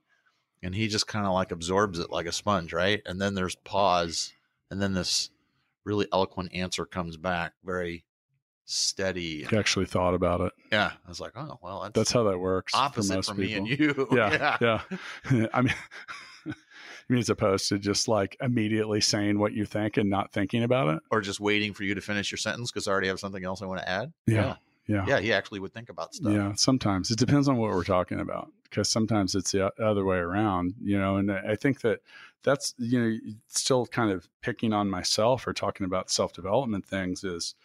and 0.61 0.75
he 0.75 0.87
just 0.87 1.07
kind 1.07 1.25
of 1.25 1.33
like 1.33 1.51
absorbs 1.51 1.99
it 1.99 2.11
like 2.11 2.25
a 2.25 2.31
sponge, 2.31 2.73
right? 2.73 3.01
And 3.05 3.21
then 3.21 3.35
there's 3.35 3.55
pause, 3.55 4.33
and 4.69 4.81
then 4.81 4.93
this 4.93 5.29
really 5.83 6.07
eloquent 6.11 6.53
answer 6.53 6.85
comes 6.85 7.17
back, 7.17 7.53
very 7.63 8.03
steady. 8.65 9.47
I 9.51 9.55
actually 9.55 9.85
thought 9.85 10.13
about 10.13 10.41
it. 10.41 10.53
Yeah, 10.71 10.91
I 11.05 11.09
was 11.09 11.19
like, 11.19 11.31
oh 11.35 11.57
well, 11.61 11.81
that's, 11.81 11.93
That's 11.93 12.11
how 12.11 12.23
that 12.23 12.37
works. 12.37 12.73
opposite 12.75 13.15
most 13.15 13.29
from 13.29 13.39
me 13.39 13.53
and 13.53 13.67
you. 13.67 14.07
yeah, 14.11 14.57
yeah. 14.61 14.81
I 15.53 15.61
mean, 15.61 15.73
I 17.09 17.13
mean, 17.13 17.19
as 17.19 17.29
opposed 17.29 17.69
to 17.69 17.79
just 17.79 18.07
like 18.07 18.35
immediately 18.41 19.01
saying 19.01 19.39
what 19.39 19.53
you 19.53 19.65
think 19.65 19.97
and 19.97 20.09
not 20.09 20.31
thinking 20.31 20.63
about 20.63 20.89
it. 20.95 21.03
or 21.11 21.21
just 21.21 21.39
waiting 21.39 21.73
for 21.73 21.83
you 21.83 21.95
to 21.95 22.01
finish 22.01 22.31
your 22.31 22.37
sentence 22.37 22.71
because 22.71 22.87
I 22.87 22.91
already 22.91 23.07
have 23.07 23.19
something 23.19 23.43
else 23.43 23.61
I 23.61 23.65
want 23.65 23.79
to 23.81 23.89
add. 23.89 24.11
Yeah, 24.25 24.55
yeah, 24.87 25.05
yeah, 25.07 25.19
he 25.19 25.33
actually 25.33 25.59
would 25.59 25.73
think 25.73 25.89
about 25.89 26.15
stuff. 26.15 26.33
yeah. 26.33 26.53
Sometimes 26.55 27.11
it 27.11 27.17
depends 27.17 27.47
on 27.47 27.57
what 27.57 27.71
we're 27.71 27.83
talking 27.83 28.19
about 28.19 28.51
because 28.63 28.89
sometimes 28.89 29.35
it's 29.35 29.51
the 29.51 29.71
other 29.81 30.05
way 30.05 30.17
around, 30.17 30.75
you 30.81 30.97
know. 30.97 31.17
And 31.17 31.31
I 31.31 31.55
think 31.55 31.81
that 31.81 31.99
that's 32.43 32.73
you 32.77 32.99
know 32.99 33.17
still 33.47 33.85
kind 33.85 34.11
of 34.11 34.27
picking 34.41 34.73
on 34.73 34.89
myself 34.89 35.47
or 35.47 35.53
talking 35.53 35.85
about 35.85 36.09
self 36.09 36.33
development 36.33 36.85
things 36.85 37.23
is 37.23 37.55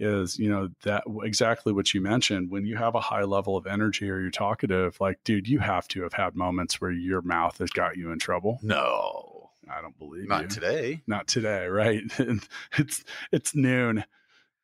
is 0.00 0.38
you 0.38 0.48
know 0.48 0.68
that 0.82 1.02
exactly 1.22 1.72
what 1.72 1.92
you 1.92 2.00
mentioned 2.00 2.50
when 2.50 2.64
you 2.64 2.76
have 2.76 2.94
a 2.94 3.00
high 3.00 3.24
level 3.24 3.56
of 3.56 3.66
energy 3.66 4.08
or 4.08 4.20
you're 4.20 4.30
talkative 4.30 4.96
like 5.00 5.18
dude 5.24 5.48
you 5.48 5.58
have 5.58 5.88
to 5.88 6.02
have 6.02 6.12
had 6.12 6.36
moments 6.36 6.80
where 6.80 6.92
your 6.92 7.20
mouth 7.22 7.58
has 7.58 7.70
got 7.70 7.96
you 7.96 8.12
in 8.12 8.18
trouble 8.18 8.58
No, 8.62 9.50
I 9.68 9.80
don't 9.80 9.98
believe 9.98 10.28
Not 10.28 10.42
you. 10.42 10.48
today. 10.48 11.02
Not 11.06 11.26
today, 11.26 11.66
right? 11.66 12.02
it's 12.78 13.04
it's 13.32 13.54
noon. 13.54 14.04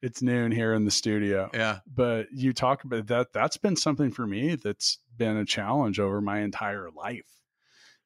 It's 0.02 0.20
noon 0.22 0.52
here 0.52 0.74
in 0.74 0.84
the 0.84 0.90
studio. 0.90 1.50
Yeah. 1.54 1.78
But 1.86 2.26
you 2.30 2.52
talk 2.52 2.84
about 2.84 3.06
that. 3.06 3.32
That's 3.32 3.56
been 3.56 3.74
something 3.76 4.10
for 4.12 4.26
me 4.26 4.54
that's 4.56 4.98
been 5.16 5.36
a 5.38 5.44
challenge 5.46 5.98
over 5.98 6.20
my 6.20 6.40
entire 6.40 6.90
life. 6.94 7.24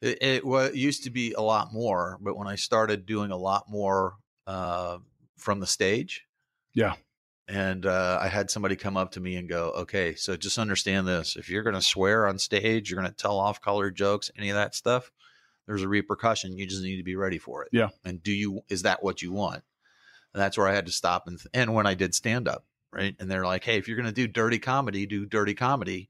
It, 0.00 0.22
it 0.22 0.44
was 0.46 0.74
used 0.76 1.04
to 1.04 1.10
be 1.10 1.32
a 1.32 1.40
lot 1.40 1.72
more, 1.72 2.16
but 2.20 2.36
when 2.36 2.46
I 2.46 2.54
started 2.54 3.04
doing 3.04 3.32
a 3.32 3.36
lot 3.36 3.64
more 3.68 4.14
uh, 4.46 4.98
from 5.38 5.58
the 5.58 5.66
stage, 5.66 6.24
Yeah. 6.72 6.94
And 7.48 7.86
uh, 7.86 8.18
I 8.20 8.28
had 8.28 8.50
somebody 8.50 8.76
come 8.76 8.96
up 8.96 9.12
to 9.12 9.20
me 9.20 9.36
and 9.36 9.48
go, 9.48 9.70
"Okay, 9.70 10.14
so 10.14 10.36
just 10.36 10.58
understand 10.58 11.08
this: 11.08 11.34
if 11.36 11.48
you're 11.48 11.62
going 11.62 11.74
to 11.74 11.82
swear 11.82 12.26
on 12.26 12.38
stage, 12.38 12.90
you're 12.90 13.00
going 13.00 13.10
to 13.10 13.16
tell 13.16 13.38
off-color 13.38 13.90
jokes, 13.90 14.30
any 14.36 14.50
of 14.50 14.56
that 14.56 14.74
stuff, 14.74 15.10
there's 15.66 15.82
a 15.82 15.88
repercussion. 15.88 16.56
You 16.56 16.66
just 16.66 16.82
need 16.82 16.98
to 16.98 17.02
be 17.02 17.16
ready 17.16 17.38
for 17.38 17.62
it. 17.62 17.70
Yeah. 17.72 17.88
And 18.04 18.22
do 18.22 18.32
you 18.32 18.60
is 18.68 18.82
that 18.82 19.02
what 19.02 19.22
you 19.22 19.32
want? 19.32 19.62
And 20.34 20.42
that's 20.42 20.58
where 20.58 20.68
I 20.68 20.74
had 20.74 20.86
to 20.86 20.92
stop 20.92 21.26
and 21.26 21.40
and 21.54 21.74
when 21.74 21.86
I 21.86 21.94
did 21.94 22.14
stand 22.14 22.48
up, 22.48 22.64
right? 22.92 23.16
And 23.18 23.30
they're 23.30 23.46
like, 23.46 23.64
"Hey, 23.64 23.78
if 23.78 23.88
you're 23.88 23.96
going 23.96 24.06
to 24.06 24.12
do 24.12 24.28
dirty 24.28 24.58
comedy, 24.58 25.06
do 25.06 25.24
dirty 25.26 25.54
comedy." 25.54 26.08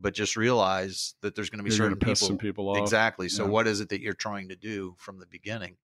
But 0.00 0.14
just 0.14 0.36
realize 0.36 1.14
that 1.22 1.34
there's 1.34 1.50
going 1.50 1.58
to 1.58 1.64
be 1.64 1.70
You're 1.70 1.76
certain 1.78 1.98
piss 1.98 2.20
people 2.20 2.28
some 2.28 2.38
people 2.38 2.68
off. 2.68 2.78
Exactly. 2.78 3.28
So 3.28 3.44
Yeah. 3.44 3.50
what 3.50 3.66
is 3.66 3.80
it 3.80 3.88
that 3.88 4.00
you're 4.00 4.14
trying 4.14 4.48
to 4.50 4.54
do 4.54 4.94
from 4.96 5.18
the 5.18 5.26
beginning? 5.26 5.76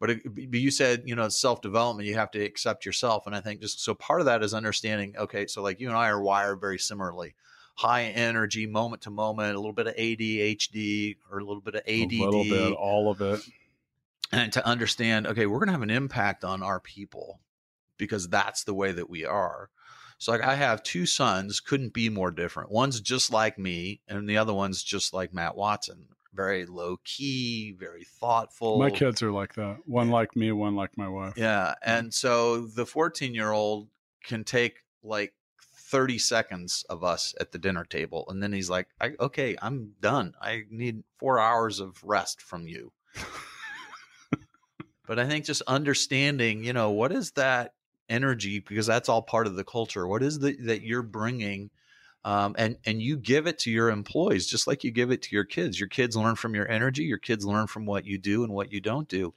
But, 0.00 0.10
it, 0.10 0.22
but 0.24 0.60
you 0.60 0.70
said, 0.70 1.02
you 1.06 1.16
know, 1.16 1.28
self 1.28 1.60
development, 1.60 2.08
you 2.08 2.14
have 2.14 2.30
to 2.32 2.40
accept 2.40 2.86
yourself. 2.86 3.26
And 3.26 3.34
I 3.34 3.40
think 3.40 3.60
just 3.60 3.82
so 3.82 3.94
part 3.94 4.20
of 4.20 4.26
that 4.26 4.42
is 4.42 4.54
understanding, 4.54 5.14
okay, 5.18 5.46
so 5.46 5.62
like 5.62 5.80
you 5.80 5.88
and 5.88 5.96
I 5.96 6.08
are 6.08 6.20
wired 6.20 6.60
very 6.60 6.78
similarly 6.78 7.34
high 7.78 8.06
energy, 8.06 8.66
moment 8.66 9.02
to 9.02 9.10
moment, 9.10 9.54
a 9.54 9.58
little 9.58 9.72
bit 9.72 9.86
of 9.86 9.94
ADHD 9.94 11.16
or 11.30 11.38
a 11.38 11.44
little 11.44 11.60
bit 11.60 11.76
of 11.76 11.82
ADD. 11.82 12.12
A 12.12 12.24
little 12.24 12.42
bit, 12.42 12.72
all 12.72 13.08
of 13.08 13.20
it. 13.20 13.40
And 14.32 14.52
to 14.54 14.66
understand, 14.66 15.28
okay, 15.28 15.46
we're 15.46 15.58
going 15.58 15.68
to 15.68 15.72
have 15.72 15.82
an 15.82 15.90
impact 15.90 16.42
on 16.42 16.60
our 16.60 16.80
people 16.80 17.38
because 17.96 18.28
that's 18.28 18.64
the 18.64 18.74
way 18.74 18.90
that 18.90 19.08
we 19.08 19.24
are. 19.24 19.70
So 20.18 20.32
like 20.32 20.42
I 20.42 20.56
have 20.56 20.82
two 20.82 21.06
sons, 21.06 21.60
couldn't 21.60 21.94
be 21.94 22.08
more 22.08 22.32
different. 22.32 22.72
One's 22.72 23.00
just 23.00 23.32
like 23.32 23.58
me, 23.58 24.00
and 24.08 24.28
the 24.28 24.38
other 24.38 24.52
one's 24.52 24.82
just 24.82 25.14
like 25.14 25.32
Matt 25.32 25.56
Watson. 25.56 26.06
Very 26.34 26.66
low 26.66 26.98
key, 27.04 27.72
very 27.72 28.04
thoughtful. 28.04 28.78
My 28.78 28.90
kids 28.90 29.22
are 29.22 29.32
like 29.32 29.54
that. 29.54 29.78
One 29.86 30.10
eh 30.10 30.12
like 30.12 30.36
me, 30.36 30.52
one 30.52 30.76
like 30.76 30.96
my 30.96 31.08
wife. 31.08 31.34
Yeah. 31.36 31.74
And 31.82 32.12
so 32.12 32.66
the 32.66 32.86
14 32.86 33.34
year 33.34 33.50
old 33.50 33.88
can 34.24 34.44
take 34.44 34.84
like 35.02 35.34
30 35.88 36.18
seconds 36.18 36.84
of 36.90 37.02
us 37.02 37.34
at 37.40 37.50
the 37.52 37.58
dinner 37.58 37.84
table. 37.84 38.26
And 38.28 38.42
then 38.42 38.52
he's 38.52 38.68
like, 38.68 38.88
I, 39.00 39.12
okay, 39.18 39.56
I'm 39.62 39.92
done. 40.00 40.34
I 40.40 40.64
need 40.70 41.02
four 41.18 41.38
hours 41.38 41.80
of 41.80 42.02
rest 42.04 42.42
from 42.42 42.68
you. 42.68 42.92
but 45.06 45.18
I 45.18 45.26
think 45.26 45.46
just 45.46 45.62
understanding, 45.66 46.62
you 46.62 46.74
know, 46.74 46.90
what 46.90 47.10
is 47.10 47.30
that 47.32 47.72
energy? 48.10 48.58
Because 48.60 48.86
that's 48.86 49.08
all 49.08 49.22
part 49.22 49.46
of 49.46 49.56
the 49.56 49.64
culture. 49.64 50.06
What 50.06 50.22
is 50.22 50.38
the, 50.38 50.56
that 50.66 50.82
you're 50.82 51.02
bringing? 51.02 51.70
Um, 52.28 52.54
and 52.58 52.76
and 52.84 53.00
you 53.00 53.16
give 53.16 53.46
it 53.46 53.58
to 53.60 53.70
your 53.70 53.88
employees 53.88 54.46
just 54.46 54.66
like 54.66 54.84
you 54.84 54.90
give 54.90 55.10
it 55.10 55.22
to 55.22 55.34
your 55.34 55.44
kids. 55.44 55.80
Your 55.80 55.88
kids 55.88 56.14
learn 56.14 56.34
from 56.34 56.54
your 56.54 56.70
energy. 56.70 57.04
Your 57.04 57.16
kids 57.16 57.46
learn 57.46 57.66
from 57.68 57.86
what 57.86 58.04
you 58.04 58.18
do 58.18 58.44
and 58.44 58.52
what 58.52 58.70
you 58.70 58.82
don't 58.82 59.08
do. 59.08 59.32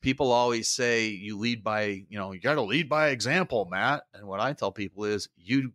People 0.00 0.30
always 0.30 0.68
say 0.68 1.08
you 1.08 1.36
lead 1.36 1.64
by 1.64 2.04
you 2.08 2.16
know 2.16 2.30
you 2.30 2.38
got 2.38 2.54
to 2.54 2.62
lead 2.62 2.88
by 2.88 3.08
example 3.08 3.66
matt. 3.68 4.04
And 4.14 4.28
what 4.28 4.38
i 4.38 4.52
tell 4.52 4.70
people 4.70 5.06
is 5.06 5.28
you 5.36 5.72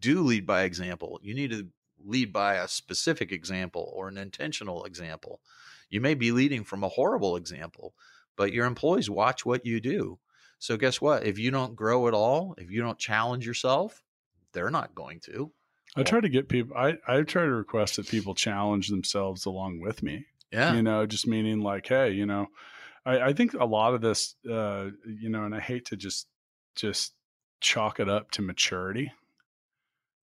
do 0.00 0.22
lead 0.22 0.46
by 0.46 0.62
example. 0.62 1.20
You 1.22 1.34
need 1.34 1.50
to 1.50 1.68
lead 2.02 2.32
by 2.32 2.54
a 2.54 2.68
specific 2.68 3.30
example 3.30 3.92
or 3.94 4.08
an 4.08 4.16
intentional 4.16 4.84
example. 4.84 5.42
You 5.90 6.00
may 6.00 6.14
be 6.14 6.32
leading 6.32 6.64
from 6.64 6.84
a 6.84 6.88
horrible 6.88 7.36
example 7.36 7.92
but 8.34 8.50
your 8.50 8.64
employees 8.64 9.10
watch 9.10 9.44
what 9.44 9.66
you 9.66 9.78
do. 9.78 10.18
So 10.58 10.78
guess 10.78 11.02
what? 11.02 11.26
If 11.26 11.38
you 11.38 11.50
don't 11.50 11.76
grow 11.76 12.08
at 12.08 12.14
all 12.14 12.54
if 12.56 12.70
you 12.70 12.80
don't 12.80 12.98
challenge 12.98 13.46
yourself 13.46 14.02
they're 14.54 14.70
not 14.70 14.94
going 14.94 15.20
to 15.20 15.52
I 15.96 16.02
try 16.02 16.20
to 16.20 16.28
get 16.28 16.48
people. 16.48 16.76
I 16.76 16.98
I 17.06 17.22
try 17.22 17.44
to 17.44 17.50
request 17.50 17.96
that 17.96 18.08
people 18.08 18.34
challenge 18.34 18.88
themselves 18.88 19.44
along 19.46 19.80
with 19.80 20.02
me. 20.02 20.26
yeah 20.50 20.74
You 20.74 20.82
know, 20.82 21.06
just 21.06 21.26
meaning 21.26 21.60
like, 21.60 21.86
hey, 21.86 22.10
you 22.12 22.26
know, 22.26 22.48
I, 23.06 23.20
I 23.20 23.32
think 23.32 23.54
a 23.54 23.64
lot 23.64 23.94
of 23.94 24.00
this, 24.00 24.34
uh, 24.50 24.90
you 25.06 25.28
know, 25.30 25.44
and 25.44 25.54
I 25.54 25.60
hate 25.60 25.86
to 25.86 25.96
just 25.96 26.28
just 26.76 27.14
chalk 27.60 28.00
it 28.00 28.08
up 28.08 28.30
to 28.32 28.42
maturity, 28.42 29.12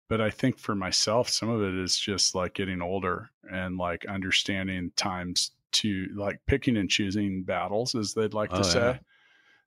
but 0.09 0.21
I 0.21 0.31
think 0.31 0.59
for 0.59 0.75
myself, 0.75 1.29
some 1.29 1.49
of 1.49 1.63
it 1.63 1.75
is 1.75 1.99
just 1.99 2.35
like 2.35 2.55
getting 2.55 2.81
older 2.81 3.31
and 3.51 3.77
like 3.77 4.07
understanding 4.07 4.93
times 4.97 5.51
to 5.73 6.07
like 6.15 6.41
picking 6.47 6.77
and 6.77 6.89
choosing 6.89 7.43
battles, 7.43 7.95
as 7.95 8.15
they'd 8.15 8.35
like 8.35 8.53
Oh, 8.53 8.59
to 8.59 8.65
yeah. 8.65 8.93
say. 8.95 9.01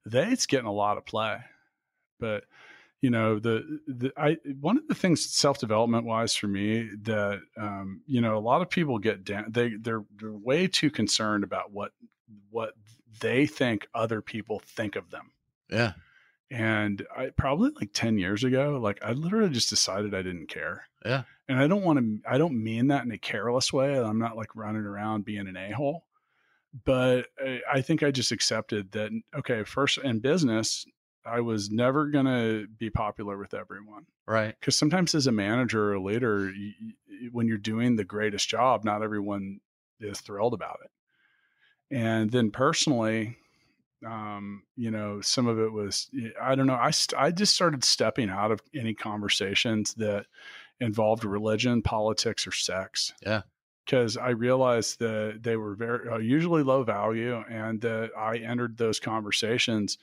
They 0.06 0.28
it's 0.32 0.46
getting 0.46 0.66
a 0.66 0.72
lot 0.72 0.98
of 0.98 1.06
play, 1.06 1.38
but 2.20 2.44
you 3.00 3.10
know 3.10 3.38
the 3.38 3.80
the 3.86 4.12
I 4.16 4.36
one 4.60 4.76
of 4.76 4.86
the 4.88 4.94
things 4.94 5.24
self 5.24 5.58
development 5.58 6.04
wise 6.04 6.34
for 6.34 6.48
me 6.48 6.90
that 7.02 7.40
um, 7.56 8.02
you 8.06 8.20
know 8.20 8.36
a 8.36 8.40
lot 8.40 8.62
of 8.62 8.70
people 8.70 8.98
get 8.98 9.24
down 9.24 9.46
they 9.48 9.74
they're 9.80 10.04
they're 10.16 10.32
way 10.32 10.66
too 10.66 10.90
concerned 10.90 11.44
about 11.44 11.72
what 11.72 11.92
what 12.50 12.74
they 13.20 13.46
think 13.46 13.88
other 13.94 14.20
people 14.20 14.60
think 14.64 14.96
of 14.96 15.10
them 15.10 15.32
yeah 15.70 15.92
and 16.50 17.06
I 17.16 17.30
probably 17.30 17.70
like 17.80 17.90
10 17.92 18.18
years 18.18 18.42
ago, 18.42 18.78
like 18.82 18.98
I 19.04 19.12
literally 19.12 19.50
just 19.50 19.70
decided 19.70 20.14
I 20.14 20.22
didn't 20.22 20.48
care. 20.48 20.88
Yeah. 21.04 21.22
And 21.48 21.58
I 21.58 21.68
don't 21.68 21.84
want 21.84 21.98
to, 22.00 22.18
I 22.28 22.38
don't 22.38 22.62
mean 22.62 22.88
that 22.88 23.04
in 23.04 23.12
a 23.12 23.18
careless 23.18 23.72
way. 23.72 23.98
I'm 23.98 24.18
not 24.18 24.36
like 24.36 24.56
running 24.56 24.82
around 24.82 25.24
being 25.24 25.46
an 25.46 25.56
a 25.56 25.70
hole, 25.70 26.06
but 26.84 27.26
I, 27.40 27.60
I 27.72 27.80
think 27.82 28.02
I 28.02 28.10
just 28.10 28.32
accepted 28.32 28.92
that, 28.92 29.12
okay, 29.36 29.62
first 29.62 29.98
in 29.98 30.18
business, 30.18 30.84
I 31.24 31.40
was 31.40 31.70
never 31.70 32.06
going 32.06 32.26
to 32.26 32.66
be 32.78 32.90
popular 32.90 33.36
with 33.38 33.54
everyone. 33.54 34.06
right 34.26 34.54
Because 34.58 34.76
sometimes 34.76 35.14
as 35.14 35.26
a 35.26 35.32
manager 35.32 35.90
or 35.90 35.94
a 35.94 36.02
leader, 36.02 36.50
you, 36.50 36.72
you- 36.80 37.30
when 37.32 37.46
you're 37.46 37.58
doing 37.58 37.96
the 37.96 38.04
greatest 38.04 38.48
job, 38.48 38.82
not 38.84 39.02
everyone 39.02 39.60
is 40.00 40.20
thrilled 40.20 40.54
about 40.54 40.78
it. 40.82 40.90
And 41.94 42.30
then 42.30 42.50
personally, 42.50 43.36
um, 44.06 44.62
you 44.76 44.90
know, 44.90 45.20
some 45.20 45.46
of 45.46 45.58
it 45.58 45.70
was, 45.70 46.08
I 46.40 46.54
don't 46.54 46.66
know, 46.66 46.78
I, 46.80 46.90
st- 46.90 47.20
I 47.20 47.30
just 47.30 47.54
started 47.54 47.84
stepping 47.84 48.30
out 48.30 48.50
of 48.50 48.60
any 48.74 48.94
conversations 48.94 49.92
that 49.94 50.24
involved 50.80 51.24
religion, 51.24 51.82
politics, 51.82 52.46
or 52.46 52.52
sex. 52.52 53.12
Yeah. 53.20 53.42
Because 53.84 54.16
I 54.16 54.30
realized 54.30 55.00
that 55.00 55.40
they 55.42 55.56
were 55.56 55.74
very, 55.74 56.08
uh, 56.08 56.18
usually 56.18 56.62
low 56.62 56.84
value, 56.84 57.42
and 57.50 57.80
that 57.82 58.12
I 58.16 58.38
entered 58.38 58.78
those 58.78 59.00
conversations 59.00 59.98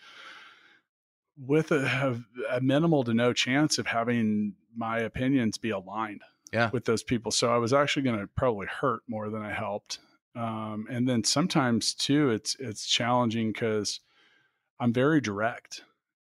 with 1.37 1.71
a, 1.71 2.23
a 2.51 2.61
minimal 2.61 3.03
to 3.03 3.13
no 3.13 3.33
chance 3.33 3.77
of 3.77 3.87
having 3.87 4.55
my 4.75 4.99
opinions 4.99 5.57
be 5.57 5.69
aligned 5.69 6.23
Yeah. 6.51 6.69
with 6.71 6.85
those 6.85 7.03
people. 7.03 7.31
So 7.31 7.53
I 7.53 7.57
was 7.57 7.73
actually 7.73 8.03
going 8.03 8.19
to 8.19 8.27
probably 8.27 8.67
hurt 8.67 9.01
more 9.07 9.29
than 9.29 9.41
I 9.41 9.51
helped. 9.53 9.99
Um, 10.35 10.87
and 10.89 11.07
then 11.07 11.23
sometimes 11.23 11.93
too, 11.93 12.29
it's 12.31 12.55
it's 12.59 12.85
challenging 12.85 13.51
because 13.51 13.99
I'm 14.79 14.93
very 14.93 15.21
direct. 15.21 15.83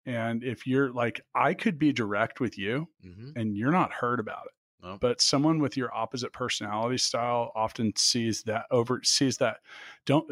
And 0.07 0.45
if 0.45 0.67
you're 0.67 0.93
like, 0.93 1.21
I 1.35 1.55
could 1.55 1.79
be 1.79 1.93
direct 1.93 2.41
with 2.41 2.59
you, 2.59 2.89
hmm 3.03 3.33
and 3.37 3.57
you're 3.57 3.73
not 3.73 3.93
hurt 3.93 4.21
about 4.21 4.47
it. 4.47 4.53
No. 4.83 4.99
But 4.99 5.21
someone 5.23 5.61
with 5.61 5.77
your 5.79 5.95
opposite 5.95 6.33
personality 6.33 6.99
style 6.99 7.53
often 7.55 7.95
sees 7.97 8.43
that 8.45 8.67
over 8.71 9.01
sees 9.03 9.39
that. 9.39 9.61
Don't 10.05 10.31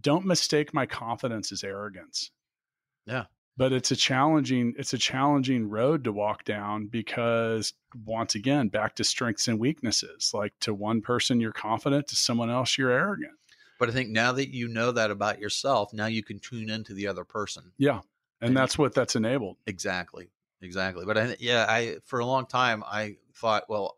don't 0.00 0.24
mistake 0.26 0.72
my 0.72 0.86
confidence 0.86 1.50
as 1.52 1.64
arrogance. 1.64 2.30
Yeah. 3.06 3.26
But 3.58 3.72
it's 3.72 3.90
a 3.90 3.96
challenging 3.96 4.74
it's 4.78 4.94
a 4.94 4.98
challenging 4.98 5.68
road 5.68 6.04
to 6.04 6.12
walk 6.12 6.44
down 6.44 6.86
because 6.86 7.74
once 8.06 8.36
again 8.36 8.68
back 8.68 8.94
to 8.94 9.04
strengths 9.04 9.48
and 9.48 9.58
weaknesses. 9.58 10.30
Like 10.32 10.54
to 10.60 10.72
one 10.72 11.02
person 11.02 11.40
you're 11.40 11.52
confident, 11.52 12.06
to 12.08 12.16
someone 12.16 12.50
else 12.50 12.78
you're 12.78 12.90
arrogant. 12.90 13.32
But 13.80 13.88
I 13.88 13.92
think 13.92 14.10
now 14.10 14.32
that 14.32 14.54
you 14.54 14.68
know 14.68 14.92
that 14.92 15.10
about 15.10 15.40
yourself, 15.40 15.92
now 15.92 16.06
you 16.06 16.22
can 16.22 16.38
tune 16.38 16.70
into 16.70 16.94
the 16.94 17.08
other 17.08 17.24
person. 17.24 17.72
Yeah. 17.78 18.00
And 18.40 18.48
And- 18.48 18.56
that's 18.56 18.78
what 18.78 18.94
that's 18.94 19.16
enabled. 19.16 19.56
Exactly. 19.66 20.30
Exactly. 20.60 21.04
But 21.04 21.18
I, 21.18 21.36
yeah, 21.38 21.66
I, 21.68 21.98
for 22.04 22.18
a 22.18 22.26
long 22.26 22.46
time, 22.46 22.82
I 22.84 23.16
thought, 23.34 23.64
well, 23.68 23.96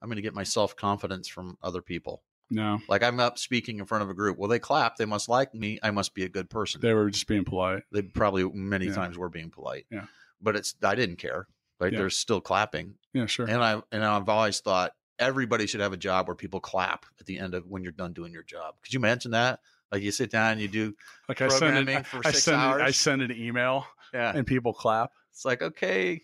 I'm 0.00 0.08
going 0.08 0.16
to 0.16 0.22
get 0.22 0.34
my 0.34 0.42
self 0.42 0.74
confidence 0.76 1.28
from 1.28 1.56
other 1.62 1.80
people. 1.80 2.22
No. 2.52 2.80
Like 2.88 3.02
I'm 3.02 3.18
up 3.18 3.38
speaking 3.38 3.78
in 3.78 3.86
front 3.86 4.04
of 4.04 4.10
a 4.10 4.14
group. 4.14 4.36
Well, 4.38 4.48
they 4.48 4.58
clap. 4.58 4.96
They 4.96 5.06
must 5.06 5.28
like 5.28 5.54
me. 5.54 5.78
I 5.82 5.90
must 5.90 6.14
be 6.14 6.24
a 6.24 6.28
good 6.28 6.50
person. 6.50 6.80
They 6.80 6.92
were 6.92 7.10
just 7.10 7.26
being 7.26 7.44
polite. 7.44 7.82
They 7.90 8.02
probably 8.02 8.44
many 8.44 8.86
Yeah. 8.86 8.94
times 8.94 9.16
were 9.16 9.30
being 9.30 9.50
polite. 9.50 9.86
Yeah. 9.90 10.04
But 10.40 10.56
it's, 10.56 10.74
I 10.82 10.94
didn't 10.94 11.16
care. 11.16 11.46
Like 11.80 11.92
Yeah. 11.92 12.00
they're 12.00 12.10
still 12.10 12.40
clapping. 12.40 12.94
Yeah, 13.14 13.26
sure. 13.26 13.46
And 13.48 13.64
I, 13.64 13.82
and 13.90 14.04
I've 14.04 14.28
always 14.28 14.60
thought 14.60 14.92
everybody 15.18 15.66
should 15.66 15.80
have 15.80 15.92
a 15.92 15.96
job 15.96 16.26
where 16.28 16.34
people 16.34 16.60
clap 16.60 17.06
at 17.18 17.26
the 17.26 17.38
end 17.38 17.54
of 17.54 17.66
when 17.66 17.82
you're 17.82 17.92
done 17.92 18.12
doing 18.12 18.32
your 18.32 18.42
job. 18.42 18.74
Could 18.82 18.92
you 18.92 19.00
imagine 19.00 19.30
that? 19.32 19.60
Like 19.90 20.02
you 20.02 20.10
sit 20.10 20.30
down 20.30 20.52
and 20.52 20.60
you 20.60 20.68
do, 20.68 20.94
like 21.28 21.40
I 21.40 21.48
send 21.48 21.88
it, 21.88 22.06
for 22.06 22.20
I 22.24 22.30
six 22.30 22.44
send 22.44 22.80
it, 22.80 22.82
I 22.82 22.90
send 22.90 23.22
an 23.22 23.32
email 23.32 23.86
yeah. 24.12 24.32
and 24.34 24.46
people 24.46 24.72
clap. 24.72 25.10
It's 25.30 25.44
like, 25.44 25.62
okay, 25.62 26.22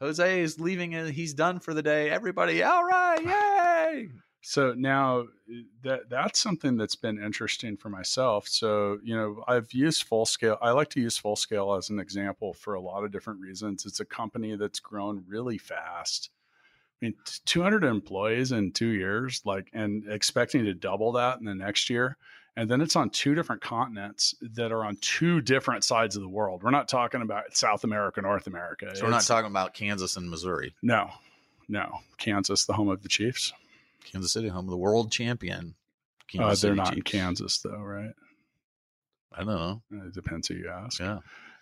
Jose 0.00 0.40
is 0.40 0.58
leaving 0.60 0.94
and 0.94 1.10
he's 1.12 1.34
done 1.34 1.60
for 1.60 1.74
the 1.74 1.82
day. 1.82 2.08
Everybody, 2.10 2.62
all 2.62 2.84
right, 2.84 3.22
yay. 3.22 4.08
So 4.42 4.72
now 4.74 5.26
eh, 5.50 5.62
that 5.82 6.08
that's 6.08 6.40
something 6.40 6.76
that's 6.76 6.96
been 6.96 7.22
interesting 7.22 7.76
for 7.76 7.88
myself. 7.88 8.48
So, 8.48 8.98
you 9.02 9.16
know, 9.16 9.44
I've 9.46 9.72
used 9.72 10.04
full 10.04 10.26
scale. 10.26 10.58
I 10.62 10.70
like 10.70 10.88
to 10.90 11.00
use 11.00 11.18
full 11.18 11.36
scale 11.36 11.74
as 11.74 11.90
an 11.90 11.98
example 11.98 12.54
for 12.54 12.74
a 12.74 12.80
lot 12.80 13.04
of 13.04 13.12
different 13.12 13.40
reasons. 13.40 13.84
It's 13.86 14.00
a 14.00 14.04
company 14.04 14.56
that's 14.56 14.80
grown 14.80 15.24
really 15.28 15.58
fast. 15.58 16.30
I 17.02 17.06
mean, 17.06 17.14
200 17.46 17.84
employees 17.84 18.52
in 18.52 18.72
two 18.72 18.88
years, 18.88 19.40
like, 19.46 19.70
and 19.72 20.04
expecting 20.08 20.64
to 20.64 20.74
double 20.74 21.12
that 21.12 21.38
in 21.38 21.46
the 21.46 21.54
next 21.54 21.88
year. 21.88 22.18
And 22.56 22.68
then 22.68 22.80
it's 22.82 22.96
on 22.96 23.08
two 23.10 23.34
different 23.34 23.62
continents 23.62 24.34
that 24.42 24.70
are 24.70 24.84
on 24.84 24.96
two 25.00 25.40
different 25.40 25.84
sides 25.84 26.16
of 26.16 26.22
the 26.22 26.28
world. 26.28 26.62
We're 26.62 26.70
not 26.70 26.88
talking 26.88 27.22
about 27.22 27.56
South 27.56 27.84
America, 27.84 28.20
North 28.20 28.46
America. 28.46 28.94
So 28.94 29.04
we're 29.04 29.10
not 29.10 29.22
talking 29.22 29.50
about 29.50 29.72
Kansas 29.72 30.16
and 30.16 30.28
Missouri. 30.28 30.74
No, 30.82 31.10
no. 31.68 32.00
Kansas, 32.18 32.66
the 32.66 32.74
home 32.74 32.88
of 32.88 33.02
the 33.02 33.08
Chiefs. 33.08 33.52
Kansas 34.04 34.32
City, 34.32 34.48
home 34.48 34.66
of 34.66 34.70
the 34.70 34.76
world 34.76 35.10
champion. 35.10 35.74
Uh, 36.38 36.54
they're 36.54 36.74
not 36.74 36.94
Chiefs. 36.94 36.96
in 36.96 37.02
Kansas, 37.02 37.58
though, 37.58 37.80
right? 37.80 38.12
I 39.32 39.44
don't 39.44 39.46
know. 39.46 39.82
It 40.06 40.14
depends 40.14 40.48
who 40.48 40.54
you 40.54 40.68
ask. 40.68 41.00
Yeah. 41.00 41.18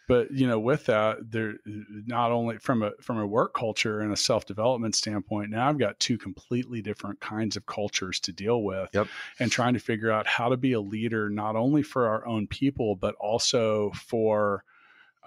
But 0.09 0.31
you 0.31 0.47
know, 0.47 0.59
with 0.59 0.87
that, 0.87 1.19
there 1.31 1.57
not 1.67 2.33
only 2.33 2.57
from 2.57 2.83
a 2.83 2.93
from 3.03 3.19
a 3.19 3.27
work 3.27 3.53
culture 3.53 4.01
and 4.01 4.11
a 4.11 4.17
self 4.17 4.47
development 4.47 4.95
standpoint, 4.95 5.51
now 5.51 5.69
I've 5.69 5.79
got 5.79 6.01
two 6.01 6.17
completely 6.17 6.81
different 6.81 7.21
kinds 7.21 7.57
of 7.57 7.67
cultures 7.67 8.19
to 8.21 8.33
deal 8.33 8.63
with, 8.63 8.89
yep. 8.95 9.07
and 9.39 9.53
trying 9.53 9.75
to 9.75 9.81
figure 9.81 10.11
out 10.11 10.27
how 10.27 10.49
to 10.49 10.57
be 10.57 10.73
a 10.73 10.81
leader 10.81 11.29
not 11.29 11.57
only 11.57 11.83
for 11.83 12.09
our 12.09 12.27
own 12.27 12.47
people 12.47 12.97
but 12.97 13.15
also 13.17 13.91
for 13.95 14.65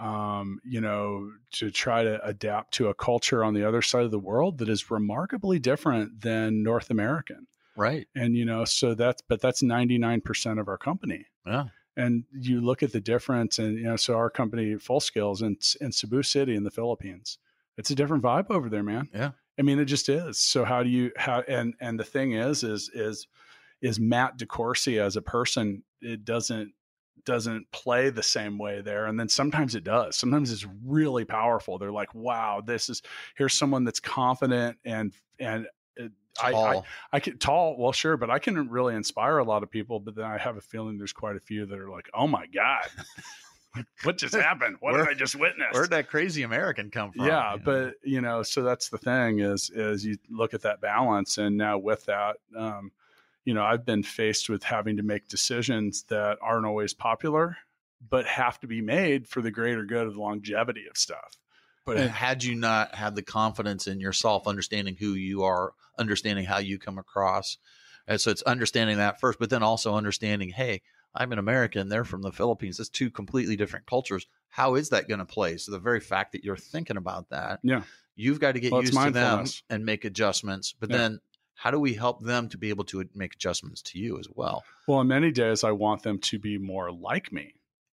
um, 0.01 0.59
you 0.65 0.81
know, 0.81 1.31
to 1.51 1.69
try 1.69 2.03
to 2.03 2.25
adapt 2.25 2.73
to 2.73 2.87
a 2.87 2.93
culture 2.93 3.43
on 3.43 3.53
the 3.53 3.67
other 3.67 3.83
side 3.83 4.03
of 4.03 4.09
the 4.09 4.19
world 4.19 4.57
that 4.57 4.67
is 4.67 4.89
remarkably 4.89 5.59
different 5.59 6.21
than 6.21 6.63
North 6.63 6.89
American. 6.89 7.45
Right. 7.77 8.07
And, 8.15 8.35
you 8.35 8.43
know, 8.43 8.65
so 8.65 8.95
that's, 8.95 9.21
but 9.21 9.41
that's 9.41 9.61
99% 9.61 10.59
of 10.59 10.67
our 10.67 10.79
company. 10.79 11.27
Yeah. 11.45 11.65
And 11.95 12.23
you 12.31 12.61
look 12.61 12.81
at 12.81 12.93
the 12.93 12.99
difference, 12.99 13.59
and, 13.59 13.77
you 13.77 13.83
know, 13.83 13.95
so 13.95 14.15
our 14.15 14.31
company, 14.31 14.75
Full 14.75 15.01
Scale, 15.01 15.35
in, 15.41 15.57
in 15.79 15.91
Cebu 15.91 16.23
City 16.23 16.55
in 16.55 16.63
the 16.63 16.71
Philippines, 16.71 17.37
it's 17.77 17.91
a 17.91 17.95
different 17.95 18.23
vibe 18.23 18.49
over 18.49 18.69
there, 18.69 18.83
man. 18.83 19.07
Yeah. 19.13 19.31
I 19.59 19.61
mean, 19.61 19.77
it 19.77 19.85
just 19.85 20.09
is. 20.09 20.39
So 20.39 20.65
how 20.65 20.81
do 20.81 20.89
you, 20.89 21.11
how, 21.15 21.41
and, 21.47 21.75
and 21.79 21.99
the 21.99 22.03
thing 22.03 22.31
is, 22.31 22.63
is, 22.63 22.89
is, 22.93 23.27
is 23.81 23.99
Matt 23.99 24.39
DeCoursey 24.39 24.99
as 24.99 25.15
a 25.15 25.21
person, 25.21 25.83
it 26.01 26.25
doesn't 26.25 26.73
doesn't 27.24 27.72
play 27.72 28.09
the 28.09 28.24
same 28.24 28.57
way 28.57 28.82
there 28.82 29.05
and 29.05 29.20
then 29.20 29.30
sometimes 29.30 29.76
it 29.76 29.84
does. 29.84 30.16
Sometimes 30.16 30.51
it's 30.51 30.66
really 30.86 31.26
powerful. 31.26 31.78
They're 31.78 31.91
like 31.91 32.14
wow 32.16 32.62
this 32.66 32.89
is 32.89 33.01
here's 33.36 33.53
someone 33.53 33.84
that's 33.84 33.99
confident 33.99 34.78
and 34.86 35.14
and 35.39 35.68
uh, 35.99 36.05
I, 36.41 36.53
I, 36.53 36.82
I 37.14 37.20
can 37.20 37.38
tall 37.38 37.76
well 37.78 37.91
sure 37.91 38.16
but 38.16 38.30
i 38.30 38.39
can 38.39 38.70
really 38.70 38.95
inspire 38.95 39.39
a 39.39 39.43
lot 39.43 39.64
of 39.64 39.70
people 39.70 39.99
but 39.99 40.16
then 40.16 40.26
i 40.26 40.38
have 40.38 40.55
a 40.55 40.62
feeling 40.62 40.97
there's 40.97 41.12
quite 41.14 41.36
a 41.36 41.39
few 41.41 41.66
that 41.66 41.78
are 41.78 41.89
like 41.89 42.09
oh 42.14 42.28
my 42.28 42.45
god 42.47 42.88
what 44.03 44.18
just 44.18 44.36
happened? 44.41 44.78
What 44.80 44.93
Where, 44.93 45.05
did 45.05 45.12
i 45.12 45.14
just 45.14 45.36
witness? 45.36 45.68
where'd 45.74 45.89
that 45.89 46.07
crazy 46.07 46.43
american 46.43 46.89
come 46.89 47.12
from 47.12 47.26
yeah 47.26 47.57
but 47.64 47.95
you 48.03 48.22
know 48.22 48.43
so 48.43 48.64
that's 48.64 48.89
the 48.89 48.97
thing 48.97 49.39
is 49.39 49.70
is 49.74 50.05
you 50.05 50.16
look 50.30 50.53
at 50.53 50.62
that 50.62 50.80
balance 50.80 51.38
and 51.38 51.57
now 51.57 51.78
with 51.78 52.05
that 52.05 52.38
um 52.57 52.91
you 53.45 53.53
know, 53.53 53.63
I've 53.63 53.85
been 53.85 54.03
faced 54.03 54.49
with 54.49 54.63
having 54.63 54.97
to 54.97 55.03
make 55.03 55.27
decisions 55.27 56.03
that 56.09 56.37
aren't 56.41 56.65
always 56.65 56.93
popular, 56.93 57.57
but 58.07 58.25
have 58.25 58.59
to 58.61 58.67
be 58.67 58.81
made 58.81 59.27
for 59.27 59.41
the 59.41 59.51
greater 59.51 59.85
good 59.85 60.07
of 60.07 60.13
the 60.13 60.21
longevity 60.21 60.85
of 60.89 60.97
stuff. 60.97 61.37
But 61.85 61.97
and, 61.97 62.11
had 62.11 62.43
you 62.43 62.55
not 62.55 62.93
had 62.93 63.15
the 63.15 63.23
confidence 63.23 63.87
in 63.87 63.99
yourself, 63.99 64.47
understanding 64.47 64.95
who 64.99 65.13
you 65.13 65.43
are, 65.43 65.73
understanding 65.97 66.45
how 66.45 66.59
you 66.59 66.77
come 66.77 66.99
across, 66.99 67.57
and 68.07 68.21
so 68.21 68.31
it's 68.31 68.43
understanding 68.43 68.97
that 68.97 69.19
first, 69.19 69.39
but 69.39 69.49
then 69.49 69.63
also 69.63 69.95
understanding, 69.95 70.49
hey, 70.49 70.81
I'm 71.13 71.31
an 71.31 71.39
American, 71.39 71.89
they're 71.89 72.03
from 72.03 72.21
the 72.21 72.31
Philippines. 72.31 72.79
It's 72.79 72.89
two 72.89 73.09
completely 73.09 73.55
different 73.55 73.85
cultures. 73.85 74.27
How 74.49 74.75
is 74.75 74.89
that 74.89 75.07
going 75.07 75.19
to 75.19 75.25
play? 75.25 75.57
So 75.57 75.71
the 75.71 75.79
very 75.79 75.99
fact 75.99 76.31
that 76.31 76.43
you're 76.43 76.55
thinking 76.55 76.97
about 76.97 77.29
that, 77.29 77.59
yeah, 77.63 77.81
you've 78.15 78.39
got 78.39 78.53
to 78.53 78.59
get 78.59 78.71
well, 78.71 78.81
used 78.81 78.93
to 78.93 79.11
them 79.11 79.45
and 79.69 79.85
make 79.85 80.05
adjustments. 80.05 80.73
But 80.79 80.89
yeah. 80.89 80.97
then 80.97 81.19
how 81.55 81.71
do 81.71 81.79
we 81.79 81.93
help 81.93 82.21
them 82.23 82.49
to 82.49 82.57
be 82.57 82.69
able 82.69 82.85
to 82.85 83.07
make 83.13 83.35
adjustments 83.35 83.81
to 83.83 83.99
you 83.99 84.17
as 84.19 84.27
well? 84.33 84.63
Well, 84.87 85.01
in 85.01 85.07
many 85.07 85.31
days, 85.31 85.63
I 85.63 85.71
want 85.71 86.03
them 86.03 86.19
to 86.19 86.39
be 86.39 86.57
more 86.57 86.91
like 86.91 87.31
me. 87.31 87.53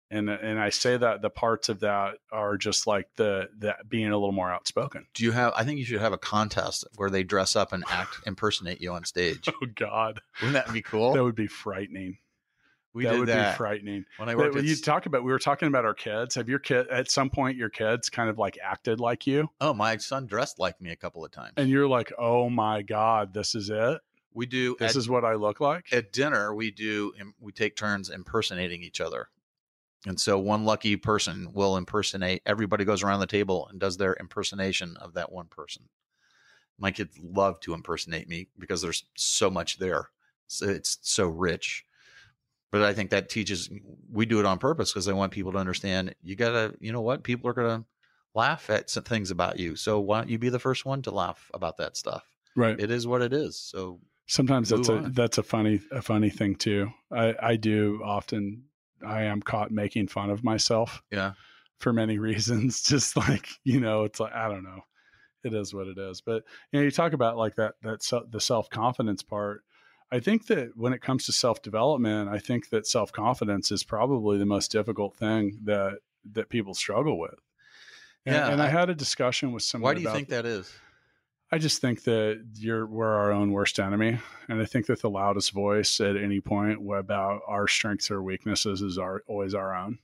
And, 0.09 0.31
and 0.31 0.61
I 0.61 0.71
say 0.71 0.97
that 0.97 1.21
the 1.21 1.31
parts 1.31 1.69
of 1.69 1.81
that 1.81 2.19
are 2.31 2.57
just 2.57 2.87
like 2.87 3.09
the 3.17 3.49
that 3.59 3.89
being 3.89 4.07
a 4.07 4.17
little 4.17 4.31
more 4.31 4.53
outspoken. 4.53 5.07
Do 5.15 5.25
you 5.25 5.33
have? 5.33 5.53
I 5.57 5.65
think 5.65 5.81
you 5.81 5.85
should 5.85 6.01
have 6.01 6.13
a 6.13 6.19
contest 6.19 6.85
where 6.95 7.11
they 7.11 7.25
dress 7.25 7.57
up 7.57 7.73
and 7.73 7.83
act 7.91 8.19
impersonate 8.25 8.81
you 8.81 8.93
on 8.93 9.05
stage. 9.05 9.49
Oh 9.63 9.67
God, 9.75 10.21
wouldn't 10.41 10.53
that 10.53 10.73
be 10.73 10.83
cool? 10.83 11.15
That 11.15 11.25
would 11.25 11.35
be 11.35 11.49
frightening. 11.49 12.19
We 12.97 13.05
that 13.05 13.19
would 13.19 13.29
that. 13.29 13.53
be 13.53 13.57
frightening. 13.59 14.07
When 14.17 14.31
I 14.31 14.35
worked, 14.35 14.55
but 14.55 14.65
you 14.65 14.75
talk 14.75 15.05
about 15.05 15.23
we 15.23 15.31
were 15.31 15.39
talking 15.39 15.69
about 15.69 15.85
our 15.85 15.93
kids. 15.93 16.35
Have 16.35 16.49
your 16.49 16.59
kid 16.59 16.89
at 16.89 17.11
some 17.11 17.29
point 17.29 17.59
your 17.59 17.69
kids 17.69 18.09
kind 18.09 18.31
of 18.31 18.39
like 18.39 18.59
acted 18.63 19.01
like 19.01 19.27
you? 19.27 19.51
Oh, 19.61 19.75
my 19.75 19.99
son 19.99 20.27
dressed 20.27 20.59
like 20.59 20.81
me 20.81 20.93
a 20.93 20.97
couple 20.97 21.23
of 21.23 21.31
times, 21.31 21.53
and 21.59 21.69
you're 21.69 21.87
like, 21.87 22.11
oh 22.19 22.49
my 22.49 22.81
god, 22.81 23.35
this 23.35 23.55
is 23.55 23.69
it. 23.69 24.01
We 24.33 24.47
do. 24.47 24.77
This 24.79 24.93
at, 24.93 24.97
is 24.97 25.11
what 25.11 25.27
I 25.27 25.35
look 25.35 25.61
like 25.61 25.93
at 25.93 26.11
dinner. 26.11 26.55
We 26.55 26.71
do. 26.71 27.13
We 27.39 27.53
take 27.53 27.77
turns 27.77 28.09
impersonating 28.09 28.83
each 28.83 29.03
other, 29.03 29.29
and 30.07 30.19
so 30.19 30.39
one 30.39 30.65
lucky 30.65 30.97
person 30.97 31.51
will 31.53 31.77
impersonate. 31.77 32.41
Everybody 32.47 32.87
goes 32.87 33.03
around 33.03 33.21
the 33.21 33.27
table 33.27 33.69
and 33.71 33.79
does 33.79 33.99
their 33.99 34.17
impersonation 34.19 34.97
of 35.03 35.13
that 35.15 35.31
one 35.31 35.49
person. 35.49 35.83
My 36.79 36.93
kids 36.93 37.15
love 37.23 37.61
to 37.61 37.75
impersonate 37.75 38.27
me 38.27 38.49
because 38.59 38.81
there's 38.81 39.05
so 39.17 39.51
much 39.51 39.79
there. 39.79 40.09
So 40.47 40.67
it's 40.67 40.97
so 41.03 41.27
rich 41.27 41.86
but 42.73 42.83
I 42.83 42.93
think 42.93 43.11
that 43.11 43.29
teaches 43.29 43.71
we 44.11 44.27
do 44.27 44.41
it 44.41 44.47
on 44.47 44.59
purpose 44.59 44.93
because 44.93 45.09
I 45.09 45.13
want 45.13 45.33
people 45.33 45.53
to 45.53 45.59
understand 45.59 46.15
you 46.23 46.37
gotta, 46.37 46.75
you 46.81 46.93
know 46.93 47.01
what, 47.01 47.23
people 47.23 47.49
are 47.49 47.55
gonna 47.55 47.85
laugh 48.35 48.71
at 48.71 48.91
some 48.91 49.05
things 49.05 49.31
about 49.31 49.59
you. 49.59 49.77
So 49.77 50.01
why 50.01 50.21
don't 50.21 50.31
you 50.31 50.39
be 50.39 50.49
the 50.49 50.59
first 50.59 50.85
one 50.85 51.03
to 51.03 51.11
laugh 51.11 51.51
about 51.55 51.79
that 51.79 51.97
stuff? 51.97 52.29
Right. 52.55 52.79
It 52.79 52.91
is 52.91 53.07
what 53.07 53.23
it 53.23 53.33
is. 53.33 53.59
So 53.59 54.01
sometimes 54.27 54.69
that's 54.69 54.89
a 54.89 55.11
that's 55.13 55.39
a 55.39 55.43
funny 55.43 55.81
a 55.91 56.03
funny 56.03 56.31
thing 56.31 56.57
too. 56.57 56.91
I 57.13 57.35
I 57.41 57.57
do 57.57 58.01
often 58.05 58.65
I 59.05 59.25
am 59.25 59.43
caught 59.43 59.71
making 59.71 60.09
fun 60.09 60.31
of 60.31 60.45
myself. 60.45 61.03
Yeah. 61.11 61.33
For 61.79 61.93
many 61.93 62.19
reasons, 62.31 62.83
just 62.83 63.17
like 63.17 63.49
you 63.65 63.81
know, 63.81 64.05
it's 64.05 64.21
like 64.21 64.33
I 64.33 64.49
don't 64.49 64.65
know, 64.65 64.81
it 65.45 65.55
is 65.55 65.75
what 65.75 65.87
it 65.87 65.99
is. 65.99 66.21
But 66.21 66.43
you 66.73 66.81
know, 66.81 66.85
you 66.85 66.91
talk 66.91 67.13
about 67.13 67.37
like 67.37 67.57
that 67.57 67.75
that 67.83 68.01
the 68.31 68.41
self 68.41 68.69
confidence 68.71 69.23
part. 69.23 69.63
I 70.13 70.21
think 70.21 70.47
that 70.47 70.77
when 70.77 70.93
it 70.93 71.03
comes 71.03 71.27
to 71.27 71.33
self 71.33 71.63
development, 71.63 72.29
I 72.29 72.39
think 72.39 72.71
that 72.71 72.87
self 72.87 73.13
confidence 73.13 73.73
is 73.73 73.83
probably 73.83 74.39
the 74.39 74.47
most 74.47 74.71
difficult 74.71 75.17
thing 75.17 75.59
that 75.65 75.99
that 76.33 76.49
people 76.49 76.75
struggle 76.75 77.19
with. 77.19 77.35
And, 78.25 78.35
yeah, 78.35 78.51
and 78.51 78.63
I, 78.63 78.67
I, 78.67 78.69
had 78.69 78.91
a 78.91 78.95
discussion 78.95 79.53
with 79.53 79.63
someone. 79.63 79.91
Why 79.91 79.95
do 79.95 80.01
you 80.03 80.11
think 80.11 80.29
that 80.29 80.47
is? 80.47 80.73
I 81.53 81.59
just 81.59 81.81
think 81.81 82.03
that 82.05 82.45
you're 82.55 82.87
we're 82.87 83.15
our 83.15 83.33
own 83.33 83.53
worst 83.53 83.79
enemy, 83.79 84.19
and 84.49 84.61
I 84.61 84.65
think 84.65 84.87
that 84.87 85.01
the 85.01 85.11
loudest 85.11 85.53
voice 85.53 86.01
at 86.01 86.17
any 86.17 86.41
point 86.41 86.81
about 86.93 87.41
our 87.47 87.69
strengths 87.69 88.11
or 88.11 88.23
weaknesses 88.23 88.83
is 88.83 88.99
our 88.99 89.23
always 89.27 89.55
our 89.55 89.75
own. 89.75 89.99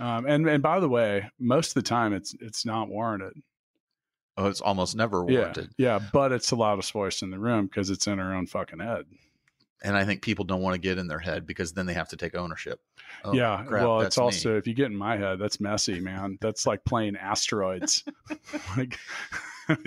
Um, 0.00 0.26
and 0.26 0.48
and 0.48 0.62
by 0.62 0.80
the 0.80 0.88
way, 0.88 1.30
most 1.38 1.68
of 1.68 1.74
the 1.74 1.82
time 1.82 2.12
it's 2.12 2.34
it's 2.40 2.64
not 2.64 2.88
warranted. 2.88 3.34
Oh, 4.38 4.46
it's 4.46 4.62
almost 4.62 4.96
never 4.96 5.24
warranted. 5.24 5.70
Yeah, 5.76 5.98
yeah, 5.98 6.08
but 6.10 6.32
it's 6.32 6.48
the 6.48 6.56
loudest 6.56 6.92
voice 6.92 7.20
in 7.20 7.30
the 7.30 7.38
room 7.38 7.66
because 7.66 7.90
it's 7.90 8.06
in 8.06 8.18
our 8.18 8.34
own 8.34 8.46
fucking 8.46 8.80
head 8.80 9.04
and 9.82 9.96
I 9.96 10.04
think 10.04 10.22
people 10.22 10.44
don't 10.44 10.62
want 10.62 10.74
to 10.74 10.80
get 10.80 10.98
in 10.98 11.08
their 11.08 11.18
head 11.18 11.46
because 11.46 11.72
then 11.72 11.86
they 11.86 11.94
have 11.94 12.08
to 12.08 12.16
take 12.16 12.34
ownership. 12.34 12.80
Oh, 13.24 13.34
yeah, 13.34 13.64
crap, 13.66 13.82
well, 13.82 14.00
it's 14.00 14.18
also 14.18 14.52
me. 14.52 14.58
if 14.58 14.66
you 14.66 14.74
get 14.74 14.86
in 14.86 14.96
my 14.96 15.16
head, 15.16 15.38
that's 15.38 15.60
messy, 15.60 16.00
man. 16.00 16.38
That's 16.40 16.66
like 16.66 16.84
playing 16.84 17.16
asteroids, 17.16 18.04
like 18.76 18.98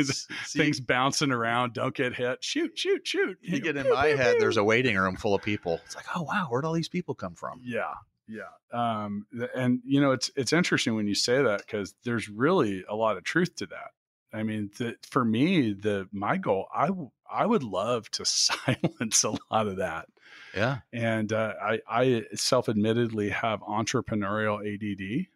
things 0.48 0.80
bouncing 0.80 1.32
around. 1.32 1.74
Don't 1.74 1.96
get 1.96 2.14
hit. 2.14 2.44
Shoot, 2.44 2.78
shoot, 2.78 3.08
shoot. 3.08 3.38
You, 3.42 3.60
get 3.60 3.78
in 3.78 3.90
my 3.90 4.08
head. 4.08 4.38
There's 4.40 4.58
a 4.58 4.64
waiting 4.64 4.98
room 4.98 5.16
full 5.16 5.34
of 5.34 5.42
people. 5.42 5.80
It's 5.86 5.96
like, 5.96 6.06
oh 6.16 6.24
wow, 6.24 6.48
where'd 6.50 6.66
all 6.66 6.74
these 6.74 6.90
people 6.90 7.16
come 7.16 7.36
from? 7.36 7.62
Yeah, 7.64 7.94
yeah. 8.28 8.44
Um, 8.72 9.26
and 9.56 9.80
you 9.86 10.02
know, 10.02 10.12
it's 10.12 10.30
it's 10.36 10.54
interesting 10.54 10.96
when 10.96 11.08
you 11.08 11.16
say 11.16 11.42
that 11.42 11.60
because 11.66 11.96
there's 12.04 12.30
really 12.30 12.84
a 12.88 12.96
lot 12.96 13.18
of 13.18 13.24
truth 13.24 13.56
to 13.56 13.66
that. 13.68 13.92
I 14.36 14.44
mean, 14.44 14.70
the, 14.78 14.96
for 15.10 15.24
me, 15.24 15.74
the 15.74 16.08
my 16.12 16.38
goal, 16.38 16.68
I 16.74 16.90
I 17.32 17.46
would 17.46 17.64
love 17.64 18.10
to 18.12 18.26
silence 18.26 19.24
a 19.24 19.32
lot 19.52 19.68
of 19.68 19.78
that. 19.78 20.08
Yeah, 20.54 20.80
and 20.92 21.32
uh, 21.32 21.54
I 21.62 21.80
I 21.90 22.24
self 22.34 22.68
admittedly 22.70 23.30
have 23.30 23.62
entrepreneurial 23.62 24.60
ADD, 24.60 25.28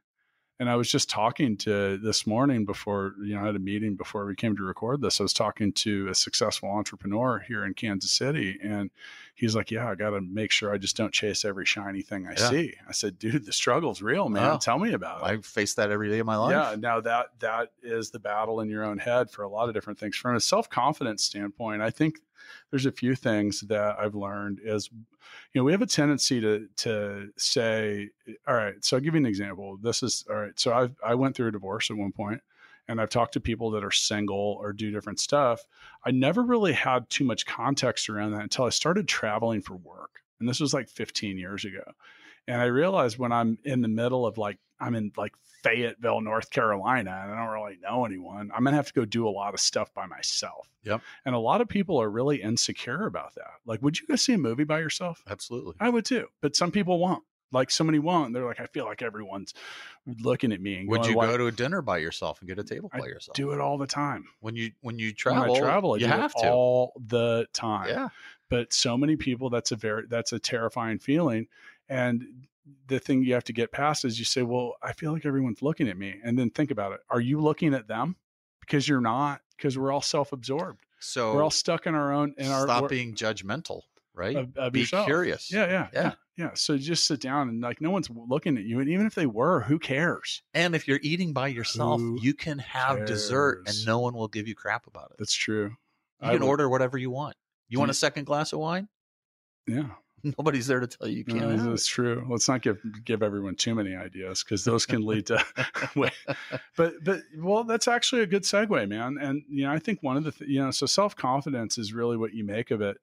and 0.60 0.70
I 0.70 0.76
was 0.76 0.92
just 0.92 1.10
talking 1.10 1.56
to 1.58 1.98
this 1.98 2.28
morning 2.28 2.66
before, 2.66 3.14
you 3.22 3.34
know, 3.34 3.44
I 3.44 3.46
had 3.46 3.56
a 3.56 3.60
meeting 3.60 3.96
before 3.96 4.26
we 4.26 4.36
came 4.36 4.58
to 4.58 4.64
record 4.64 5.00
this. 5.00 5.22
I 5.22 5.24
was 5.24 5.32
talking 5.32 5.72
to 5.74 6.10
a 6.10 6.16
successful 6.16 6.70
entrepreneur 6.70 7.40
here 7.40 7.64
in 7.64 7.74
Kansas 7.74 8.12
City. 8.12 8.60
And 8.62 8.90
he's 9.36 9.56
like, 9.56 9.72
Yeah, 9.72 9.90
I 9.90 9.96
got 9.96 10.10
to 10.10 10.22
make 10.22 10.52
sure 10.52 10.74
I 10.74 10.78
just 10.78 10.98
don't 10.98 11.14
chase 11.14 11.46
every 11.46 11.66
shiny 11.66 12.02
thing 12.02 12.28
I 12.28 12.32
yeah. 12.32 12.50
see. 12.50 12.74
I 12.88 12.92
said, 12.92 13.18
Dude, 13.18 13.46
the 13.46 13.54
struggle's 13.54 14.02
real, 14.02 14.28
man. 14.28 14.60
Tell 14.60 14.80
me 14.80 14.92
about 14.92 15.22
it. 15.22 15.26
I 15.26 15.38
face 15.42 15.76
that 15.76 15.92
every 15.92 16.10
day 16.10 16.20
of 16.20 16.26
my 16.26 16.36
life. 16.36 16.52
Yeah. 16.52 16.76
Now 16.78 17.00
that 17.00 17.28
that 17.40 17.72
is 17.82 18.12
the 18.12 18.20
battle 18.20 18.60
in 18.60 18.70
your 18.70 18.84
own 18.84 18.98
head 18.98 19.32
for 19.32 19.44
a 19.44 19.50
lot 19.50 19.70
of 19.70 19.74
different 19.74 19.98
things. 19.98 20.18
From 20.18 20.36
a 20.36 20.42
self 20.42 20.70
confidence 20.70 21.24
standpoint, 21.24 21.82
I 21.82 21.90
think 21.90 22.20
there's 22.70 22.86
a 22.86 22.92
few 22.92 23.16
things 23.16 23.62
that 23.62 23.98
I've 24.00 24.16
learned 24.16 24.60
is, 24.64 24.90
you 24.92 25.60
know, 25.60 25.64
we 25.64 25.72
have 25.72 25.82
a 25.82 25.88
tendency 25.88 26.42
to 26.42 26.68
to 26.78 27.30
say, 27.38 28.10
all 28.48 28.56
right. 28.56 28.84
So 28.84 28.98
I'll 28.98 29.02
give 29.02 29.14
you 29.14 29.20
an 29.20 29.26
example. 29.26 29.78
This 29.82 30.04
is 30.04 30.26
all 30.30 30.36
right. 30.36 30.60
So 30.60 30.74
I 30.74 30.90
I 31.12 31.16
went 31.16 31.36
through 31.36 31.50
a 31.50 31.52
divorce 31.52 31.90
at 31.90 31.98
one 31.98 32.12
point, 32.12 32.42
and 32.88 33.00
I've 33.00 33.10
talked 33.10 33.34
to 33.34 33.40
people 33.40 33.72
that 33.72 33.84
are 33.84 33.92
single 33.92 34.58
or 34.60 34.74
do 34.74 34.92
different 34.92 35.20
stuff. 35.20 35.66
I 36.06 36.12
never 36.12 36.44
really 36.44 36.74
had 36.74 37.10
too 37.10 37.24
much 37.24 37.46
context 37.46 38.10
around 38.10 38.32
that 38.32 38.44
until 38.44 38.66
I 38.66 38.70
started 38.70 39.08
traveling 39.08 39.62
for 39.62 39.76
work, 39.76 40.22
and 40.40 40.48
this 40.48 40.60
was 40.60 40.74
like 40.74 40.90
15 40.90 41.38
years 41.38 41.66
ago. 41.66 41.84
And 42.50 42.62
I 42.62 42.66
realized 42.66 43.18
when 43.20 43.32
I'm 43.32 43.58
in 43.64 43.82
the 43.82 43.88
middle 43.88 44.26
of 44.26 44.38
like 44.38 44.58
I'm 44.80 44.96
in 44.96 45.12
like 45.16 45.34
Fayetteville, 45.64 46.22
North 46.22 46.50
Carolina, 46.50 47.12
and 47.24 47.34
I 47.34 47.46
don't 47.46 47.54
really 47.54 47.78
know 47.82 48.06
anyone, 48.06 48.50
I'm 48.54 48.64
gonna 48.64 48.76
have 48.76 48.88
to 48.88 48.94
go 48.94 49.06
do 49.06 49.28
a 49.28 49.30
lot 49.30 49.54
of 49.54 49.60
stuff 49.60 49.94
by 49.94 50.06
myself. 50.08 50.68
Yep. 50.84 51.02
And 51.26 51.36
a 51.36 51.40
lot 51.40 51.62
of 51.62 51.68
people 51.68 52.02
are 52.02 52.10
really 52.10 52.42
insecure 52.42 53.06
about 53.06 53.36
that. 53.36 53.52
Like, 53.66 53.82
would 53.82 54.00
you 54.00 54.08
go 54.08 54.16
see 54.16 54.34
a 54.34 54.38
movie 54.38 54.64
by 54.64 54.80
yourself? 54.80 55.22
Absolutely. 55.30 55.76
I 55.80 55.90
would 55.90 56.06
too, 56.06 56.28
but 56.42 56.56
some 56.56 56.72
people 56.72 57.00
won't. 57.00 57.24
Like 57.52 57.72
so 57.72 57.84
many 57.84 58.00
won't. 58.00 58.34
They're 58.34 58.46
like, 58.46 58.60
I 58.60 58.68
feel 58.68 58.86
like 58.86 59.02
everyone's 59.02 59.54
looking 60.22 60.52
at 60.52 60.62
me. 60.62 60.76
And 60.76 60.90
Would 60.90 61.02
going, 61.02 61.16
you 61.16 61.22
go 61.22 61.38
to 61.38 61.48
a 61.48 61.52
dinner 61.52 61.82
by 61.82 61.98
yourself 61.98 62.40
and 62.42 62.48
get 62.48 62.60
a 62.60 62.64
table 62.64 62.90
I 62.94 63.00
by 63.00 63.08
yourself? 63.08 63.36
Do 63.36 63.52
it 63.52 63.60
all 63.60 63.78
the 63.78 63.88
time. 63.88 64.26
when 64.40 64.56
you 64.56 64.72
when 64.82 65.00
you 65.00 65.08
When 65.08 65.16
travel. 65.16 65.56
I 65.56 65.60
travel, 65.60 65.94
I 65.94 65.98
you 65.98 66.08
have 66.08 66.34
to. 66.36 66.50
all 66.50 66.94
the 67.04 67.48
time 67.54 67.90
yeah. 67.90 68.10
but 68.50 68.72
so 68.72 68.98
many 68.98 69.16
people 69.18 69.50
that's 69.50 69.72
a 69.72 69.76
very 69.76 70.04
that's 70.08 70.32
a 70.32 70.40
terrifying 70.40 71.00
feeling 71.00 71.48
and 71.90 72.24
the 72.88 73.00
thing 73.00 73.24
you 73.24 73.34
have 73.34 73.44
to 73.44 73.54
get 73.54 73.72
past 73.72 74.06
is 74.06 74.20
you 74.20 74.26
say 74.26 74.42
well 74.44 74.76
i 74.84 74.94
feel 74.94 75.12
like 75.12 75.26
everyone's 75.26 75.62
looking 75.62 75.88
at 75.90 75.98
me 75.98 76.16
and 76.24 76.38
then 76.38 76.50
think 76.52 76.70
about 76.72 76.92
it 76.94 77.00
are 77.10 77.20
you 77.22 77.40
looking 77.42 77.74
at 77.74 77.88
them 77.88 78.16
because 78.62 78.88
you're 78.88 79.02
not 79.02 79.42
because 79.58 79.78
we're 79.78 79.92
all 79.92 80.02
self-absorbed 80.02 80.80
So 81.00 81.34
we're 81.34 81.44
all 81.44 81.50
stuck 81.52 81.88
in 81.88 81.96
our 81.96 82.14
own 82.14 82.34
in 82.38 82.48
our 82.52 82.64
stop 82.64 82.88
being 82.90 83.14
judgmental, 83.16 83.82
right? 84.14 84.36
of, 84.36 84.56
of 84.58 84.74
Be 84.74 84.82
yourself. 84.82 85.06
curious. 85.08 85.52
yeah, 85.52 85.66
yeah 85.68 85.88
Yeah. 85.94 86.12
yeah 86.38 86.50
so 86.54 86.78
just 86.78 87.06
sit 87.08 87.20
down 87.22 87.50
and 87.50 87.62
like 87.62 87.82
no 87.82 87.90
one's 87.90 88.10
looking 88.12 88.58
at 88.58 88.64
you 88.66 88.80
and 88.80 88.90
even 88.90 89.06
if 89.08 89.16
they 89.16 89.26
were 89.26 89.62
who 89.62 89.80
cares 89.80 90.44
And 90.54 90.76
if 90.76 90.88
you're 90.88 91.00
eating 91.02 91.34
by 91.34 91.48
yourself, 91.48 92.00
Who 92.00 92.20
you 92.22 92.34
can 92.36 92.60
have 92.60 93.06
dessert 93.08 93.64
and 93.68 93.76
no 93.86 94.00
one 94.00 94.14
will 94.14 94.28
give 94.28 94.48
you 94.48 94.54
crap 94.56 94.86
about 94.88 95.10
it. 95.12 95.18
that's 95.18 95.34
true 95.34 95.70
You 96.22 96.28
I 96.28 96.32
can 96.34 96.42
would- 96.42 96.48
order 96.50 96.70
whatever 96.70 96.98
you 97.00 97.10
want. 97.10 97.36
You 97.68 97.76
Do 97.78 97.80
want 97.80 97.90
you- 97.90 97.92
a 97.92 97.96
second 97.96 98.26
glass 98.26 98.54
of 98.54 98.60
wine? 98.60 98.88
yeah 99.68 99.90
Nobody's 100.38 100.68
there 100.68 100.80
to 100.80 100.88
tell 100.88 101.08
you 101.08 101.18
you 101.18 101.26
can't. 101.26 101.58
No, 101.58 101.70
that's 101.70 101.88
true. 101.88 102.26
Let's 102.30 102.48
not 102.48 102.62
give 102.62 102.80
give 103.06 103.24
everyone 103.24 103.56
too 103.56 103.76
many 103.76 103.96
ideas 103.96 104.44
because 104.44 104.64
those 104.64 104.86
can 104.86 105.06
lead 105.06 105.28
to. 105.28 105.44
But 106.76 106.94
but 107.04 107.22
well, 107.38 107.64
that's 107.64 107.88
actually 107.88 108.22
a 108.22 108.28
good 108.28 108.44
segue, 108.44 108.88
man. 108.88 109.18
And 109.20 109.44
you 109.50 109.66
know, 109.66 109.72
I 109.72 109.80
think 109.80 110.02
one 110.02 110.18
of 110.18 110.24
the 110.24 110.32
th- 110.32 110.50
you 110.50 110.64
know, 110.64 110.72
so 110.72 110.86
self 110.86 111.16
confidence 111.16 111.78
is 111.78 111.94
really 111.94 112.18
what 112.18 112.34
you 112.34 112.44
make 112.44 112.72
of 112.72 112.82
it. 112.82 112.98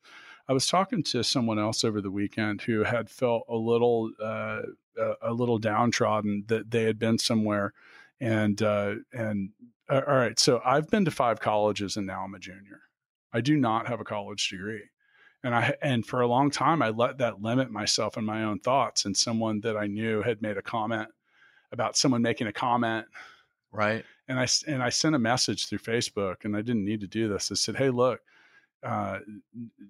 I 0.49 0.53
was 0.53 0.67
talking 0.67 1.03
to 1.05 1.25
someone 1.25 1.59
else 1.59 1.85
over 1.85 2.01
the 2.01 2.11
weekend 2.11 2.63
who 2.63 2.85
had 2.85 3.11
felt 3.11 3.45
a 3.49 3.57
little 3.57 4.11
uh, 4.23 4.63
a, 5.23 5.33
little 5.33 5.59
downtrodden 5.59 6.45
that 6.47 6.71
they 6.71 6.85
had 6.85 6.99
been 6.99 7.19
somewhere, 7.19 7.73
and 8.21 8.61
uh, 8.63 8.95
and 9.13 9.51
uh, 9.89 10.03
all 10.07 10.15
right. 10.15 10.39
So 10.39 10.61
I've 10.65 10.89
been 10.89 11.05
to 11.05 11.11
five 11.11 11.41
colleges, 11.41 11.97
and 11.97 12.07
now 12.07 12.23
I'm 12.23 12.35
a 12.35 12.39
junior. 12.39 12.83
I 13.33 13.41
do 13.41 13.57
not 13.57 13.89
have 13.89 14.01
a 14.01 14.05
college 14.05 14.49
degree 14.49 14.85
and 15.47 15.55
I 15.55 15.75
and 15.81 16.05
for 16.05 16.21
a 16.23 16.27
long 16.27 16.51
time 16.51 16.83
I 16.83 16.89
let 16.89 17.19
that 17.19 17.41
limit 17.41 17.71
myself 17.71 18.17
and 18.17 18.27
my 18.27 18.43
own 18.43 18.59
thoughts. 18.59 19.05
And 19.05 19.17
someone 19.17 19.61
that 19.61 19.77
I 19.77 19.87
knew 19.87 20.21
had 20.23 20.43
made 20.43 20.57
a 20.57 20.63
comment 20.63 21.09
about 21.71 21.97
someone 21.97 22.21
making 22.21 22.49
a 22.49 22.53
comment, 22.53 23.07
Right. 23.71 24.05
and 24.29 24.41
I 24.41 24.47
and 24.67 24.83
I 24.83 24.89
sent 24.89 25.15
a 25.15 25.21
message 25.21 25.69
through 25.69 25.79
Facebook, 25.79 26.45
and 26.45 26.57
I 26.57 26.63
didn't 26.63 26.85
need 26.85 27.01
to 27.03 27.07
do 27.07 27.29
this. 27.29 27.51
I 27.53 27.55
said, 27.55 27.77
"Hey, 27.77 27.91
look." 27.91 28.21
Uh, 28.83 29.19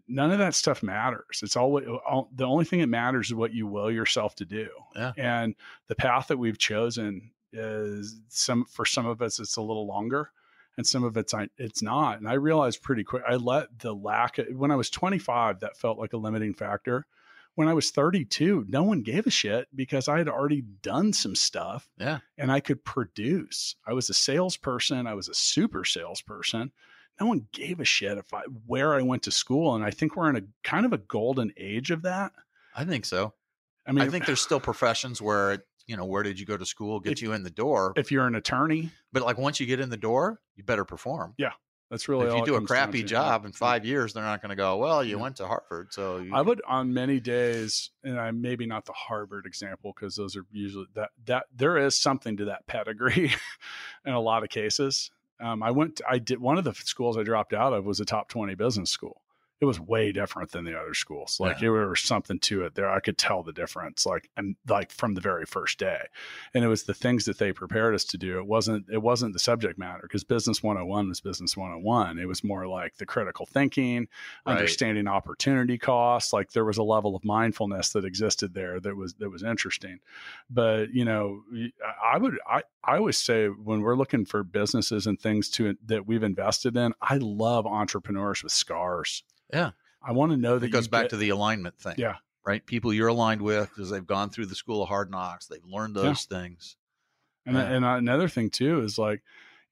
none 0.09 0.31
of 0.31 0.39
that 0.39 0.55
stuff 0.55 0.83
matters. 0.83 1.41
It's 1.43 1.57
all, 1.57 1.77
all 2.09 2.31
the 2.35 2.45
only 2.47 2.65
thing 2.65 2.81
that 2.81 2.87
matters 2.87 3.27
is 3.27 3.35
what 3.35 3.53
you 3.53 3.67
will 3.67 3.91
yourself 3.91 4.35
to 4.37 4.47
do. 4.47 4.69
Yeah. 4.95 5.13
And 5.19 5.55
the 5.89 5.97
path 5.97 6.29
that 6.29 6.39
we've 6.39 6.57
chosen 6.57 7.31
is 7.53 8.21
some 8.29 8.65
for 8.65 8.87
some 8.87 9.05
of 9.05 9.21
us 9.21 9.39
it's 9.41 9.57
a 9.57 9.61
little 9.61 9.87
longer 9.87 10.31
and 10.77 10.87
some 10.87 11.05
of 11.05 11.16
it's 11.16 11.33
I, 11.35 11.49
it's 11.59 11.83
not. 11.83 12.18
And 12.18 12.29
I 12.29 12.35
realized 12.35 12.83
pretty 12.83 13.05
quick. 13.05 13.22
I 13.29 13.37
let 13.37 13.79
the 13.79 13.95
lack 13.95 14.39
of, 14.39 14.47
when 14.55 14.70
I 14.70 14.77
was 14.77 14.91
25, 14.91 15.61
that 15.61 15.77
felt 15.77 15.99
like 15.99 16.12
a 16.12 16.16
limiting 16.18 16.55
factor. 16.55 17.07
When 17.55 17.68
I 17.68 17.72
was 17.74 17.91
32, 17.91 18.66
no 18.68 18.83
one 18.83 19.01
gave 19.01 19.27
a 19.27 19.31
shit 19.31 19.66
because 19.74 20.09
I 20.09 20.18
had 20.18 20.29
already 20.29 20.61
done 20.83 21.14
some 21.14 21.35
stuff 21.35 21.89
Yeah. 21.99 22.18
and 22.37 22.53
I 22.53 22.61
could 22.61 22.85
produce. 22.85 23.77
I 23.87 23.95
was 23.95 24.11
a 24.11 24.14
salesperson. 24.14 25.07
I 25.07 25.14
was 25.14 25.29
a 25.29 25.35
super 25.35 25.85
salesperson. 25.85 26.70
No 27.18 27.27
one 27.27 27.47
gave 27.53 27.81
a 27.81 27.85
shit 27.87 28.18
if 28.18 28.35
I 28.35 28.43
where 28.66 28.95
I 28.95 29.01
went 29.01 29.22
to 29.22 29.31
school, 29.31 29.74
and 29.74 29.83
I 29.83 29.91
think 29.91 30.16
we're 30.16 30.29
in 30.29 30.37
a 30.37 30.43
kind 30.62 30.85
of 30.85 30.93
a 30.93 30.99
golden 30.99 31.51
age 31.57 31.91
of 31.91 32.03
that. 32.03 32.33
I 32.77 32.85
think 32.85 33.07
so. 33.07 33.33
I 33.87 33.93
mean, 33.93 34.05
I 34.05 34.11
think 34.11 34.27
there's 34.27 34.43
still 34.43 34.61
professions 34.61 35.22
where 35.22 35.64
you 35.87 35.97
know 35.97 36.05
where 36.05 36.22
did 36.22 36.39
you 36.39 36.47
go 36.47 36.57
to 36.57 36.66
school 36.66 37.01
get 37.01 37.12
If- 37.14 37.22
you 37.22 37.32
in 37.32 37.43
the 37.43 37.51
door, 37.51 37.93
if 37.97 38.11
you're 38.12 38.26
an 38.26 38.34
attorney, 38.34 38.91
but 39.12 39.22
like 39.22 39.39
once 39.39 39.61
you 39.61 39.66
get 39.66 39.80
in 39.80 39.89
the 39.91 39.97
door, 39.97 40.41
you 40.57 40.64
better 40.64 40.84
perform. 40.84 41.34
Yeah. 41.39 41.53
That's 41.89 42.09
really 42.09 42.26
if 42.26 42.34
you 42.34 42.45
do 42.45 42.57
a 42.57 42.61
crappy 42.61 43.05
job 43.05 43.45
in 43.45 43.53
five 43.53 43.84
years, 43.84 44.12
they're 44.12 44.24
not 44.24 44.43
going 44.43 44.51
to 44.51 44.57
go. 44.57 44.76
Well, 44.76 45.05
you 45.05 45.16
Yeah. 45.16 45.22
went 45.22 45.37
to 45.37 45.47
Harvard, 45.47 45.93
so 45.95 46.18
you 46.18 46.34
I 46.34 46.43
would 46.43 46.61
on 46.66 46.93
many 46.93 47.20
days, 47.20 47.91
and 48.03 48.18
I 48.18 48.32
maybe 48.32 48.66
not 48.66 48.87
the 48.87 48.93
Harvard 48.93 49.47
example 49.47 49.93
because 49.95 50.16
those 50.16 50.34
are 50.37 50.45
usually 50.51 50.87
that 50.95 51.11
that 51.26 51.45
there 51.55 51.76
is 51.78 51.97
something 51.97 52.37
to 52.39 52.47
that 52.47 52.66
pedigree 52.66 53.32
in 54.05 54.12
a 54.12 54.20
lot 54.20 54.43
of 54.43 54.49
cases. 54.49 55.12
Um, 55.39 55.62
I 55.62 55.70
went, 55.70 56.01
I 56.09 56.18
did 56.18 56.41
one 56.41 56.59
of 56.59 56.64
the 56.64 56.74
schools 56.74 57.16
I 57.16 57.22
dropped 57.22 57.53
out 57.53 57.72
of 57.72 57.84
was 57.84 58.01
a 58.01 58.05
top 58.05 58.28
twenty 58.28 58.57
business 58.57 58.91
school. 58.91 59.22
It 59.59 59.65
was 59.65 59.81
way 59.81 60.13
different 60.13 60.51
than 60.53 60.65
the 60.67 60.79
other 60.79 60.93
schools. 60.93 61.39
Like 61.41 61.57
Yeah. 61.57 61.71
there 61.71 61.89
was 61.89 62.01
something 62.01 62.39
to 62.41 62.65
it 62.65 62.75
there. 62.75 62.91
I 62.91 63.01
could 63.01 63.17
tell 63.17 63.43
the 63.43 63.53
difference, 63.55 64.05
like 64.05 64.29
and 64.37 64.57
like 64.69 64.93
from 64.93 65.15
the 65.15 65.21
very 65.23 65.47
first 65.47 65.79
day. 65.79 66.03
And 66.53 66.63
it 66.63 66.69
was 66.69 66.83
the 66.83 66.93
things 66.93 67.25
that 67.25 67.39
they 67.39 67.53
prepared 67.53 67.95
us 67.95 68.05
to 68.05 68.19
do. 68.19 68.39
It 68.39 68.47
wasn't 68.47 68.85
it 68.91 69.01
wasn't 69.03 69.33
the 69.33 69.39
subject 69.39 69.79
matter 69.79 70.03
because 70.03 70.25
business 70.25 70.63
101 70.63 71.09
was 71.09 71.21
business 71.23 71.57
101. 71.57 72.19
It 72.19 72.27
was 72.29 72.45
more 72.45 72.67
like 72.67 72.97
the 72.99 73.07
critical 73.07 73.47
thinking, 73.47 74.09
Right. 74.45 74.59
understanding 74.59 75.09
opportunity 75.09 75.79
costs 75.79 76.33
like 76.35 76.53
there 76.53 76.65
was 76.65 76.77
a 76.79 76.83
level 76.83 77.17
of 77.17 77.25
mindfulness 77.25 77.91
that 77.93 78.05
existed 78.05 78.53
there 78.53 78.79
that 78.81 78.95
was 78.97 79.15
that 79.15 79.31
was 79.31 79.43
interesting 79.43 80.01
but 80.51 80.91
you 80.93 81.05
know 81.05 81.43
i 82.05 82.19
would 82.19 82.39
i 82.49 82.63
i 82.85 82.97
always 82.97 83.17
say 83.17 83.47
when 83.49 83.81
we're 83.81 83.97
looking 83.97 84.25
for 84.25 84.43
businesses 84.43 85.07
and 85.07 85.21
things 85.21 85.49
to 85.51 85.77
that 85.85 86.07
we've 86.07 86.23
invested 86.23 86.77
in 86.77 86.93
i 87.01 87.17
love 87.19 87.67
entrepreneurs 87.67 88.43
with 88.43 88.53
scars 88.53 89.23
Yeah. 89.53 89.71
i 90.03 90.13
want 90.13 90.33
to 90.33 90.37
know 90.39 90.59
that 90.59 90.67
it 90.67 90.71
goes 90.71 90.89
back 90.89 91.05
get- 91.05 91.11
to 91.11 91.17
the 91.17 91.31
alignment 91.31 91.79
thing. 91.79 91.95
Yeah. 91.99 92.17
Right. 92.45 92.65
People 92.65 92.93
you're 92.95 93.09
aligned 93.09 93.43
with 93.43 93.69
because 93.71 93.91
they've 93.91 94.07
gone 94.07 94.31
through 94.31 94.47
the 94.47 94.55
school 94.55 94.81
of 94.83 94.89
hard 94.89 95.11
knocks. 95.11 95.47
They've 95.47 95.65
learned 95.65 95.97
Yeah. 95.97 96.03
those 96.03 96.25
things. 96.27 96.77
And, 97.45 97.57
Yeah. 97.57 97.63
and 97.65 97.85
another 97.85 98.29
thing 98.29 98.51
too 98.51 98.83
is 98.83 98.99
like, 98.99 99.23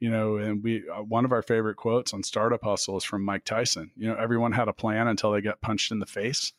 you 0.00 0.10
know, 0.10 0.36
and 0.38 0.62
we 0.62 0.82
uh, 0.88 1.02
one 1.02 1.24
of 1.24 1.30
our 1.32 1.42
favorite 1.42 1.76
quotes 1.76 2.12
on 2.12 2.22
Startup 2.24 2.62
Hustle 2.62 2.96
is 2.96 3.04
from 3.04 3.22
Mike 3.24 3.44
Tyson. 3.44 3.92
You 3.96 4.08
know, 4.08 4.16
everyone 4.16 4.50
had 4.52 4.66
a 4.68 4.72
plan 4.72 5.06
until 5.06 5.30
they 5.32 5.40
got 5.40 5.60
punched 5.60 5.92
in 5.92 6.00
the 6.00 6.06
face, 6.06 6.52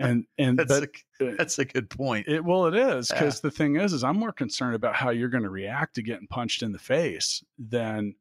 and 0.00 0.26
and 0.38 0.58
That's 0.58 0.80
but 0.80 0.90
a, 1.20 1.36
that's 1.36 1.58
a 1.60 1.64
good 1.64 1.88
point. 1.88 2.26
it 2.28 2.44
well 2.44 2.66
it 2.66 2.74
is 2.74 3.10
Yeah. 3.10 3.20
because 3.20 3.40
the 3.40 3.50
thing 3.52 3.76
is 3.76 3.92
is 3.92 4.02
I'm 4.04 4.18
more 4.18 4.32
concerned 4.32 4.74
about 4.74 4.96
how 4.96 5.10
you're 5.10 5.28
going 5.28 5.44
to 5.44 5.48
react 5.50 5.94
to 5.94 6.02
getting 6.02 6.26
punched 6.26 6.62
in 6.64 6.72
the 6.72 6.78
face 6.80 7.42
than 7.56 8.16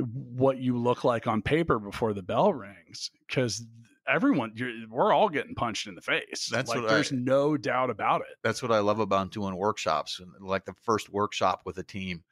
what 0.00 0.58
you 0.58 0.76
look 0.78 1.04
like 1.04 1.26
on 1.26 1.42
paper 1.42 1.78
before 1.78 2.12
the 2.12 2.22
bell 2.22 2.52
rings 2.52 3.10
because 3.26 3.64
everyone 4.08 4.52
you're, 4.54 4.72
we're 4.88 5.12
all 5.12 5.28
getting 5.28 5.54
punched 5.54 5.86
in 5.86 5.94
the 5.94 6.00
face 6.00 6.48
That's 6.50 6.70
like 6.70 6.86
there's 6.88 7.12
I- 7.12 7.16
no 7.16 7.56
doubt 7.56 7.90
about 7.90 8.20
it 8.22 8.36
that's 8.42 8.62
what 8.62 8.70
I 8.72 8.78
love 8.78 9.00
about 9.00 9.32
doing 9.32 9.56
workshops. 9.56 10.20
Like 10.40 10.64
the 10.64 10.74
first 10.84 11.12
workshop 11.12 11.62
with 11.64 11.78
a 11.78 11.82
team, 11.82 12.22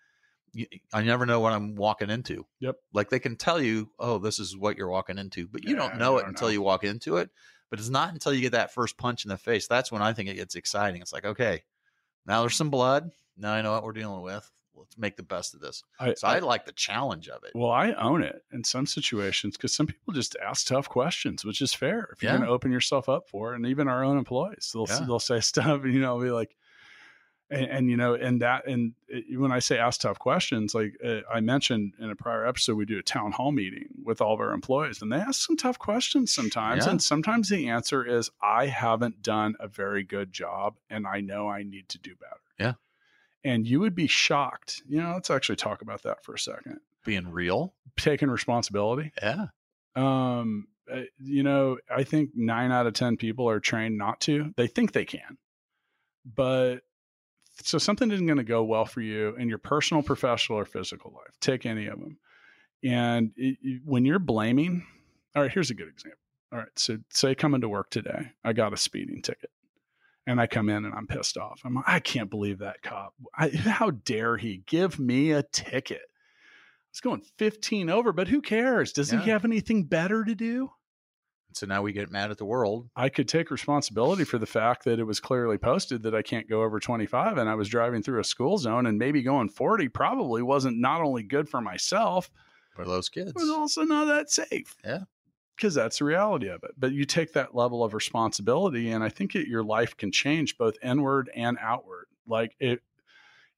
you, 0.53 0.67
I 0.95 1.03
never 1.03 1.27
know 1.27 1.41
what 1.41 1.53
I'm 1.53 1.75
walking 1.75 2.09
into. 2.09 2.47
Yep. 2.61 2.77
Like 2.95 3.11
they 3.11 3.19
can 3.19 3.37
tell 3.37 3.61
you, 3.61 3.91
oh, 3.99 4.19
this 4.19 4.39
is 4.39 4.57
what 4.57 4.77
you're 4.79 4.89
walking 4.89 5.19
into, 5.19 5.47
but 5.49 5.65
you 5.65 5.71
Yeah, 5.77 5.89
don't 5.89 5.99
know 5.99 6.13
you 6.13 6.19
it 6.19 6.23
don't 6.23 6.29
until 6.31 6.49
know. 6.49 6.53
you 6.53 6.63
walk 6.63 6.85
into 6.85 7.17
it. 7.19 7.31
But 7.69 7.81
it's 7.81 7.89
not 7.91 8.13
until 8.13 8.33
you 8.33 8.41
get 8.41 8.53
that 8.53 8.73
first 8.73 8.97
punch 8.97 9.25
in 9.25 9.29
the 9.29 9.37
face. 9.37 9.67
That's 9.67 9.91
when 9.91 10.01
I 10.01 10.13
think 10.13 10.29
it 10.31 10.37
gets 10.37 10.55
exciting. 10.55 11.03
It's 11.03 11.13
like, 11.13 11.25
okay, 11.25 11.65
now 12.25 12.41
there's 12.43 12.55
some 12.55 12.71
blood. 12.71 13.11
Now 13.37 13.53
I 13.53 13.61
know 13.61 13.73
what 13.73 13.83
we're 13.83 13.93
dealing 13.93 14.23
with. 14.23 14.49
Let's 14.77 14.99
make 14.99 15.17
the 15.17 15.23
best 15.23 15.55
of 15.55 15.61
this. 15.61 15.83
I, 15.99 16.15
So 16.15 16.29
I 16.29 16.39
like 16.41 16.65
the 16.67 16.73
challenge 16.73 17.29
of 17.29 17.43
it. 17.45 17.53
Well, 17.55 17.71
I 17.71 17.93
own 17.93 18.23
it 18.23 18.45
in 18.53 18.65
some 18.65 18.87
situations 18.87 19.57
because 19.57 19.73
some 19.73 19.87
people 19.87 20.13
just 20.15 20.37
ask 20.45 20.67
tough 20.67 20.89
questions, 20.89 21.45
which 21.45 21.61
is 21.63 21.73
fair. 21.75 22.09
If 22.13 22.23
you're 22.23 22.33
Yeah. 22.33 22.39
going 22.39 22.47
to 22.49 22.53
open 22.53 22.73
yourself 22.73 23.09
up 23.09 23.29
for 23.29 23.53
it, 23.53 23.57
and 23.57 23.67
even 23.67 23.89
our 23.89 24.05
own 24.05 24.19
employees, 24.19 24.71
they'll 24.73 24.87
Yeah. 24.89 25.05
they'll 25.07 25.19
say 25.19 25.41
stuff, 25.41 25.85
you 25.85 26.01
know, 26.01 26.19
be 26.21 26.31
like, 26.31 26.57
and, 27.49 27.65
and 27.67 27.89
you 27.91 27.97
know, 27.97 28.15
and 28.15 28.43
that, 28.43 28.67
and 28.67 28.95
it, 29.07 29.39
when 29.39 29.53
I 29.53 29.61
say 29.61 29.79
ask 29.79 30.01
tough 30.01 30.19
questions, 30.19 30.75
like 30.75 30.97
uh, 31.05 31.21
I 31.33 31.39
mentioned 31.39 31.93
in 32.01 32.11
a 32.11 32.17
prior 32.17 32.45
episode, 32.45 32.75
we 32.75 32.87
do 32.87 32.99
a 32.99 33.03
town 33.05 33.31
hall 33.31 33.53
meeting 33.53 33.87
with 34.03 34.21
all 34.21 34.35
of 34.35 34.41
our 34.41 34.51
employees, 34.53 35.01
and 35.01 35.13
they 35.13 35.19
ask 35.19 35.47
some 35.47 35.57
tough 35.57 35.79
questions 35.79 36.33
sometimes, 36.35 36.87
Yeah. 36.87 36.91
and 36.91 37.01
sometimes 37.03 37.49
the 37.49 37.69
answer 37.69 38.05
is, 38.05 38.31
I 38.43 38.67
haven't 38.67 39.23
done 39.23 39.55
a 39.61 39.69
very 39.69 40.03
good 40.03 40.33
job, 40.33 40.75
and 40.91 41.07
I 41.07 41.21
know 41.21 41.49
I 41.49 41.63
need 41.63 41.89
to 41.91 41.99
do 41.99 42.17
better. 42.17 42.41
Yeah. 42.59 42.73
And 43.47 43.65
you 43.65 43.79
would 43.79 43.95
be 43.95 44.09
shocked. 44.09 44.83
You 44.89 45.01
know, 45.01 45.13
let's 45.15 45.31
actually 45.31 45.57
talk 45.57 45.81
about 45.81 46.03
that 46.03 46.25
for 46.25 46.35
a 46.35 46.39
second 46.39 46.81
Being 47.05 47.31
real. 47.31 47.75
taking 47.97 48.29
responsibility. 48.29 49.13
Yeah. 49.23 49.47
Um, 49.95 50.67
uh, 50.93 51.03
you 51.19 51.45
know, 51.45 51.79
I 51.89 52.03
think 52.03 52.31
nine 52.35 52.73
out 52.73 52.89
of 52.89 52.95
10 52.95 53.17
people 53.17 53.49
are 53.49 53.61
trained 53.61 53.97
not 53.97 54.21
to. 54.23 54.53
They 54.57 54.67
think 54.67 54.93
they 54.93 55.05
can. 55.05 55.39
But 56.25 56.79
so 57.63 57.79
something 57.79 58.11
isn't 58.11 58.27
going 58.27 58.39
to 58.39 58.45
go 58.45 58.65
well 58.65 58.85
for 58.85 59.01
you 59.01 59.37
in 59.37 59.49
your 59.49 59.59
personal, 59.59 60.03
professional, 60.03 60.59
or 60.59 60.65
physical 60.65 61.13
life. 61.13 61.35
Take 61.41 61.67
any 61.67 61.87
of 61.87 62.01
them. 62.01 62.19
And 62.83 63.31
it, 63.37 63.59
it, 63.63 63.83
when 63.85 64.05
you're 64.05 64.19
blaming, 64.19 64.85
all 65.37 65.43
right, 65.43 65.53
here's 65.53 65.71
a 65.71 65.75
good 65.75 65.89
example. 65.89 66.19
All 66.53 66.59
right, 66.59 66.69
so 66.77 66.99
say 67.11 67.35
coming 67.37 67.61
to 67.61 67.69
work 67.69 67.91
today, 67.91 68.33
I 68.45 68.53
got 68.53 68.73
a 68.73 68.77
speeding 68.77 69.23
ticket 69.23 69.51
and 70.27 70.41
I 70.41 70.47
come 70.47 70.69
in 70.69 70.85
and 70.85 70.95
I'm 70.95 71.07
pissed 71.07 71.37
off. 71.37 71.61
I'm 71.65 71.75
like, 71.75 71.85
I 71.87 72.01
can't 72.01 72.31
believe 72.31 72.59
that 72.59 72.83
cop. 72.83 73.15
I, 73.37 73.49
how 73.49 73.91
dare 73.91 74.37
he 74.37 74.63
give 74.67 74.99
me 74.99 75.33
a 75.33 75.43
ticket? 75.43 76.03
It's 76.91 77.01
going 77.01 77.23
15 77.39 77.91
over, 77.91 78.13
but 78.13 78.29
who 78.29 78.41
cares? 78.41 78.93
Doesn't 78.93 79.21
he 79.21 79.31
have 79.31 79.45
anything 79.45 79.85
better 79.85 80.25
to 80.25 80.35
do? 80.35 80.71
And 81.49 81.57
so 81.57 81.67
now 81.67 81.83
we 81.83 81.93
get 81.93 82.11
mad 82.11 82.31
at 82.31 82.39
the 82.39 82.47
world. 82.47 82.89
I 82.97 83.11
could 83.11 83.29
take 83.29 83.51
responsibility 83.51 84.25
for 84.25 84.39
the 84.39 84.47
fact 84.47 84.85
that 84.85 84.99
it 84.99 85.05
was 85.05 85.21
clearly 85.21 85.59
posted 85.59 86.03
that 86.05 86.15
I 86.15 86.23
can't 86.23 86.49
go 86.49 86.63
over 86.63 86.81
25 86.81 87.37
and 87.37 87.51
I 87.51 87.55
was 87.55 87.69
driving 87.69 88.03
through 88.03 88.21
a 88.21 88.25
school 88.25 88.57
zone 88.57 88.87
and 88.87 88.99
maybe 88.99 89.23
going 89.23 89.51
40 89.51 89.89
probably 89.91 90.43
wasn't 90.43 90.79
not 90.79 91.03
only 91.03 91.23
good 91.23 91.49
for 91.51 91.61
myself, 91.61 92.31
for 92.75 92.85
those 92.87 93.09
kids. 93.11 93.33
but 93.35 93.49
also 93.51 93.83
not 93.83 94.07
that 94.07 94.31
safe. 94.31 94.75
Yeah. 94.85 95.01
Because 95.57 95.75
that's 95.75 95.99
the 95.99 96.05
reality 96.05 96.49
of 96.49 96.63
it. 96.65 96.73
But 96.77 96.93
you 96.93 97.05
take 97.07 97.33
that 97.33 97.55
level 97.55 97.83
of 97.83 97.95
responsibility, 97.95 98.91
and 98.91 99.03
I 99.03 99.09
think 99.09 99.35
it, 99.35 99.49
your 99.49 99.63
life 99.63 99.97
can 99.97 100.13
change 100.13 100.59
both 100.59 100.77
inward 100.83 101.31
and 101.35 101.57
outward. 101.61 102.07
Like 102.27 102.55
it, 102.61 102.83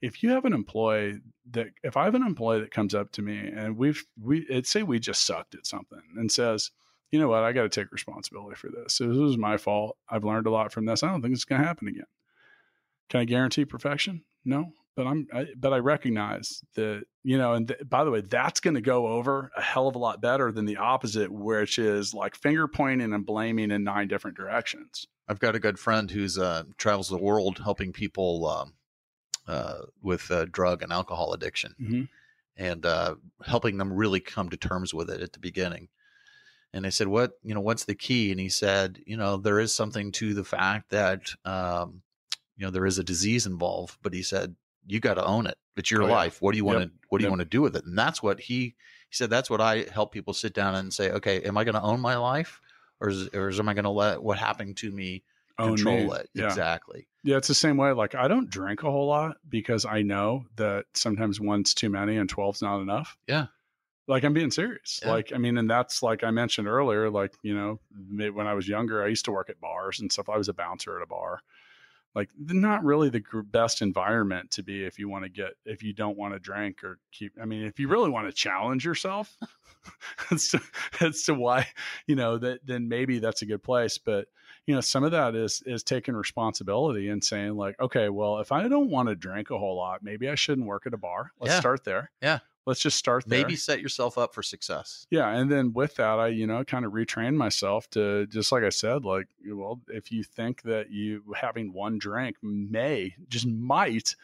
if 0.01 0.23
you 0.23 0.31
have 0.31 0.45
an 0.45 0.53
employee 0.53 1.21
that, 1.51 1.69
if 1.83 1.97
I 1.97 2.05
have 2.05 2.15
an 2.15 2.23
employee 2.23 2.61
that 2.61 2.71
comes 2.71 2.95
up 2.95 3.11
to 3.13 3.23
me 3.23 3.39
and 3.39 3.77
we've, 3.77 4.05
we, 4.23 4.41
it 4.49 4.67
say 4.67 4.85
we 4.85 5.01
just 5.01 5.27
sucked 5.27 5.57
at 5.57 5.67
something 5.67 6.01
and 6.17 6.31
says, 6.31 6.71
you 7.11 7.19
know 7.19 7.29
what, 7.29 7.43
I 7.43 7.53
got 7.53 7.63
to 7.63 7.69
take 7.69 7.91
responsibility 7.91 8.55
for 8.55 8.69
this. 8.69 8.99
This 8.99 9.09
was 9.09 9.37
my 9.37 9.57
fault. 9.57 9.97
I've 10.09 10.25
learned 10.25 10.47
a 10.47 10.51
lot 10.51 10.73
from 10.73 10.85
this. 10.85 11.03
I 11.03 11.09
don't 11.09 11.23
think 11.23 11.35
it's 11.35 11.45
going 11.45 11.61
to 11.61 11.67
happen 11.67 11.89
again. 11.89 12.05
Can 13.09 13.21
I 13.21 13.25
guarantee 13.25 13.65
perfection? 13.65 14.25
No, 14.45 14.73
but 14.99 15.07
I'm, 15.07 15.29
I, 15.33 15.47
but 15.57 15.73
I 15.73 15.79
recognize 15.79 16.61
that, 16.75 17.05
you 17.23 17.39
know, 17.39 17.53
and 17.53 17.69
th- 17.69 17.89
by 17.89 18.03
the 18.03 18.11
way, 18.11 18.21
that's 18.21 18.59
going 18.59 18.75
to 18.75 18.81
go 18.81 19.07
over 19.07 19.53
a 19.57 19.63
hell 19.63 19.87
of 19.87 19.95
a 19.95 19.99
lot 19.99 20.21
better 20.21 20.51
than 20.51 20.65
the 20.65 20.79
opposite, 20.79 21.31
which 21.31 21.79
is 21.79 22.13
like 22.13 22.35
finger 22.35 22.67
pointing 22.67 23.13
and 23.13 23.25
blaming 23.25 23.71
in 23.71 23.85
nine 23.85 24.09
different 24.09 24.37
directions. 24.37 25.07
I've 25.29 25.39
got 25.39 25.55
a 25.55 25.61
good 25.61 25.79
friend 25.79 26.11
who's 26.11 26.37
uh, 26.37 26.65
travels 26.79 27.09
the 27.09 27.17
world 27.17 27.61
helping 27.63 27.93
people 27.93 28.45
um, 28.49 28.73
uh, 29.47 29.83
with 30.03 30.29
uh, 30.33 30.47
drug 30.47 30.83
and 30.83 30.93
alcohol 30.93 31.33
addiction 31.33 31.77
Mm-hmm. 31.81 32.03
and 32.57 32.85
uh, 32.85 33.15
helping 33.47 33.79
them 33.79 33.93
really 33.93 34.19
come 34.19 34.49
to 34.49 34.57
terms 34.57 34.93
with 34.93 35.11
it 35.11 35.23
at 35.23 35.33
the 35.33 35.39
beginning. 35.39 35.91
And 36.73 36.85
I 36.87 36.89
said, 36.89 37.07
"What 37.07 37.35
you 37.45 37.55
know? 37.55 37.61
What's 37.61 37.85
the 37.85 37.95
key?" 37.95 38.33
And 38.33 38.41
he 38.41 38.49
said, 38.49 38.99
"You 39.07 39.17
know, 39.17 39.37
there 39.37 39.61
is 39.61 39.73
something 39.73 40.11
to 40.13 40.35
the 40.35 40.45
fact 40.45 40.91
that 40.91 41.21
um, 41.45 42.03
you 42.57 42.67
know 42.67 42.73
there 42.73 42.85
is 42.85 42.99
a 42.99 43.05
disease 43.05 43.47
involved, 43.47 43.97
but 44.03 44.13
he 44.13 44.23
said 44.23 44.57
you 44.89 45.01
got 45.01 45.15
to 45.15 45.25
own 45.25 45.47
it. 45.47 45.57
It's 45.77 45.91
your 45.91 46.03
Oh, 46.03 46.07
yeah. 46.07 46.13
life. 46.15 46.43
What 46.43 46.53
do 46.53 46.57
you 46.59 46.65
want 46.65 46.79
to 46.79 46.83
Yep. 46.85 46.91
What 47.09 47.19
do 47.19 47.25
you 47.25 47.31
want 47.31 47.41
to 47.41 47.45
do 47.47 47.63
with 47.63 47.77
it?" 47.77 47.85
And 47.85 47.97
that's 47.97 48.23
what 48.23 48.41
he 48.41 48.75
he 49.11 49.15
said. 49.15 49.31
That's 49.31 49.49
what 49.49 49.61
I 49.61 49.87
help 49.93 50.13
people 50.13 50.35
sit 50.35 50.53
down 50.55 50.75
and 50.75 50.93
say. 50.93 51.11
Okay, 51.13 51.41
am 51.43 51.57
I 51.57 51.65
going 51.65 51.75
to 51.77 51.83
own 51.83 52.01
my 52.01 52.17
life, 52.17 52.61
or 53.01 53.09
is 53.09 53.29
or 53.29 53.49
is 53.49 53.61
am 53.61 53.69
I 53.69 53.75
going 53.75 53.85
to 53.85 53.91
let 53.91 54.23
what 54.23 54.39
happened 54.39 54.77
to 54.79 54.91
me 54.91 55.23
control 55.59 56.13
it? 56.15 56.29
Yeah. 56.35 56.47
Exactly. 56.47 57.07
Yeah, 57.25 57.37
it's 57.37 57.49
the 57.49 57.55
same 57.55 57.77
way. 57.77 57.93
Like 57.93 58.15
I 58.15 58.29
don't 58.29 58.51
drink 58.51 58.83
a 58.83 58.91
whole 58.91 59.07
lot 59.07 59.37
because 59.49 59.85
I 59.85 60.03
know 60.03 60.45
that 60.57 60.87
sometimes 60.95 61.41
one's 61.41 61.75
too 61.75 61.91
many 61.91 62.17
and 62.17 62.29
12's 62.33 62.63
not 62.63 62.81
enough. 62.81 63.17
Yeah. 63.27 63.47
Like 64.07 64.25
I'm 64.25 64.33
being 64.33 64.51
serious. 64.51 65.01
Yeah. 65.03 65.11
Like 65.13 65.33
I 65.35 65.39
mean, 65.39 65.59
and 65.59 65.69
that's 65.69 66.03
like 66.03 66.25
I 66.25 66.31
mentioned 66.31 66.67
earlier. 66.69 67.11
Like 67.11 67.35
you 67.43 67.55
know, 67.55 67.81
when 68.33 68.47
I 68.47 68.55
was 68.55 68.67
younger, 68.69 69.05
I 69.05 69.09
used 69.09 69.27
to 69.27 69.33
work 69.33 69.51
at 69.51 69.61
bars 69.61 70.01
and 70.01 70.11
stuff. 70.11 70.29
I 70.29 70.39
was 70.39 70.49
a 70.49 70.55
bouncer 70.55 70.97
at 70.97 71.03
a 71.03 71.07
bar. 71.07 71.41
Like 72.19 72.31
not 72.37 72.83
really 72.83 73.11
the 73.11 73.23
best 73.45 73.81
environment 73.81 74.51
to 74.53 74.65
be 74.65 74.85
if 74.85 74.99
you 74.99 75.09
want 75.09 75.23
to 75.23 75.29
get 75.31 75.53
if 75.65 75.85
you 75.85 75.93
don't 75.93 76.19
want 76.19 76.35
to 76.35 76.41
drink 76.41 76.83
or 76.83 76.99
keep. 77.13 77.35
I 77.41 77.45
mean, 77.45 77.65
if 77.65 77.79
you 77.79 77.87
really 77.87 78.11
want 78.11 78.27
to 78.27 78.33
challenge 78.33 78.85
yourself, 78.85 79.37
as 80.33 80.49
to, 80.49 80.61
as 81.01 81.23
to 81.23 81.35
why 81.35 81.69
you 82.09 82.17
know 82.17 82.37
that 82.39 82.67
then 82.67 82.89
maybe 82.89 83.21
that's 83.21 83.43
a 83.43 83.47
good 83.47 83.63
place. 83.63 83.99
But 83.99 84.27
you 84.67 84.75
know 84.75 84.81
some 84.81 85.05
of 85.05 85.13
that 85.13 85.37
is 85.37 85.63
is 85.65 85.85
taking 85.85 86.17
responsibility 86.17 87.09
and 87.09 87.23
saying 87.23 87.55
like 87.57 87.79
okay 87.81 88.09
well 88.09 88.39
if 88.39 88.51
i 88.53 88.67
don't 88.67 88.91
want 88.91 89.09
to 89.09 89.15
drink 89.15 89.51
a 89.51 89.59
whole 89.59 89.77
lot 89.77 90.03
maybe 90.03 90.29
i 90.29 90.35
shouldn't 90.35 90.67
work 90.67 90.87
at 90.87 90.93
a 90.93 90.99
bar 90.99 91.33
let's 91.41 91.55
Yeah. 91.55 91.61
start 91.61 91.85
there 91.85 92.11
Yeah. 92.21 92.41
Let's 92.69 92.81
just 92.81 92.97
start 92.99 93.25
there 93.27 93.41
Maybe 93.43 93.57
set 93.57 93.81
yourself 93.81 94.17
up 94.19 94.35
for 94.35 94.43
success. 94.43 95.07
yeah 95.11 95.29
and 95.31 95.51
then 95.51 95.73
with 95.73 95.97
that 95.97 96.19
i 96.21 96.29
you 96.29 96.47
know 96.47 96.63
kind 96.65 96.85
of 96.85 96.93
retrained 96.93 97.35
myself 97.35 97.89
to 97.91 98.27
just 98.27 98.53
like 98.53 98.63
i 98.63 98.69
said 98.69 99.05
like 99.05 99.27
well 99.47 99.81
if 99.89 100.13
you 100.13 100.23
think 100.23 100.63
that 100.63 100.91
you 100.91 101.23
having 101.35 101.73
one 101.73 101.99
drink 101.99 102.37
may 102.43 103.15
just 103.29 103.47
might 103.47 104.15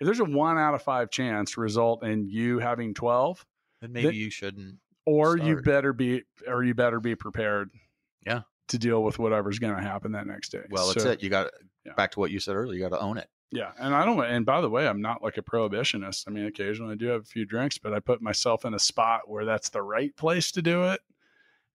if 0.00 0.06
there's 0.06 0.20
a 0.20 0.24
one 0.24 0.58
out 0.58 0.74
of 0.74 0.82
five 0.82 1.10
chance 1.10 1.56
result 1.56 2.02
in 2.02 2.26
you 2.26 2.58
having 2.58 2.92
12 2.94 3.46
Then 3.80 3.92
maybe 3.92 4.06
Then- 4.08 4.14
you 4.16 4.30
shouldn't. 4.30 4.78
or 5.06 5.36
you 5.38 5.60
better 5.62 5.92
be 5.92 6.22
or 6.48 6.64
you 6.64 6.74
better 6.74 6.98
be 6.98 7.14
prepared 7.14 7.70
Yeah. 8.26 8.42
to 8.68 8.78
deal 8.78 9.02
with 9.04 9.18
whatever's 9.18 9.58
going 9.60 9.76
to 9.76 9.82
happen 9.82 10.12
that 10.12 10.26
next 10.26 10.48
day 10.50 10.62
Well, 10.70 10.86
that's 10.88 11.02
So- 11.04 11.10
it. 11.10 11.22
You 11.22 11.28
got 11.30 11.50
Yeah. 11.84 11.92
back 11.94 12.12
to 12.12 12.20
what 12.20 12.30
you 12.30 12.38
said 12.40 12.54
earlier. 12.56 12.74
You 12.78 12.88
got 12.88 12.96
to 12.96 13.00
own 13.00 13.18
it. 13.18 13.28
Yeah, 13.54 13.72
and 13.78 13.94
I 13.94 14.04
don't. 14.06 14.24
And 14.24 14.46
by 14.46 14.60
the 14.62 14.70
way, 14.70 14.88
I'm 14.88 15.02
not 15.02 15.22
like 15.22 15.36
a 15.36 15.42
prohibitionist. 15.42 16.24
I 16.26 16.30
mean, 16.30 16.46
occasionally 16.46 16.92
I 16.92 16.96
do 16.96 17.06
have 17.08 17.20
a 17.20 17.24
few 17.24 17.44
drinks, 17.44 17.76
but 17.78 17.92
I 17.92 18.00
put 18.00 18.22
myself 18.22 18.64
in 18.64 18.72
a 18.72 18.78
spot 18.78 19.28
where 19.28 19.44
that's 19.44 19.68
the 19.68 19.82
right 19.82 20.16
place 20.16 20.50
to 20.52 20.62
do 20.62 20.84
it, 20.84 21.00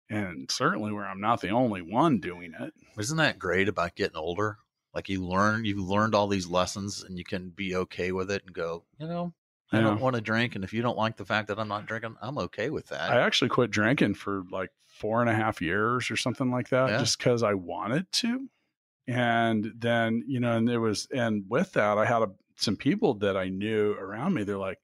and 0.09 0.51
certainly 0.51 0.93
where 0.93 1.05
I'm 1.07 1.21
not 1.21 1.41
the 1.41 1.51
only 1.51 1.83
one 1.83 2.21
doing 2.21 2.53
it. 2.59 2.73
Isn't 2.99 3.17
that 3.17 3.39
great 3.39 3.69
about 3.69 3.97
getting 3.97 4.17
older? 4.17 4.59
Like 4.95 5.09
you 5.09 5.25
learn, 5.27 5.65
you've 5.65 5.81
learned 5.81 6.15
all 6.15 6.29
these 6.29 6.47
lessons, 6.47 7.03
and 7.03 7.19
you 7.19 7.25
can 7.25 7.51
be 7.51 7.75
okay 7.75 8.13
with 8.13 8.31
it 8.31 8.45
and 8.47 8.55
go. 8.55 8.85
You 9.01 9.09
know, 9.09 9.35
I 9.73 9.81
don't 9.81 10.01
want 10.01 10.15
to 10.15 10.23
drink, 10.23 10.55
and 10.55 10.63
if 10.63 10.73
you 10.73 10.83
don't 10.83 10.97
like 10.97 11.17
the 11.17 11.25
fact 11.25 11.49
that 11.49 11.59
I'm 11.59 11.67
not 11.67 11.87
drinking, 11.87 12.15
I'm 12.23 12.39
okay 12.39 12.71
with 12.71 12.87
that. 12.91 13.11
I 13.11 13.21
actually 13.23 13.49
quit 13.49 13.73
drinking 13.73 14.15
for 14.15 14.45
like 14.53 14.71
four 14.87 15.21
and 15.21 15.29
a 15.29 15.35
half 15.35 15.61
years 15.61 16.09
or 16.13 16.17
something 16.17 16.53
like 16.53 16.69
that, 16.69 16.91
Yeah. 16.91 16.99
just 16.99 17.19
because 17.19 17.43
I 17.43 17.55
wanted 17.55 18.13
to. 18.13 18.49
And 19.07 19.73
then 19.77 20.25
you 20.27 20.41
know, 20.41 20.57
and 20.57 20.67
there 20.67 20.81
was, 20.81 21.07
and 21.13 21.45
with 21.49 21.73
that, 21.73 21.99
I 21.99 22.07
had 22.07 22.23
a, 22.23 22.31
some 22.57 22.77
people 22.77 23.15
that 23.15 23.37
I 23.37 23.49
knew 23.49 23.93
around 23.93 24.35
me. 24.35 24.45
They're 24.45 24.57
like, 24.57 24.79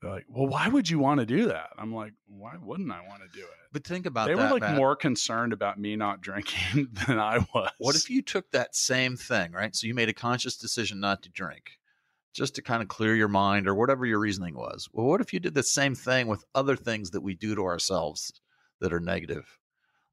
they're 0.00 0.10
like, 0.10 0.26
well, 0.28 0.48
why 0.48 0.68
would 0.68 0.90
you 0.90 0.98
want 0.98 1.20
to 1.20 1.26
do 1.26 1.46
that? 1.46 1.70
I'm 1.78 1.94
like, 1.94 2.12
why 2.26 2.54
wouldn't 2.60 2.90
I 2.90 3.00
want 3.08 3.22
to 3.22 3.38
do 3.38 3.44
it? 3.44 3.62
but 3.72 3.84
think 3.84 4.06
about 4.06 4.28
they 4.28 4.34
that. 4.34 4.42
were 4.42 4.50
like 4.50 4.60
Matt. 4.62 4.76
more 4.76 4.94
concerned 4.94 5.52
about 5.52 5.80
me 5.80 5.96
not 5.96 6.20
drinking 6.20 6.88
than 7.06 7.18
I 7.18 7.38
was. 7.54 7.70
What 7.78 7.96
if 7.96 8.10
you 8.10 8.22
took 8.22 8.50
that 8.50 8.76
same 8.76 9.16
thing, 9.16 9.52
right? 9.52 9.74
So 9.74 9.86
you 9.86 9.94
made 9.94 10.10
a 10.10 10.14
conscious 10.14 10.56
decision 10.56 11.00
not 11.00 11.22
to 11.22 11.30
drink, 11.30 11.78
just 12.34 12.54
to 12.56 12.62
kind 12.62 12.82
of 12.82 12.88
clear 12.88 13.16
your 13.16 13.28
mind 13.28 13.66
or 13.66 13.74
whatever 13.74 14.04
your 14.04 14.18
reasoning 14.18 14.54
was. 14.54 14.88
Well, 14.92 15.06
what 15.06 15.20
if 15.20 15.32
you 15.32 15.40
did 15.40 15.54
the 15.54 15.62
same 15.62 15.94
thing 15.94 16.26
with 16.26 16.44
other 16.54 16.76
things 16.76 17.10
that 17.12 17.22
we 17.22 17.34
do 17.34 17.54
to 17.54 17.62
ourselves 17.62 18.32
that 18.80 18.92
are 18.92 19.00
negative? 19.00 19.58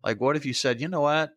Like, 0.03 0.21
what 0.21 0.37
if 0.37 0.45
you 0.45 0.53
said, 0.53 0.79
you 0.79 0.87
know 0.87 1.01
what? 1.01 1.31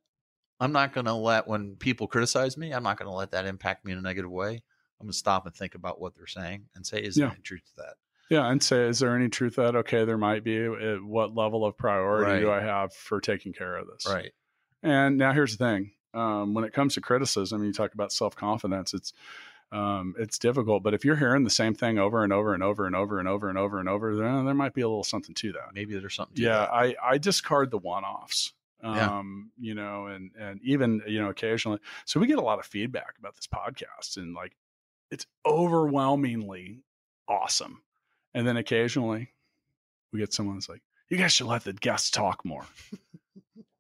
I'm 0.63 0.73
not 0.73 0.93
going 0.93 1.07
to 1.07 1.15
let, 1.15 1.49
when 1.49 1.77
people 1.77 2.07
criticize 2.07 2.57
me, 2.57 2.73
I'm 2.73 2.83
not 2.83 2.97
going 2.99 3.09
to 3.11 3.15
let 3.15 3.33
that 3.33 3.47
impact 3.47 3.85
me 3.85 3.93
in 3.93 3.99
a 3.99 4.03
negative 4.03 4.31
way. 4.31 4.63
I'm 5.01 5.07
going 5.07 5.13
to 5.13 5.19
stop 5.19 5.47
and 5.47 5.55
think 5.55 5.75
about 5.75 6.01
what 6.01 6.15
they're 6.15 6.27
saying 6.27 6.67
and 6.77 6.87
say, 6.87 7.01
is 7.03 7.17
Yeah. 7.17 7.25
there 7.27 7.33
any 7.35 7.43
truth 7.43 7.63
to 7.67 7.73
that? 7.79 7.95
Yeah, 8.31 8.49
and 8.51 8.63
say, 8.63 8.87
is 8.87 9.01
there 9.01 9.15
any 9.17 9.29
truth 9.29 9.57
that 9.57 9.75
okay, 9.77 10.05
there 10.05 10.17
might 10.17 10.43
be. 10.45 10.57
At 10.65 11.03
what 11.03 11.35
level 11.35 11.65
of 11.67 11.77
priority 11.77 12.41
do 12.41 12.51
I 12.51 12.61
have 12.61 12.95
for 12.95 13.21
taking 13.21 13.53
care 13.53 13.77
of 13.77 13.87
this? 13.89 14.07
Right. 14.11 14.33
And 14.83 15.19
now 15.19 15.33
here's 15.33 15.57
the 15.57 15.65
thing: 15.65 15.91
um, 16.15 16.55
when 16.55 16.65
it 16.65 16.73
comes 16.73 16.95
to 16.95 17.01
criticism, 17.03 17.63
you 17.63 17.73
talk 17.75 17.93
about 17.93 18.11
self 18.13 18.35
confidence. 18.35 18.95
It's 18.95 19.13
um, 19.71 20.15
it's 20.19 20.39
difficult, 20.39 20.83
but 20.83 20.95
if 20.95 21.05
you're 21.05 21.17
hearing 21.17 21.45
the 21.45 21.51
same 21.51 21.75
thing 21.75 21.99
over 21.99 22.25
and 22.25 22.33
over 22.33 22.55
and 22.55 22.63
over 22.63 22.87
and 22.87 22.95
over 22.97 23.19
and 23.19 23.29
over 23.29 23.49
and 23.51 23.59
over 23.59 23.81
and 23.81 23.89
over, 23.89 24.17
then 24.17 24.45
there 24.47 24.55
might 24.55 24.73
be 24.75 24.81
a 24.83 24.89
little 24.89 25.05
something 25.05 25.35
to 25.35 25.53
that. 25.53 25.75
Maybe 25.75 25.99
there's 25.99 26.15
something 26.15 26.37
to 26.37 26.43
yeah 26.43 26.59
that. 26.61 26.73
i 26.73 26.95
i 27.03 27.19
discard 27.19 27.71
the 27.71 27.79
one-offs 27.79 28.53
Yeah. 28.55 28.62
Um 28.83 29.51
you 29.61 29.75
know 29.75 30.07
and 30.07 30.33
and 30.39 30.61
even 30.63 31.01
you 31.07 31.21
know 31.21 31.31
occasionally 31.31 31.79
so 32.05 32.19
we 32.19 32.27
get 32.27 32.39
a 32.39 32.43
lot 32.43 32.59
of 32.59 32.67
feedback 32.67 33.15
about 33.19 33.35
this 33.37 33.47
podcast 33.47 34.17
and 34.17 34.35
like 34.35 34.57
it's 35.13 35.27
overwhelmingly 35.47 36.81
awesome. 37.29 37.83
And 38.35 38.47
then 38.47 38.57
occasionally 38.57 39.29
we 40.13 40.19
get 40.19 40.33
someone 40.33 40.57
that's 40.57 40.69
like 40.69 40.83
you 41.11 41.19
guys 41.19 41.33
should 41.33 41.47
let 41.47 41.65
the 41.65 41.75
guests 41.75 42.11
talk 42.11 42.45
more. 42.45 42.65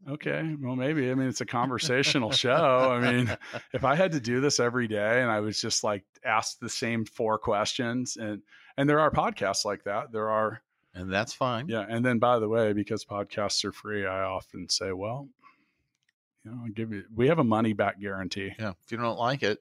Okay 0.08 0.56
well 0.60 0.74
maybe 0.74 1.08
i 1.12 1.14
mean 1.14 1.28
it's 1.28 1.40
a 1.40 1.46
conversational 1.46 2.32
show. 2.32 2.90
I 2.92 3.12
mean 3.12 3.36
if 3.72 3.84
I 3.84 3.94
had 3.94 4.12
to 4.12 4.20
do 4.20 4.40
this 4.40 4.60
every 4.60 4.88
day 4.88 5.22
and 5.22 5.30
I 5.30 5.40
was 5.40 5.60
just 5.60 5.84
like 5.84 6.04
asked 6.24 6.60
the 6.60 6.68
same 6.68 7.04
four 7.04 7.38
questions 7.38 8.16
and 8.16 8.42
and 8.76 8.88
there 8.88 9.00
are 9.00 9.10
podcasts 9.10 9.64
like 9.64 9.84
that. 9.84 10.12
There 10.12 10.28
are 10.28 10.60
and 10.94 11.12
that's 11.12 11.32
fine. 11.32 11.68
yeah, 11.68 11.84
and 11.88 12.04
then 12.04 12.18
by 12.18 12.38
the 12.38 12.48
way, 12.48 12.72
because 12.72 13.04
podcasts 13.04 13.64
are 13.64 13.72
free, 13.72 14.06
I 14.06 14.22
often 14.22 14.68
say, 14.68 14.92
well, 14.92 15.28
you 16.44 16.50
know, 16.50 16.60
I'll 16.64 16.70
give 16.70 16.92
you 16.92 17.04
we 17.14 17.28
have 17.28 17.38
a 17.38 17.44
money 17.44 17.72
back 17.72 18.00
guarantee. 18.00 18.52
Yeah. 18.58 18.72
If 18.84 18.90
you 18.92 18.98
don't 18.98 19.18
like 19.18 19.42
it, 19.42 19.58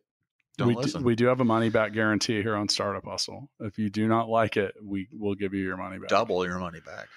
don't 0.58 0.68
we 0.68 0.76
listen. 0.76 1.02
Do, 1.02 1.06
we 1.06 1.16
do 1.16 1.28
have 1.28 1.40
a 1.40 1.46
money 1.46 1.70
back 1.70 1.94
guarantee 1.94 2.42
here 2.42 2.56
on 2.56 2.68
Startup 2.70 3.06
Hustle. 3.06 3.50
If 3.60 3.78
you 3.78 3.90
do 3.90 4.08
not 4.08 4.30
like 4.30 4.58
it, 4.58 4.76
we 4.84 5.08
will 5.12 5.36
give 5.36 5.54
you 5.54 5.64
your 5.64 5.78
money 5.78 6.00
back. 6.00 6.10
Double 6.10 6.46
your 6.46 6.60
money 6.60 6.80
back. 6.86 7.08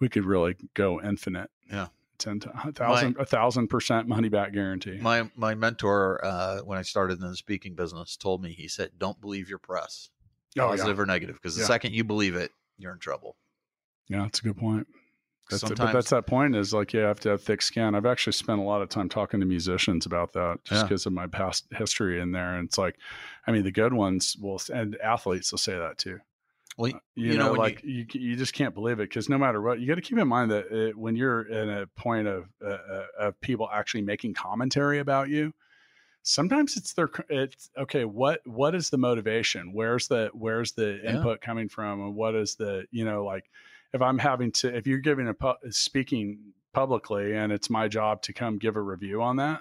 we 0.00 0.08
could 0.08 0.24
really 0.24 0.56
go 0.74 1.00
infinite. 1.02 1.50
Yeah. 1.70 1.88
ten 2.18 2.40
a 2.64 2.72
thousand 2.72 3.16
a 3.18 3.26
thousand 3.26 3.68
percent 3.68 4.06
money 4.08 4.28
back 4.28 4.52
guarantee. 4.52 4.98
My 5.00 5.28
my 5.36 5.54
mentor, 5.56 6.24
uh, 6.24 6.60
when 6.60 6.78
I 6.78 6.82
started 6.82 7.20
in 7.20 7.28
the 7.28 7.36
speaking 7.36 7.74
business, 7.74 8.16
told 8.16 8.40
me 8.42 8.52
he 8.52 8.68
said, 8.68 8.90
"Don't 8.98 9.20
believe 9.20 9.48
your 9.48 9.58
press, 9.58 10.10
Oh, 10.56 10.68
positive 10.68 10.98
or 11.00 11.06
negative, 11.06 11.34
because 11.36 11.56
the 11.56 11.62
Yeah. 11.62 11.66
second 11.68 11.92
you 11.94 12.04
believe 12.04 12.34
it, 12.36 12.52
you're 12.78 12.92
in 12.92 12.98
trouble." 13.00 13.36
Yeah, 14.08 14.22
that's 14.22 14.40
a 14.40 14.42
good 14.42 14.56
point. 14.56 14.86
That's 15.50 15.62
it, 15.62 15.78
but 15.78 15.92
that's 15.92 16.10
that 16.10 16.26
point 16.26 16.54
is 16.54 16.74
like 16.74 16.92
you 16.92 17.00
have 17.00 17.20
to 17.20 17.30
have 17.30 17.42
thick 17.42 17.62
skin. 17.62 17.94
I've 17.94 18.04
actually 18.04 18.34
spent 18.34 18.60
a 18.60 18.64
lot 18.64 18.82
of 18.82 18.90
time 18.90 19.08
talking 19.08 19.40
to 19.40 19.46
musicians 19.46 20.04
about 20.04 20.34
that 20.34 20.62
just 20.64 20.82
Yeah. 20.82 20.88
because 20.88 21.06
of 21.06 21.14
my 21.14 21.26
past 21.26 21.66
history 21.70 22.20
in 22.20 22.32
there. 22.32 22.56
And 22.56 22.66
it's 22.68 22.76
like, 22.76 22.96
I 23.46 23.52
mean, 23.52 23.62
the 23.62 23.72
good 23.72 23.94
ones 23.94 24.36
will, 24.38 24.60
and 24.72 24.96
athletes 24.96 25.50
will 25.50 25.58
say 25.58 25.78
that 25.78 25.96
too. 25.96 26.20
Well, 26.76 26.92
You, 27.14 27.32
you 27.32 27.38
know, 27.38 27.46
know, 27.52 27.52
like 27.54 27.82
you, 27.82 28.06
you 28.12 28.36
just 28.36 28.52
can't 28.52 28.74
believe 28.74 29.00
it 29.00 29.08
because 29.08 29.28
no 29.30 29.38
matter 29.38 29.60
what, 29.62 29.80
you 29.80 29.86
got 29.88 29.94
to 29.94 30.02
keep 30.02 30.18
in 30.18 30.28
mind 30.28 30.50
that 30.50 30.66
it, 30.70 30.96
when 30.96 31.16
you're 31.16 31.42
in 31.48 31.70
a 31.70 31.86
point 31.86 32.28
of 32.28 32.50
uh, 32.62 32.68
uh, 32.68 33.06
of 33.18 33.40
people 33.40 33.68
actually 33.72 34.02
making 34.02 34.34
commentary 34.34 34.98
about 34.98 35.28
you, 35.30 35.52
sometimes 36.22 36.76
it's 36.76 36.92
their 36.92 37.08
it's 37.28 37.70
okay. 37.78 38.04
What 38.04 38.46
what 38.46 38.74
is 38.74 38.90
the 38.90 38.98
motivation? 38.98 39.72
Where's 39.72 40.08
the 40.08 40.30
where's 40.34 40.72
the 40.72 41.00
Yeah. 41.02 41.14
input 41.14 41.40
coming 41.40 41.68
from? 41.68 42.00
And 42.00 42.14
what 42.14 42.34
is 42.34 42.54
the 42.54 42.86
you 42.90 43.04
know 43.04 43.24
like 43.24 43.50
if 43.92 44.02
I'm 44.02 44.18
having 44.18 44.52
to 44.52 44.74
if 44.76 44.86
you're 44.86 44.98
giving 44.98 45.28
a 45.28 45.34
pu- 45.34 45.48
uh, 45.48 45.54
speaking 45.70 46.52
publicly 46.72 47.34
and 47.34 47.50
it's 47.52 47.70
my 47.70 47.88
job 47.88 48.22
to 48.22 48.32
come 48.32 48.58
give 48.58 48.76
a 48.76 48.80
review 48.80 49.22
on 49.22 49.36
that. 49.36 49.60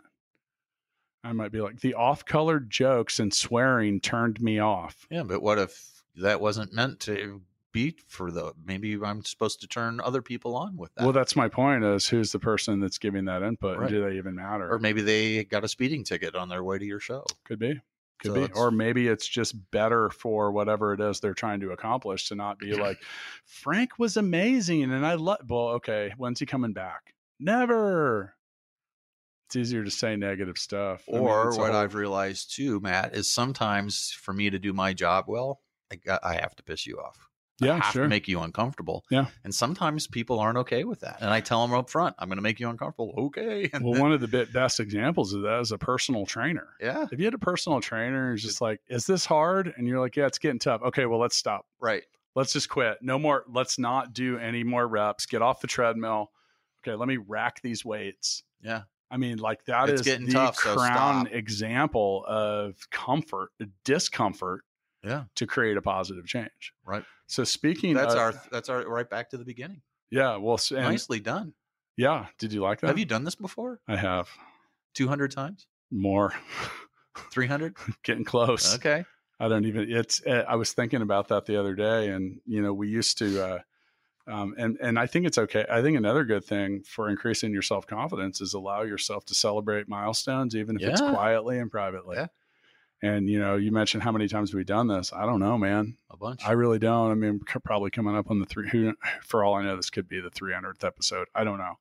I 1.24 1.34
might 1.34 1.52
be 1.52 1.62
like 1.62 1.80
the 1.82 1.94
off-colored 1.96 2.70
jokes 2.70 3.20
and 3.20 3.34
swearing 3.34 4.00
turned 4.00 4.40
me 4.40 4.60
off. 4.60 5.08
yeah, 5.10 5.24
but 5.24 5.42
what 5.42 5.58
if 5.58 6.04
that 6.16 6.40
wasn't 6.40 6.74
meant 6.74 7.00
to 7.02 7.42
be 7.74 7.96
for 8.08 8.32
the? 8.32 8.54
Maybe 8.66 8.98
I'm 9.04 9.24
supposed 9.26 9.60
to 9.62 9.68
turn 9.68 10.00
other 10.00 10.22
people 10.22 10.56
on 10.56 10.78
with 10.78 10.94
that. 10.96 11.04
Well, 11.04 11.14
that's 11.14 11.36
my 11.36 11.50
point. 11.50 11.84
Is 11.84 12.08
who's 12.08 12.32
the 12.32 12.40
person 12.40 12.80
that's 12.80 12.98
giving 12.98 13.26
that 13.26 13.42
input? 13.42 13.78
Right. 13.78 13.90
And 13.90 13.90
do 13.90 14.10
they 14.10 14.18
even 14.18 14.36
matter? 14.36 14.72
or 14.72 14.80
maybe 14.80 15.02
they 15.02 15.44
got 15.44 15.64
a 15.64 15.68
speeding 15.68 16.04
ticket 16.04 16.36
on 16.36 16.50
their 16.50 16.64
way 16.64 16.78
to 16.78 16.86
your 16.86 17.00
show. 17.00 17.26
could 17.44 17.60
be, 17.60 17.80
could 18.20 18.34
So 18.34 18.48
be, 18.48 18.54
or 18.54 18.72
maybe 18.72 19.08
it's 19.08 19.28
just 19.28 19.56
better 19.72 20.10
for 20.10 20.52
whatever 20.52 20.94
it 20.94 21.00
is 21.02 21.20
they're 21.20 21.34
trying 21.34 21.60
to 21.62 21.72
accomplish 21.72 22.30
to 22.30 22.36
not 22.36 22.60
be 22.60 22.74
like, 22.74 22.98
Frank 23.46 24.00
was 24.00 24.18
amazing, 24.18 24.84
and 24.92 25.06
I 25.06 25.16
love. 25.16 25.40
Well, 25.48 25.68
okay, 25.76 26.14
when's 26.18 26.40
he 26.40 26.46
coming 26.46 26.74
back? 26.74 27.14
Never. 27.40 28.34
It's 29.48 29.56
easier 29.56 29.84
to 29.84 29.92
say 29.92 30.16
negative 30.18 30.58
stuff. 30.58 31.04
I 31.08 31.14
mean, 31.14 31.22
Or 31.24 31.52
what 31.56 31.72
whole- 31.72 31.76
I've 31.76 31.96
realized 31.96 32.54
too, 32.54 32.80
Matt, 32.82 33.16
is 33.16 33.32
sometimes 33.32 34.12
for 34.12 34.34
me 34.34 34.50
to 34.50 34.60
do 34.60 34.74
my 34.74 34.94
job 34.94 35.26
well, 35.28 35.62
I 35.92 36.20
I 36.22 36.34
have 36.36 36.56
to 36.58 36.64
piss 36.64 36.86
you 36.86 37.00
off. 37.00 37.30
I 37.62 37.66
yeah, 37.66 37.76
have 37.82 37.94
sure. 37.94 38.04
to 38.04 38.10
make 38.10 38.28
you 38.28 38.40
uncomfortable. 38.42 39.04
Yeah. 39.10 39.28
And 39.44 39.54
sometimes 39.54 40.06
people 40.08 40.40
aren't 40.40 40.60
okay 40.60 40.84
with 40.84 41.00
that. 41.00 41.18
And 41.22 41.30
I 41.32 41.42
tell 41.42 41.66
them 41.66 41.76
up 41.76 41.90
front, 41.90 42.16
I'm 42.20 42.28
going 42.30 42.38
to 42.38 42.42
make 42.44 42.60
you 42.60 42.70
uncomfortable. 42.70 43.14
Okay. 43.18 43.70
And 43.74 43.84
well, 43.84 43.94
then- 43.94 44.02
one 44.04 44.12
of 44.12 44.22
the 44.22 44.48
best 44.54 44.80
examples 44.80 45.34
of 45.34 45.42
that 45.42 45.60
is 45.62 45.72
a 45.72 45.78
personal 45.78 46.26
trainer. 46.26 46.68
yeah. 46.80 47.08
If 47.12 47.18
you 47.20 47.26
had 47.26 47.34
a 47.34 47.40
personal 47.40 47.82
trainer 47.82 48.32
who's 48.32 48.44
just 48.44 48.62
like, 48.62 48.80
"Is 48.88 49.06
this 49.06 49.26
hard?" 49.26 49.74
and 49.76 49.88
you're 49.88 50.00
like, 50.00 50.16
"Yeah, 50.16 50.28
it's 50.28 50.38
getting 50.38 50.60
tough." 50.60 50.82
Okay, 50.84 51.06
well, 51.06 51.20
let's 51.20 51.36
stop. 51.36 51.66
Right. 51.80 52.04
let's 52.36 52.54
just 52.54 52.70
quit. 52.70 53.00
No 53.02 53.18
more. 53.18 53.44
Let's 53.52 53.80
not 53.80 54.14
do 54.14 54.38
any 54.38 54.64
more 54.64 54.88
reps. 54.88 55.26
Get 55.26 55.42
off 55.42 55.60
the 55.62 55.68
treadmill. 55.68 56.32
Okay, 56.86 56.96
let 56.96 57.08
me 57.08 57.18
rack 57.18 57.62
these 57.64 57.84
weights. 57.84 58.44
Yeah. 58.62 58.84
I 59.10 59.18
mean, 59.18 59.38
like 59.40 59.64
that 59.66 59.90
is 59.90 60.02
It's 60.02 60.08
getting 60.08 60.28
the 60.28 60.34
tough, 60.34 60.58
crown 60.58 61.26
stop. 61.26 61.34
example 61.34 62.24
of 62.28 62.76
comfort, 62.92 63.50
discomfort 63.86 64.64
Yeah. 65.08 65.24
to 65.36 65.48
create 65.48 65.78
a 65.78 65.82
positive 65.82 66.26
change. 66.26 66.74
Right. 66.86 67.04
So 67.28 67.44
speaking, 67.44 67.94
That's 67.96 68.14
of- 68.14 68.20
our, 68.20 68.34
that's 68.52 68.70
our, 68.70 68.88
right 68.88 69.10
back 69.10 69.30
to 69.32 69.38
the 69.38 69.46
beginning. 69.46 69.82
yeah. 70.12 70.38
Well, 70.38 70.60
and, 70.72 70.80
Nicely 70.82 71.20
done. 71.20 71.54
yeah. 71.96 72.28
Did 72.40 72.54
you 72.54 72.62
like 72.62 72.82
that? 72.82 72.88
Have 72.88 73.00
you 73.00 73.06
done 73.06 73.24
this 73.24 73.36
before? 73.36 73.80
I 73.88 73.96
have 73.96 74.30
200 74.96 75.32
times? 75.32 75.66
more. 75.92 76.34
300? 77.32 77.76
Getting 78.04 78.26
close. 78.26 78.76
Okay. 78.76 79.06
I 79.40 79.48
don't 79.48 79.66
even. 79.66 79.92
It's. 79.92 80.22
uh, 80.26 80.44
I 80.48 80.56
was 80.56 80.74
thinking 80.74 81.02
about 81.02 81.28
that 81.28 81.46
the 81.46 81.60
other 81.60 81.76
day, 81.76 82.10
and 82.10 82.40
you 82.48 82.62
know, 82.62 82.74
we 82.74 82.88
used 82.88 83.20
to, 83.20 83.46
uh, 83.46 83.60
um, 84.28 84.56
and 84.58 84.78
and 84.82 84.98
I 84.98 85.06
think 85.06 85.28
it's 85.28 85.38
okay. 85.38 85.64
I 85.70 85.84
think 85.84 85.96
another 85.96 86.24
good 86.24 86.44
thing 86.44 86.82
for 86.84 87.08
increasing 87.08 87.54
your 87.54 87.62
self 87.62 87.86
confidence 87.86 88.42
is 88.42 88.56
allow 88.56 88.82
yourself 88.82 89.26
to 89.26 89.36
celebrate 89.36 89.88
milestones, 89.88 90.56
even 90.56 90.76
if 90.80 90.90
it's 90.90 91.02
quietly 91.02 91.60
and 91.60 91.70
privately. 91.70 92.18
Yeah. 92.18 92.28
And 93.04 93.30
you 93.30 93.40
know, 93.40 93.56
you 93.58 93.72
mentioned 93.72 94.02
how 94.04 94.12
many 94.12 94.28
times 94.28 94.54
we've 94.54 94.66
done 94.66 94.88
this. 94.88 95.14
I 95.14 95.26
don't 95.26 95.40
know, 95.40 95.58
man. 95.58 95.98
A 96.10 96.18
bunch. 96.18 96.42
I 96.46 96.54
really 96.54 96.80
don't. 96.80 97.12
I 97.12 97.14
mean, 97.14 97.40
probably 97.64 97.92
coming 97.92 98.16
up 98.16 98.32
on 98.32 98.40
the 98.40 98.46
three. 98.48 98.68
Who, 98.70 98.94
for 99.24 99.44
all 99.44 99.54
I 99.56 99.64
know, 99.64 99.76
this 99.76 99.90
could 99.92 100.08
be 100.10 100.20
the 100.20 100.32
300th 100.32 100.84
episode. 100.84 101.28
I 101.36 101.44
don't 101.44 101.60
know. 101.60 101.76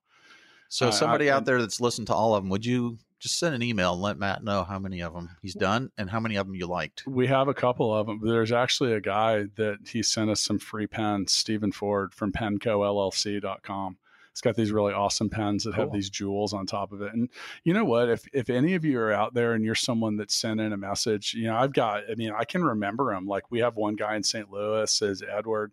so 0.69 0.87
I- 0.87 0.91
somebody 0.91 1.29
I- 1.31 1.35
out 1.35 1.45
there 1.45 1.59
that's 1.59 1.81
listened 1.81 2.07
to 2.07 2.13
all 2.13 2.35
of 2.35 2.43
them, 2.43 2.49
would 2.51 2.65
you 2.65 2.99
just 3.19 3.39
send 3.39 3.55
an 3.55 3.63
email 3.63 3.93
and 3.93 4.01
let 4.03 4.19
Matt 4.19 4.43
know 4.43 4.63
how 4.63 4.77
many 4.77 5.01
of 5.01 5.11
them 5.15 5.37
he's 5.41 5.55
done 5.55 5.89
and 5.97 6.07
how 6.07 6.19
many 6.19 6.35
of 6.35 6.45
them 6.45 6.53
you 6.53 6.67
liked? 6.67 7.01
We 7.07 7.25
have 7.25 7.47
a 7.47 7.53
couple 7.55 7.91
of 7.91 8.05
them. 8.05 8.21
There's 8.23 8.51
actually 8.51 8.93
a 8.93 9.01
guy 9.01 9.45
that 9.55 9.77
he 9.89 10.03
sent 10.03 10.29
us 10.29 10.39
some 10.39 10.59
free 10.59 10.85
pens, 10.85 11.33
Stephen 11.33 11.71
Ford 11.71 12.13
from 12.13 12.31
pencollc.com. 12.31 13.97
It's 14.37 14.41
got 14.43 14.55
these 14.55 14.71
really 14.71 14.93
awesome 14.93 15.31
pens 15.31 15.63
that 15.63 15.73
have 15.73 15.91
these 15.91 16.11
jewels 16.11 16.53
on 16.53 16.67
top 16.67 16.91
of 16.91 17.01
it. 17.01 17.11
And 17.11 17.27
you 17.63 17.73
know 17.73 17.83
what? 17.85 18.07
If 18.07 18.27
if 18.33 18.51
any 18.51 18.75
of 18.75 18.85
you 18.85 18.99
are 18.99 19.11
out 19.11 19.33
there 19.33 19.53
and 19.53 19.65
you're 19.65 19.73
someone 19.73 20.17
that 20.17 20.29
sent 20.29 20.61
in 20.61 20.73
a 20.73 20.77
message, 20.77 21.33
you 21.33 21.45
know, 21.45 21.55
I've 21.57 21.73
got, 21.73 22.03
I 22.07 22.13
mean, 22.13 22.31
I 22.37 22.43
can 22.43 22.63
remember 22.63 23.11
them. 23.11 23.25
Like 23.25 23.49
we 23.49 23.61
have 23.61 23.77
one 23.77 23.95
guy 23.95 24.15
in 24.15 24.21
St. 24.21 24.51
Louis, 24.51 25.01
is 25.01 25.23
Edward. 25.27 25.71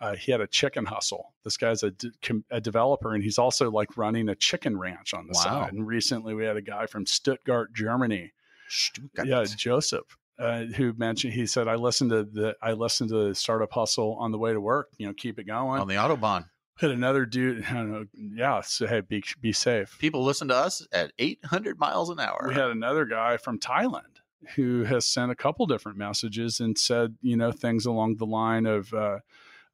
Uh, 0.00 0.16
he 0.16 0.32
had 0.32 0.40
a 0.40 0.46
chicken 0.46 0.86
hustle. 0.86 1.34
This 1.44 1.58
guy's 1.58 1.82
a, 1.82 1.92
com- 2.22 2.46
a 2.50 2.58
developer, 2.58 3.12
and 3.14 3.22
he's 3.22 3.36
also 3.36 3.70
like 3.70 3.98
running 3.98 4.30
a 4.30 4.34
chicken 4.34 4.78
ranch 4.78 5.12
on 5.12 5.26
the 5.26 5.34
Wow. 5.34 5.42
side. 5.42 5.74
And 5.74 5.86
recently, 5.86 6.32
we 6.32 6.46
had 6.46 6.56
a 6.56 6.62
guy 6.62 6.86
from 6.86 7.04
Stuttgart, 7.04 7.74
Germany, 7.74 8.32
Stuttgart. 8.70 9.26
yeah, 9.28 9.44
Joseph, 9.44 10.04
uh, 10.38 10.60
who 10.64 10.94
mentioned 10.96 11.34
he 11.34 11.44
said 11.44 11.68
I 11.68 11.74
listened 11.74 12.12
to 12.12 12.24
the 12.24 12.56
I 12.62 12.72
listened 12.72 13.10
to 13.10 13.28
the 13.28 13.34
startup 13.34 13.72
hustle 13.72 14.16
on 14.18 14.32
the 14.32 14.38
way 14.38 14.54
to 14.54 14.60
work. 14.62 14.88
You 14.96 15.06
know, 15.08 15.12
keep 15.12 15.38
it 15.38 15.44
going. 15.44 15.82
On 15.82 15.86
the 15.86 15.96
Autobahn. 15.96 16.46
Hit 16.78 16.90
another 16.90 17.24
dude. 17.26 17.64
I 17.70 17.74
don't 17.74 17.90
know. 17.90 18.04
Yeah, 18.14 18.60
so 18.60 18.86
hey, 18.86 19.00
be 19.00 19.22
be 19.40 19.52
safe. 19.52 19.96
People 19.98 20.24
listen 20.24 20.48
to 20.48 20.56
us 20.56 20.86
at 20.92 21.12
800 21.18 21.78
miles 21.78 22.10
an 22.10 22.20
hour. 22.20 22.46
We 22.48 22.54
had 22.54 22.70
another 22.70 23.04
guy 23.04 23.36
from 23.36 23.58
Thailand 23.58 24.20
who 24.54 24.84
has 24.84 25.06
sent 25.06 25.32
a 25.32 25.34
couple 25.34 25.66
different 25.66 25.98
messages 25.98 26.60
and 26.60 26.78
said 26.78 27.16
you 27.22 27.36
know 27.36 27.52
things 27.52 27.86
along 27.86 28.16
the 28.16 28.26
line 28.26 28.66
of. 28.66 28.92
Uh, 28.92 29.18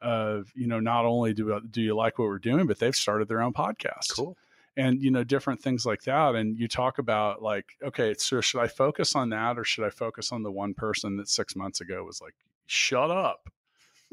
of 0.00 0.50
you 0.56 0.66
know, 0.66 0.80
not 0.80 1.04
only 1.04 1.32
do 1.32 1.60
do 1.70 1.80
you 1.80 1.94
like 1.94 2.18
what 2.18 2.26
we're 2.26 2.40
doing, 2.40 2.66
but 2.66 2.80
they've 2.80 2.96
started 2.96 3.28
their 3.28 3.40
own 3.40 3.52
podcast. 3.52 4.12
cool. 4.16 4.36
and 4.76 5.00
you 5.00 5.12
know 5.12 5.22
different 5.22 5.60
things 5.62 5.86
like 5.86 6.02
that 6.02 6.34
and 6.34 6.58
you 6.58 6.66
talk 6.66 6.98
about 6.98 7.42
like 7.42 7.76
okay 7.84 8.14
so 8.18 8.40
should 8.40 8.60
i 8.60 8.66
focus 8.66 9.14
on 9.14 9.28
that 9.28 9.58
or 9.58 9.64
should 9.64 9.84
i 9.84 9.90
focus 9.90 10.32
on 10.32 10.42
the 10.42 10.50
one 10.50 10.74
person 10.74 11.16
that 11.18 11.28
six 11.28 11.54
months 11.54 11.80
ago 11.80 12.02
was 12.02 12.20
like 12.20 12.34
shut 12.66 13.10
up 13.10 13.48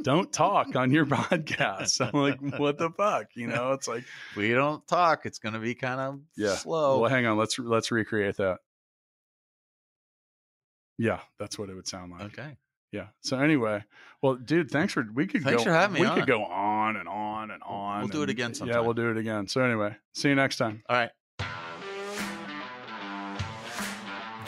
don't 0.03 0.31
talk 0.31 0.75
on 0.75 0.91
your 0.91 1.05
podcast 1.17 1.99
i'm 2.05 2.19
like 2.19 2.59
what 2.59 2.77
the 2.77 2.89
fuck 2.91 3.27
you 3.35 3.47
know 3.47 3.73
it's 3.73 3.87
like 3.87 4.03
we 4.35 4.51
don't 4.51 4.85
talk, 4.87 5.25
it's 5.25 5.39
going 5.39 5.53
to 5.53 5.59
be 5.59 5.75
kind 5.75 5.99
of 5.99 6.19
Yeah. 6.37 6.55
slow. 6.55 6.99
well 7.01 7.09
hang 7.09 7.25
on 7.25 7.37
let's 7.37 7.57
let's 7.59 7.91
recreate 7.91 8.37
that 8.37 8.59
yeah 10.97 11.19
that's 11.37 11.57
what 11.57 11.69
it 11.69 11.75
would 11.75 11.87
sound 11.87 12.11
like 12.11 12.21
okay. 12.37 12.57
yeah 12.91 13.07
so 13.21 13.39
anyway 13.39 13.83
well 14.21 14.35
dude 14.35 14.69
thanks 14.71 14.93
for 14.93 15.05
we 15.13 15.27
could 15.27 15.43
Thanks 15.43 15.63
go 15.63 15.69
for 15.69 15.73
having 15.75 15.95
me 15.95 16.01
we 16.01 16.07
on. 16.07 16.17
could 16.19 16.27
go 16.27 16.43
on 16.43 16.95
and 16.97 17.07
on 17.07 17.51
and 17.51 17.61
on 17.63 17.99
We'll 17.99 18.07
do 18.09 18.19
it 18.19 18.23
and- 18.23 18.31
again 18.31 18.53
yeah 18.65 18.79
we'll 18.79 18.93
do 18.93 19.09
it 19.11 19.17
again 19.17 19.47
so 19.47 19.61
anyway 19.61 19.95
see 20.13 20.29
you 20.29 20.35
next 20.35 20.57
time 20.57 20.83
All 20.89 20.95
right. 20.97 21.09